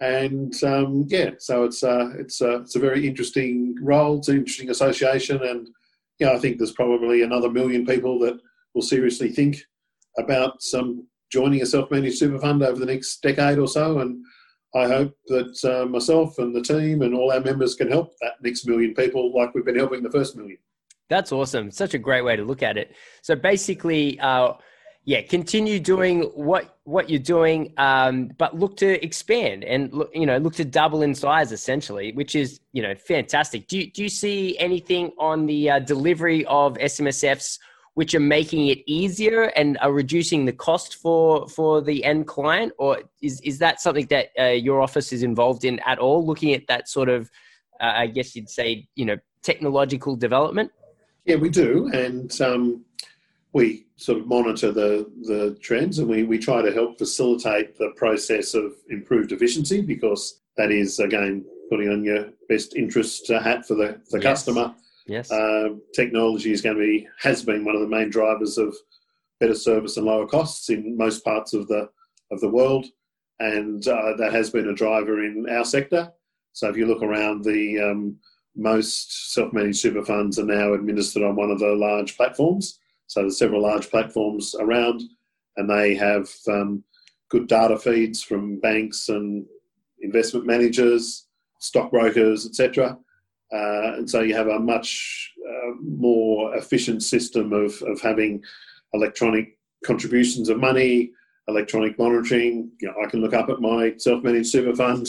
and 0.00 0.54
um, 0.62 1.06
yeah, 1.08 1.30
so 1.38 1.64
it's 1.64 1.82
uh, 1.82 2.10
it's 2.18 2.40
uh, 2.40 2.60
it's 2.60 2.76
a 2.76 2.80
very 2.80 3.06
interesting 3.06 3.74
role. 3.82 4.18
It's 4.18 4.28
an 4.28 4.36
interesting 4.36 4.70
association, 4.70 5.42
and 5.42 5.68
yeah, 6.20 6.32
I 6.32 6.38
think 6.38 6.58
there's 6.58 6.72
probably 6.72 7.22
another 7.22 7.50
million 7.50 7.84
people 7.84 8.18
that 8.20 8.38
will 8.74 8.82
seriously 8.82 9.30
think 9.30 9.58
about 10.18 10.62
some 10.62 11.06
joining 11.32 11.62
a 11.62 11.66
self-managed 11.66 12.18
super 12.18 12.38
fund 12.38 12.62
over 12.62 12.78
the 12.78 12.86
next 12.86 13.22
decade 13.22 13.58
or 13.58 13.66
so, 13.66 13.98
and 13.98 14.24
I 14.74 14.86
hope 14.86 15.16
that 15.28 15.64
uh, 15.64 15.86
myself 15.86 16.38
and 16.38 16.54
the 16.54 16.62
team 16.62 17.02
and 17.02 17.14
all 17.14 17.32
our 17.32 17.40
members 17.40 17.74
can 17.74 17.90
help 17.90 18.14
that 18.20 18.34
next 18.42 18.66
million 18.66 18.94
people 18.94 19.32
like 19.34 19.54
we've 19.54 19.64
been 19.64 19.78
helping 19.78 20.02
the 20.02 20.10
first 20.10 20.36
million. 20.36 20.58
That's 21.08 21.32
awesome. 21.32 21.70
Such 21.70 21.94
a 21.94 21.98
great 21.98 22.22
way 22.22 22.36
to 22.36 22.44
look 22.44 22.62
at 22.62 22.76
it. 22.76 22.94
So 23.22 23.34
basically, 23.34 24.20
uh, 24.20 24.54
yeah, 25.04 25.22
continue 25.22 25.80
doing 25.80 26.24
what 26.34 26.76
what 26.84 27.08
you're 27.08 27.18
doing, 27.18 27.72
um, 27.78 28.30
but 28.36 28.54
look 28.54 28.76
to 28.78 29.02
expand 29.02 29.64
and 29.64 29.90
look, 29.90 30.10
you 30.12 30.26
know 30.26 30.36
look 30.36 30.54
to 30.56 30.66
double 30.66 31.00
in 31.00 31.14
size 31.14 31.50
essentially, 31.50 32.12
which 32.12 32.34
is 32.34 32.60
you 32.72 32.82
know 32.82 32.94
fantastic. 32.94 33.68
Do 33.68 33.78
you, 33.78 33.90
do 33.90 34.02
you 34.02 34.10
see 34.10 34.58
anything 34.58 35.12
on 35.18 35.46
the 35.46 35.70
uh, 35.70 35.78
delivery 35.78 36.44
of 36.44 36.74
SMSFs 36.74 37.58
which 37.98 38.14
are 38.14 38.20
making 38.20 38.68
it 38.68 38.78
easier 38.86 39.50
and 39.56 39.76
are 39.78 39.90
reducing 39.90 40.44
the 40.44 40.52
cost 40.52 40.94
for 41.02 41.48
for 41.48 41.80
the 41.80 42.04
end 42.04 42.28
client? 42.28 42.72
Or 42.78 43.00
is 43.20 43.40
is 43.40 43.58
that 43.58 43.80
something 43.80 44.06
that 44.06 44.28
uh, 44.38 44.44
your 44.68 44.80
office 44.80 45.12
is 45.12 45.24
involved 45.24 45.64
in 45.64 45.80
at 45.84 45.98
all 45.98 46.24
looking 46.24 46.54
at 46.54 46.68
that 46.68 46.88
sort 46.88 47.08
of 47.08 47.28
uh, 47.80 47.94
i 48.02 48.06
guess 48.06 48.36
you'd 48.36 48.48
say 48.48 48.86
you 48.94 49.04
know 49.04 49.16
technological 49.42 50.14
development? 50.14 50.70
Yeah 51.24 51.38
we 51.44 51.50
do. 51.50 51.90
And 51.92 52.30
um, 52.40 52.84
we 53.52 53.88
sort 53.96 54.18
of 54.20 54.28
monitor 54.28 54.70
the 54.70 55.10
the 55.22 55.58
trends 55.60 55.98
and 55.98 56.08
we, 56.08 56.22
we 56.22 56.38
try 56.38 56.62
to 56.62 56.72
help 56.72 56.98
facilitate 56.98 57.76
the 57.78 57.90
process 57.96 58.54
of 58.54 58.74
improved 58.90 59.32
efficiency 59.32 59.80
because 59.80 60.40
that 60.56 60.70
is 60.70 61.00
again 61.00 61.44
putting 61.68 61.88
on 61.88 62.04
your 62.04 62.26
best 62.48 62.76
interest 62.76 63.26
hat 63.26 63.66
for 63.66 63.74
the, 63.74 64.00
the 64.12 64.20
yes. 64.20 64.28
customer 64.30 64.72
Yes. 65.08 65.32
Uh, 65.32 65.70
technology 65.94 66.52
is 66.52 66.60
going 66.60 66.76
to 66.76 66.82
be 66.82 67.08
has 67.18 67.42
been 67.42 67.64
one 67.64 67.74
of 67.74 67.80
the 67.80 67.88
main 67.88 68.10
drivers 68.10 68.58
of 68.58 68.76
better 69.40 69.54
service 69.54 69.96
and 69.96 70.04
lower 70.04 70.26
costs 70.26 70.68
in 70.68 70.96
most 70.96 71.24
parts 71.24 71.54
of 71.54 71.66
the 71.66 71.88
of 72.30 72.40
the 72.40 72.48
world, 72.48 72.86
and 73.40 73.88
uh, 73.88 74.14
that 74.18 74.32
has 74.32 74.50
been 74.50 74.68
a 74.68 74.74
driver 74.74 75.24
in 75.24 75.46
our 75.50 75.64
sector. 75.64 76.12
So 76.52 76.68
if 76.68 76.76
you 76.76 76.86
look 76.86 77.02
around, 77.02 77.42
the 77.42 77.80
um, 77.80 78.18
most 78.54 79.32
self-managed 79.32 79.78
super 79.78 80.04
funds 80.04 80.38
are 80.38 80.44
now 80.44 80.74
administered 80.74 81.22
on 81.22 81.36
one 81.36 81.50
of 81.50 81.58
the 81.58 81.68
large 81.68 82.16
platforms. 82.16 82.78
So 83.06 83.20
there's 83.20 83.38
several 83.38 83.62
large 83.62 83.88
platforms 83.88 84.54
around, 84.60 85.02
and 85.56 85.70
they 85.70 85.94
have 85.94 86.28
um, 86.48 86.84
good 87.30 87.46
data 87.46 87.78
feeds 87.78 88.22
from 88.22 88.60
banks 88.60 89.08
and 89.08 89.46
investment 90.02 90.44
managers, 90.46 91.28
stockbrokers, 91.60 92.44
etc. 92.44 92.98
Uh, 93.52 93.94
and 93.96 94.10
so 94.10 94.20
you 94.20 94.34
have 94.34 94.48
a 94.48 94.58
much 94.58 95.32
uh, 95.48 95.72
more 95.80 96.54
efficient 96.56 97.02
system 97.02 97.52
of, 97.52 97.80
of 97.82 98.00
having 98.00 98.42
electronic 98.92 99.58
contributions 99.84 100.48
of 100.48 100.58
money, 100.58 101.10
electronic 101.48 101.98
monitoring. 101.98 102.70
You 102.80 102.88
know, 102.88 102.94
I 103.04 103.08
can 103.08 103.20
look 103.20 103.34
up 103.34 103.48
at 103.48 103.60
my 103.60 103.94
self-managed 103.96 104.48
super 104.50 104.74
fund 104.74 105.08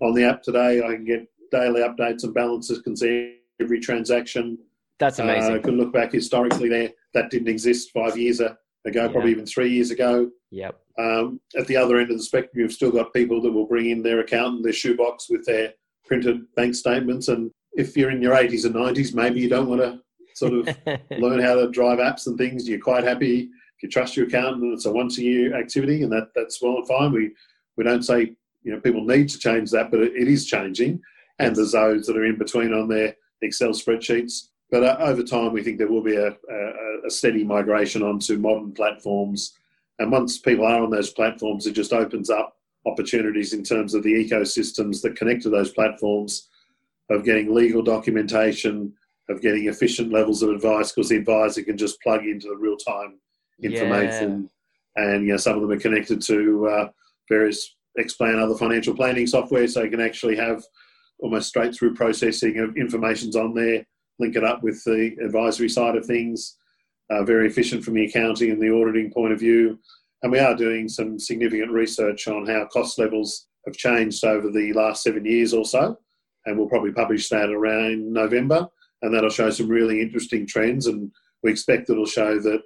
on 0.00 0.14
the 0.14 0.24
app 0.24 0.42
today. 0.42 0.82
I 0.84 0.94
can 0.94 1.04
get 1.04 1.26
daily 1.50 1.80
updates 1.80 2.24
and 2.24 2.34
balances, 2.34 2.80
can 2.80 2.96
see 2.96 3.38
every 3.60 3.80
transaction. 3.80 4.58
That's 4.98 5.18
amazing. 5.18 5.52
Uh, 5.52 5.56
I 5.56 5.58
can 5.58 5.76
look 5.76 5.92
back 5.92 6.12
historically 6.12 6.68
there. 6.68 6.90
that 7.14 7.30
didn't 7.30 7.48
exist 7.48 7.90
five 7.92 8.18
years 8.18 8.40
ago, 8.40 8.56
Yeah. 8.84 9.08
probably 9.08 9.30
even 9.30 9.46
three 9.46 9.70
years 9.70 9.92
ago. 9.92 10.30
Yep. 10.50 10.80
Um, 10.98 11.40
at 11.56 11.66
the 11.68 11.76
other 11.76 11.96
end 11.98 12.10
of 12.10 12.16
the 12.16 12.22
spectrum, 12.24 12.60
you've 12.60 12.72
still 12.72 12.90
got 12.90 13.12
people 13.12 13.40
that 13.42 13.52
will 13.52 13.66
bring 13.66 13.90
in 13.90 14.02
their 14.02 14.18
account 14.20 14.56
and 14.56 14.64
their 14.64 14.72
shoebox 14.72 15.30
with 15.30 15.44
their 15.44 15.74
printed 16.04 16.42
bank 16.56 16.74
statements. 16.74 17.28
And 17.28 17.52
if 17.76 17.96
you're 17.96 18.10
in 18.10 18.22
your 18.22 18.34
80s 18.34 18.64
and 18.64 18.74
90s, 18.74 19.14
maybe 19.14 19.40
you 19.40 19.48
don't 19.48 19.68
want 19.68 19.80
to 19.80 20.00
sort 20.34 20.52
of 20.52 20.76
learn 21.18 21.40
how 21.40 21.54
to 21.54 21.70
drive 21.70 21.98
apps 21.98 22.26
and 22.26 22.38
things. 22.38 22.68
You're 22.68 22.78
quite 22.78 23.04
happy 23.04 23.50
if 23.76 23.82
you 23.82 23.88
trust 23.88 24.16
your 24.16 24.26
accountant 24.26 24.72
it's 24.72 24.86
a 24.86 24.92
once 24.92 25.18
a 25.18 25.22
year 25.22 25.56
activity, 25.56 26.02
and 26.02 26.12
that, 26.12 26.28
that's 26.34 26.62
well 26.62 26.76
and 26.76 26.86
fine. 26.86 27.12
We 27.12 27.32
we 27.76 27.84
don't 27.84 28.04
say 28.04 28.34
you 28.62 28.72
know 28.72 28.80
people 28.80 29.04
need 29.04 29.28
to 29.30 29.38
change 29.38 29.70
that, 29.72 29.90
but 29.90 30.00
it, 30.00 30.12
it 30.14 30.28
is 30.28 30.46
changing. 30.46 31.00
And 31.40 31.56
there's 31.56 31.72
those 31.72 32.06
that 32.06 32.16
are 32.16 32.24
in 32.24 32.38
between 32.38 32.72
on 32.72 32.88
their 32.88 33.16
Excel 33.42 33.70
spreadsheets. 33.70 34.48
But 34.70 34.84
uh, 34.84 34.96
over 35.00 35.22
time, 35.22 35.52
we 35.52 35.62
think 35.62 35.78
there 35.78 35.90
will 35.90 36.02
be 36.02 36.16
a, 36.16 36.28
a, 36.28 37.06
a 37.06 37.10
steady 37.10 37.42
migration 37.42 38.02
onto 38.02 38.38
modern 38.38 38.72
platforms. 38.72 39.54
And 39.98 40.12
once 40.12 40.38
people 40.38 40.64
are 40.64 40.80
on 40.80 40.90
those 40.90 41.10
platforms, 41.10 41.66
it 41.66 41.72
just 41.72 41.92
opens 41.92 42.30
up 42.30 42.56
opportunities 42.86 43.52
in 43.52 43.64
terms 43.64 43.94
of 43.94 44.02
the 44.04 44.12
ecosystems 44.12 45.02
that 45.02 45.16
connect 45.16 45.42
to 45.42 45.50
those 45.50 45.72
platforms 45.72 46.48
of 47.10 47.24
getting 47.24 47.54
legal 47.54 47.82
documentation, 47.82 48.92
of 49.28 49.40
getting 49.40 49.68
efficient 49.68 50.12
levels 50.12 50.42
of 50.42 50.50
advice, 50.50 50.92
because 50.92 51.08
the 51.08 51.16
advisor 51.16 51.62
can 51.62 51.76
just 51.76 52.00
plug 52.00 52.24
into 52.24 52.48
the 52.48 52.56
real 52.56 52.76
time 52.76 53.18
information. 53.62 54.50
And 54.96 55.26
you 55.26 55.32
know, 55.32 55.36
some 55.36 55.56
of 55.56 55.62
them 55.62 55.70
are 55.70 55.80
connected 55.80 56.22
to 56.22 56.68
uh, 56.68 56.88
various 57.28 57.74
Xplan 57.98 58.42
other 58.42 58.56
financial 58.56 58.94
planning 58.94 59.26
software, 59.26 59.66
so 59.68 59.82
you 59.82 59.90
can 59.90 60.00
actually 60.00 60.36
have 60.36 60.62
almost 61.20 61.48
straight 61.48 61.74
through 61.74 61.94
processing 61.94 62.58
of 62.58 62.76
information's 62.76 63.36
on 63.36 63.54
there, 63.54 63.86
link 64.18 64.36
it 64.36 64.44
up 64.44 64.62
with 64.62 64.82
the 64.84 65.16
advisory 65.24 65.68
side 65.68 65.96
of 65.96 66.04
things. 66.04 66.56
Uh, 67.10 67.22
very 67.22 67.46
efficient 67.46 67.84
from 67.84 67.94
the 67.94 68.06
accounting 68.06 68.50
and 68.50 68.62
the 68.62 68.70
auditing 68.70 69.12
point 69.12 69.32
of 69.32 69.38
view. 69.38 69.78
And 70.22 70.32
we 70.32 70.38
are 70.38 70.56
doing 70.56 70.88
some 70.88 71.18
significant 71.18 71.70
research 71.70 72.26
on 72.28 72.46
how 72.46 72.66
cost 72.72 72.98
levels 72.98 73.46
have 73.66 73.76
changed 73.76 74.24
over 74.24 74.50
the 74.50 74.72
last 74.72 75.02
seven 75.02 75.26
years 75.26 75.52
or 75.52 75.66
so. 75.66 75.98
And 76.46 76.58
we'll 76.58 76.68
probably 76.68 76.92
publish 76.92 77.28
that 77.28 77.50
around 77.50 78.12
November. 78.12 78.68
And 79.02 79.14
that'll 79.14 79.30
show 79.30 79.50
some 79.50 79.68
really 79.68 80.00
interesting 80.00 80.46
trends. 80.46 80.86
And 80.86 81.10
we 81.42 81.50
expect 81.50 81.90
it'll 81.90 82.06
show 82.06 82.38
that 82.38 82.62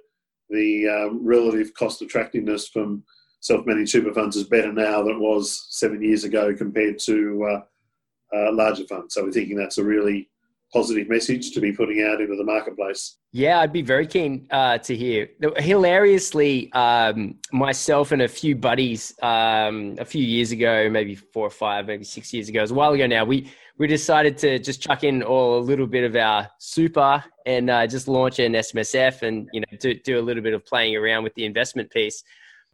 the 0.49 0.87
um, 0.87 1.25
relative 1.25 1.73
cost 1.73 2.01
attractiveness 2.01 2.67
from 2.67 3.03
self 3.41 3.65
managed 3.65 3.91
super 3.91 4.13
funds 4.13 4.35
is 4.35 4.45
better 4.45 4.73
now 4.73 5.03
than 5.03 5.15
it 5.15 5.19
was 5.19 5.67
seven 5.69 6.01
years 6.01 6.23
ago 6.23 6.55
compared 6.55 6.99
to 6.99 7.47
uh, 7.49 8.37
uh, 8.37 8.53
larger 8.53 8.85
funds. 8.85 9.13
So 9.13 9.23
we're 9.23 9.31
thinking 9.31 9.57
that's 9.57 9.77
a 9.77 9.83
really 9.83 10.29
positive 10.71 11.09
message 11.09 11.51
to 11.51 11.59
be 11.59 11.71
putting 11.71 12.03
out 12.03 12.21
into 12.21 12.35
the 12.35 12.43
marketplace. 12.43 13.17
Yeah, 13.31 13.59
I'd 13.59 13.73
be 13.73 13.81
very 13.81 14.05
keen 14.05 14.47
uh, 14.51 14.77
to 14.79 14.95
hear. 14.95 15.29
Hilariously, 15.57 16.71
um, 16.73 17.35
myself 17.51 18.11
and 18.11 18.21
a 18.21 18.27
few 18.27 18.55
buddies 18.55 19.13
um, 19.21 19.95
a 19.99 20.05
few 20.05 20.23
years 20.23 20.51
ago, 20.51 20.89
maybe 20.89 21.15
four 21.15 21.47
or 21.47 21.51
five, 21.51 21.87
maybe 21.87 22.03
six 22.03 22.33
years 22.33 22.49
ago, 22.49 22.59
it 22.59 22.63
was 22.63 22.71
a 22.71 22.75
while 22.75 22.93
ago 22.93 23.07
now, 23.07 23.25
we, 23.25 23.51
we 23.79 23.87
decided 23.87 24.37
to 24.37 24.59
just 24.59 24.81
chuck 24.81 25.05
in 25.05 25.23
all 25.23 25.57
a 25.57 25.61
little 25.61 25.87
bit 25.87 26.03
of 26.03 26.13
our 26.17 26.49
super 26.59 27.23
and 27.45 27.69
uh, 27.69 27.87
just 27.87 28.09
launch 28.09 28.37
an 28.37 28.51
SMSF 28.51 29.21
and, 29.21 29.49
you 29.53 29.61
know, 29.61 29.77
do, 29.79 29.93
do 29.93 30.19
a 30.19 30.21
little 30.21 30.43
bit 30.43 30.53
of 30.53 30.65
playing 30.65 30.97
around 30.97 31.23
with 31.23 31.33
the 31.35 31.45
investment 31.45 31.89
piece. 31.89 32.23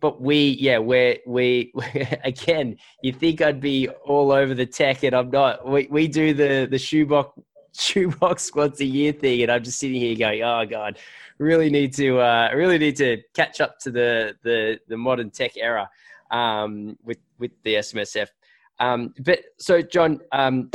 But 0.01 0.19
we, 0.19 0.57
yeah, 0.59 0.79
we're, 0.79 1.17
we, 1.27 1.71
again, 2.23 2.77
you 3.03 3.13
think 3.13 3.39
I'd 3.41 3.61
be 3.61 3.87
all 3.87 4.31
over 4.31 4.55
the 4.55 4.65
tech 4.65 5.03
and 5.03 5.15
I'm 5.15 5.29
not. 5.29 5.67
We, 5.67 5.87
we 5.91 6.07
do 6.07 6.33
the, 6.33 6.67
the 6.69 6.79
shoebox 6.79 7.39
shoebox 7.77 8.43
squads 8.43 8.79
a 8.81 8.85
year 8.85 9.11
thing, 9.11 9.43
and 9.43 9.51
I'm 9.51 9.63
just 9.63 9.79
sitting 9.79 9.99
here 9.99 10.15
going, 10.15 10.41
"Oh 10.41 10.65
God, 10.65 10.97
really 11.39 11.69
need 11.69 11.93
to 11.95 12.19
uh, 12.19 12.49
really 12.55 12.77
need 12.77 12.95
to 12.97 13.21
catch 13.33 13.59
up 13.59 13.79
to 13.79 13.91
the 13.91 14.35
the, 14.43 14.79
the 14.87 14.95
modern 14.95 15.29
tech 15.29 15.57
era 15.57 15.89
um, 16.31 16.97
with 17.03 17.17
with 17.37 17.51
the 17.63 17.75
SMSF." 17.75 18.27
Um, 18.79 19.13
but 19.19 19.39
so, 19.57 19.81
John, 19.81 20.19
um, 20.31 20.69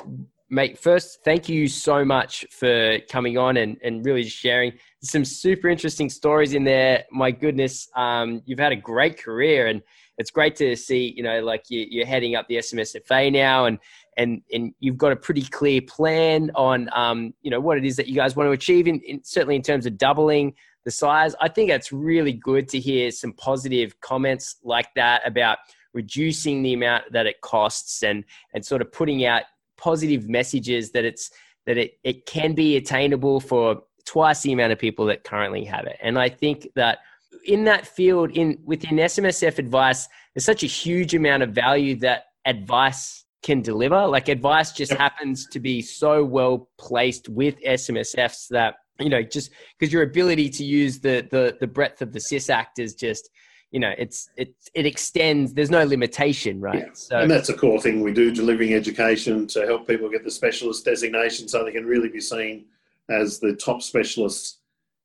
mate, 0.48 0.78
first, 0.78 1.20
thank 1.24 1.48
you 1.48 1.68
so 1.68 2.04
much 2.04 2.46
for 2.50 2.98
coming 3.10 3.38
on 3.38 3.56
and 3.56 3.76
and 3.82 4.04
really 4.04 4.24
sharing 4.24 4.72
some 5.02 5.24
super 5.24 5.68
interesting 5.68 6.08
stories 6.08 6.54
in 6.54 6.64
there. 6.64 7.04
My 7.10 7.30
goodness, 7.30 7.88
um, 7.96 8.42
you've 8.46 8.58
had 8.58 8.72
a 8.72 8.76
great 8.76 9.18
career 9.18 9.66
and. 9.66 9.82
It's 10.18 10.30
great 10.30 10.54
to 10.56 10.76
see, 10.76 11.14
you 11.16 11.22
know, 11.22 11.40
like 11.40 11.70
you, 11.70 11.86
you're 11.88 12.04
heading 12.04 12.36
up 12.36 12.46
the 12.46 12.56
SMSFA 12.56 13.32
now, 13.32 13.64
and 13.64 13.78
and 14.20 14.42
and 14.52 14.74
you've 14.80 14.98
got 14.98 15.12
a 15.12 15.16
pretty 15.16 15.42
clear 15.42 15.80
plan 15.80 16.50
on 16.54 16.88
um, 16.92 17.32
you 17.42 17.50
know 17.50 17.60
what 17.60 17.78
it 17.78 17.84
is 17.84 17.96
that 17.96 18.06
you 18.06 18.14
guys 18.14 18.36
want 18.36 18.46
to 18.46 18.52
achieve 18.52 18.86
in, 18.86 19.00
in, 19.00 19.24
certainly 19.24 19.56
in 19.56 19.62
terms 19.62 19.86
of 19.86 19.96
doubling 19.96 20.52
the 20.84 20.90
size 20.90 21.34
i 21.40 21.48
think 21.48 21.68
that's 21.68 21.92
really 21.92 22.32
good 22.32 22.68
to 22.68 22.78
hear 22.78 23.10
some 23.10 23.32
positive 23.34 23.98
comments 24.00 24.56
like 24.64 24.88
that 24.94 25.20
about 25.26 25.58
reducing 25.92 26.62
the 26.62 26.72
amount 26.72 27.04
that 27.12 27.26
it 27.26 27.40
costs 27.40 28.02
and 28.02 28.24
and 28.54 28.64
sort 28.64 28.82
of 28.82 28.90
putting 28.92 29.24
out 29.24 29.42
positive 29.76 30.28
messages 30.28 30.90
that 30.92 31.04
it's 31.04 31.30
that 31.66 31.76
it, 31.76 31.92
it 32.04 32.26
can 32.26 32.54
be 32.54 32.76
attainable 32.76 33.40
for 33.40 33.82
twice 34.06 34.42
the 34.42 34.52
amount 34.52 34.72
of 34.72 34.78
people 34.78 35.04
that 35.06 35.24
currently 35.24 35.64
have 35.64 35.86
it 35.86 35.96
and 36.02 36.18
i 36.18 36.28
think 36.28 36.68
that 36.74 36.98
in 37.46 37.64
that 37.64 37.86
field 37.86 38.30
in 38.32 38.58
within 38.64 38.96
smsf 38.96 39.58
advice 39.58 40.08
there's 40.34 40.44
such 40.44 40.62
a 40.62 40.66
huge 40.66 41.14
amount 41.14 41.42
of 41.42 41.50
value 41.50 41.96
that 41.96 42.24
advice 42.46 43.24
can 43.42 43.62
deliver. 43.62 44.06
Like 44.06 44.28
advice 44.28 44.72
just 44.72 44.92
Yep. 44.92 44.98
happens 44.98 45.46
to 45.48 45.60
be 45.60 45.80
so 45.82 46.24
well 46.24 46.68
placed 46.78 47.28
with 47.28 47.60
SMSFs 47.62 48.48
that 48.48 48.76
you 48.98 49.08
know 49.08 49.22
just 49.22 49.50
because 49.78 49.92
your 49.92 50.02
ability 50.02 50.50
to 50.50 50.64
use 50.64 51.00
the 51.00 51.26
the 51.30 51.56
the 51.58 51.66
breadth 51.66 52.02
of 52.02 52.12
the 52.12 52.20
SIS 52.20 52.50
Act 52.50 52.78
is 52.78 52.94
just 52.94 53.30
you 53.70 53.80
know 53.80 53.92
it's 53.98 54.30
it 54.36 54.54
it 54.74 54.86
extends. 54.86 55.54
There's 55.54 55.70
no 55.70 55.84
limitation, 55.84 56.60
right? 56.60 56.84
Yeah. 56.86 56.92
So 56.92 57.18
and 57.18 57.30
that's 57.30 57.48
a 57.48 57.54
core 57.54 57.80
thing 57.80 58.00
we 58.00 58.12
do 58.12 58.32
delivering 58.32 58.74
education 58.74 59.46
to 59.48 59.66
help 59.66 59.86
people 59.86 60.08
get 60.08 60.24
the 60.24 60.30
specialist 60.30 60.84
designation 60.84 61.48
so 61.48 61.64
they 61.64 61.72
can 61.72 61.86
really 61.86 62.08
be 62.08 62.20
seen 62.20 62.66
as 63.08 63.38
the 63.38 63.54
top 63.54 63.82
specialists 63.82 64.58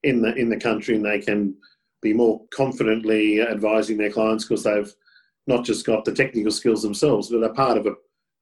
in 0.04 0.22
the 0.22 0.34
in 0.36 0.50
the 0.50 0.60
country 0.60 0.96
and 0.96 1.06
they 1.06 1.20
can 1.20 1.56
be 2.02 2.14
more 2.14 2.42
confidently 2.54 3.42
advising 3.42 3.98
their 3.98 4.12
clients 4.12 4.46
because 4.46 4.64
they've 4.64 4.94
not 5.48 5.64
just 5.66 5.86
got 5.86 6.06
the 6.06 6.14
technical 6.14 6.52
skills 6.52 6.84
themselves 6.84 7.30
but 7.30 7.40
they're 7.40 7.54
part 7.54 7.78
of 7.78 7.88
a, 7.88 7.94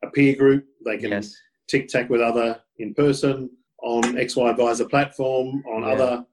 a 0.03 0.09
peer 0.11 0.35
group 0.35 0.65
they 0.85 0.97
can 0.97 1.11
yes, 1.11 1.33
tic 1.67 1.87
tac 1.87 2.09
with 2.09 2.19
other 2.19 2.59
in 2.79 2.93
person 2.93 3.49
on 3.83 4.01
XY 4.03 4.49
Adviser 4.49 4.85
platform, 4.85 5.63
on 5.67 5.83
Yeah. 5.83 5.89
other 5.89 6.25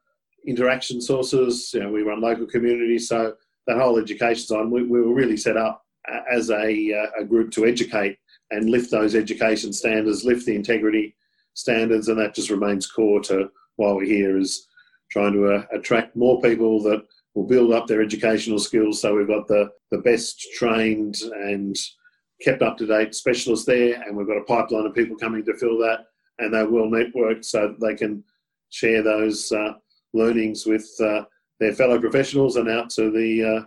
interaction 0.47 1.01
sources. 1.01 1.73
You 1.75 1.81
know, 1.81 1.91
we 1.91 2.03
run 2.03 2.21
local 2.21 2.47
communities, 2.47 3.09
so 3.09 3.35
that 3.71 3.81
whole 3.81 3.99
education 3.99 4.45
side, 4.45 4.67
we, 4.67 4.83
we 4.83 5.01
were 5.01 5.15
really 5.15 5.37
set 5.37 5.57
up 5.57 5.85
as 6.31 6.51
a, 6.51 6.93
uh, 6.93 7.23
a 7.23 7.25
group 7.25 7.51
to 7.53 7.67
educate 7.67 8.19
and 8.51 8.69
lift 8.69 8.91
those 8.91 9.15
education 9.15 9.73
standards, 9.73 10.25
lift 10.25 10.45
the 10.45 10.57
integrity 10.57 11.15
standards, 11.55 12.09
and 12.09 12.19
that 12.19 12.35
just 12.35 12.51
remains 12.51 12.91
core 12.91 13.21
to 13.21 13.49
why 13.77 13.93
we're 13.93 14.05
here 14.05 14.37
is 14.37 14.67
trying 15.11 15.33
to 15.33 15.47
uh, 15.47 15.65
attract 15.73 16.17
more 16.17 16.41
people 16.41 16.83
that 16.83 17.03
will 17.35 17.47
build 17.47 17.73
up 17.73 17.87
their 17.87 18.03
educational 18.03 18.59
skills. 18.59 19.01
So 19.01 19.15
we've 19.15 19.29
got 19.29 19.47
the, 19.47 19.71
the 19.93 19.99
best 19.99 20.45
trained 20.57 21.17
and 21.23 21.77
kept 22.43 22.63
up 22.63 22.77
to 22.79 22.87
date 22.87 23.15
specialists 23.15 23.67
there, 23.67 24.03
and 24.03 24.17
we've 24.17 24.27
got 24.27 24.39
a 24.39 24.45
pipeline 24.45 24.87
of 24.87 24.95
people 24.95 25.17
coming 25.17 25.45
to 25.45 25.55
fill 25.55 25.79
that, 25.79 26.07
and 26.41 26.53
they 26.53 26.65
will 26.65 26.91
network 26.91 27.45
so 27.45 27.75
they 27.81 27.95
can 27.95 28.25
share 28.71 29.03
those 29.03 29.53
uh, 29.53 29.75
learnings 30.13 30.67
with 30.67 30.89
uh, 31.01 31.23
their 31.61 31.75
fellow 31.75 32.01
professionals 32.01 32.57
and 32.57 32.69
out 32.69 32.91
to 32.91 33.11
the 33.11 33.45
uh, 33.45 33.65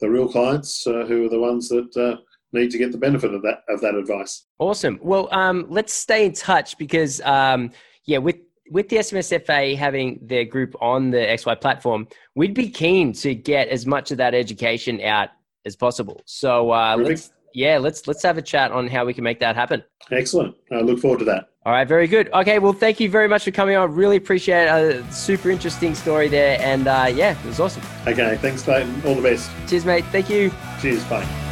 the 0.00 0.08
real 0.08 0.28
clients 0.28 0.86
uh, 0.86 1.04
who 1.06 1.26
are 1.26 1.28
the 1.28 1.40
ones 1.40 1.68
that 1.68 1.96
uh, 1.96 2.16
need 2.52 2.70
to 2.70 2.78
get 2.78 2.92
the 2.92 2.98
benefit 2.98 3.34
of 3.34 3.42
that 3.42 3.62
of 3.68 3.80
that 3.80 3.94
advice. 3.94 4.46
awesome. 4.58 4.98
Well, 5.02 5.28
um, 5.32 5.66
let's 5.68 5.92
stay 5.92 6.26
in 6.26 6.32
touch 6.32 6.78
because 6.78 7.20
um, 7.22 7.72
yeah, 8.04 8.18
with 8.18 8.36
with 8.70 8.88
the 8.88 8.96
SMSFA 8.96 9.76
having 9.76 10.20
their 10.22 10.44
group 10.44 10.74
on 10.80 11.10
the 11.10 11.18
XY 11.18 11.60
platform, 11.60 12.06
we'd 12.36 12.54
be 12.54 12.68
keen 12.70 13.12
to 13.14 13.34
get 13.34 13.68
as 13.68 13.84
much 13.84 14.12
of 14.12 14.18
that 14.18 14.34
education 14.34 15.00
out 15.00 15.30
as 15.64 15.74
possible. 15.74 16.22
So 16.24 16.70
uh, 16.70 16.96
let's 16.96 17.32
yeah, 17.54 17.78
let's 17.78 18.06
let's 18.06 18.22
have 18.22 18.38
a 18.38 18.42
chat 18.42 18.72
on 18.72 18.88
how 18.88 19.04
we 19.04 19.14
can 19.14 19.24
make 19.24 19.40
that 19.40 19.56
happen. 19.56 19.82
Excellent. 20.10 20.56
I 20.70 20.80
look 20.80 20.98
forward 20.98 21.18
to 21.20 21.24
that. 21.26 21.50
All 21.66 21.72
right, 21.72 21.86
very 21.86 22.06
good. 22.06 22.32
Okay, 22.32 22.58
well, 22.58 22.72
thank 22.72 23.00
you 23.00 23.10
very 23.10 23.28
much 23.28 23.44
for 23.44 23.50
coming 23.50 23.76
on. 23.76 23.94
Really 23.94 24.16
appreciate 24.16 24.64
it. 24.64 24.96
A 24.96 25.12
super 25.12 25.50
interesting 25.50 25.94
story 25.94 26.28
there, 26.28 26.58
and 26.60 26.88
uh, 26.88 27.10
yeah, 27.12 27.38
it 27.38 27.46
was 27.46 27.60
awesome. 27.60 27.82
Okay. 28.06 28.38
Thanks, 28.38 28.62
Clayton. 28.62 29.02
All 29.04 29.14
the 29.14 29.22
best. 29.22 29.50
Cheers, 29.68 29.84
mate. 29.84 30.04
Thank 30.06 30.30
you. 30.30 30.50
Cheers. 30.80 31.04
Bye. 31.04 31.49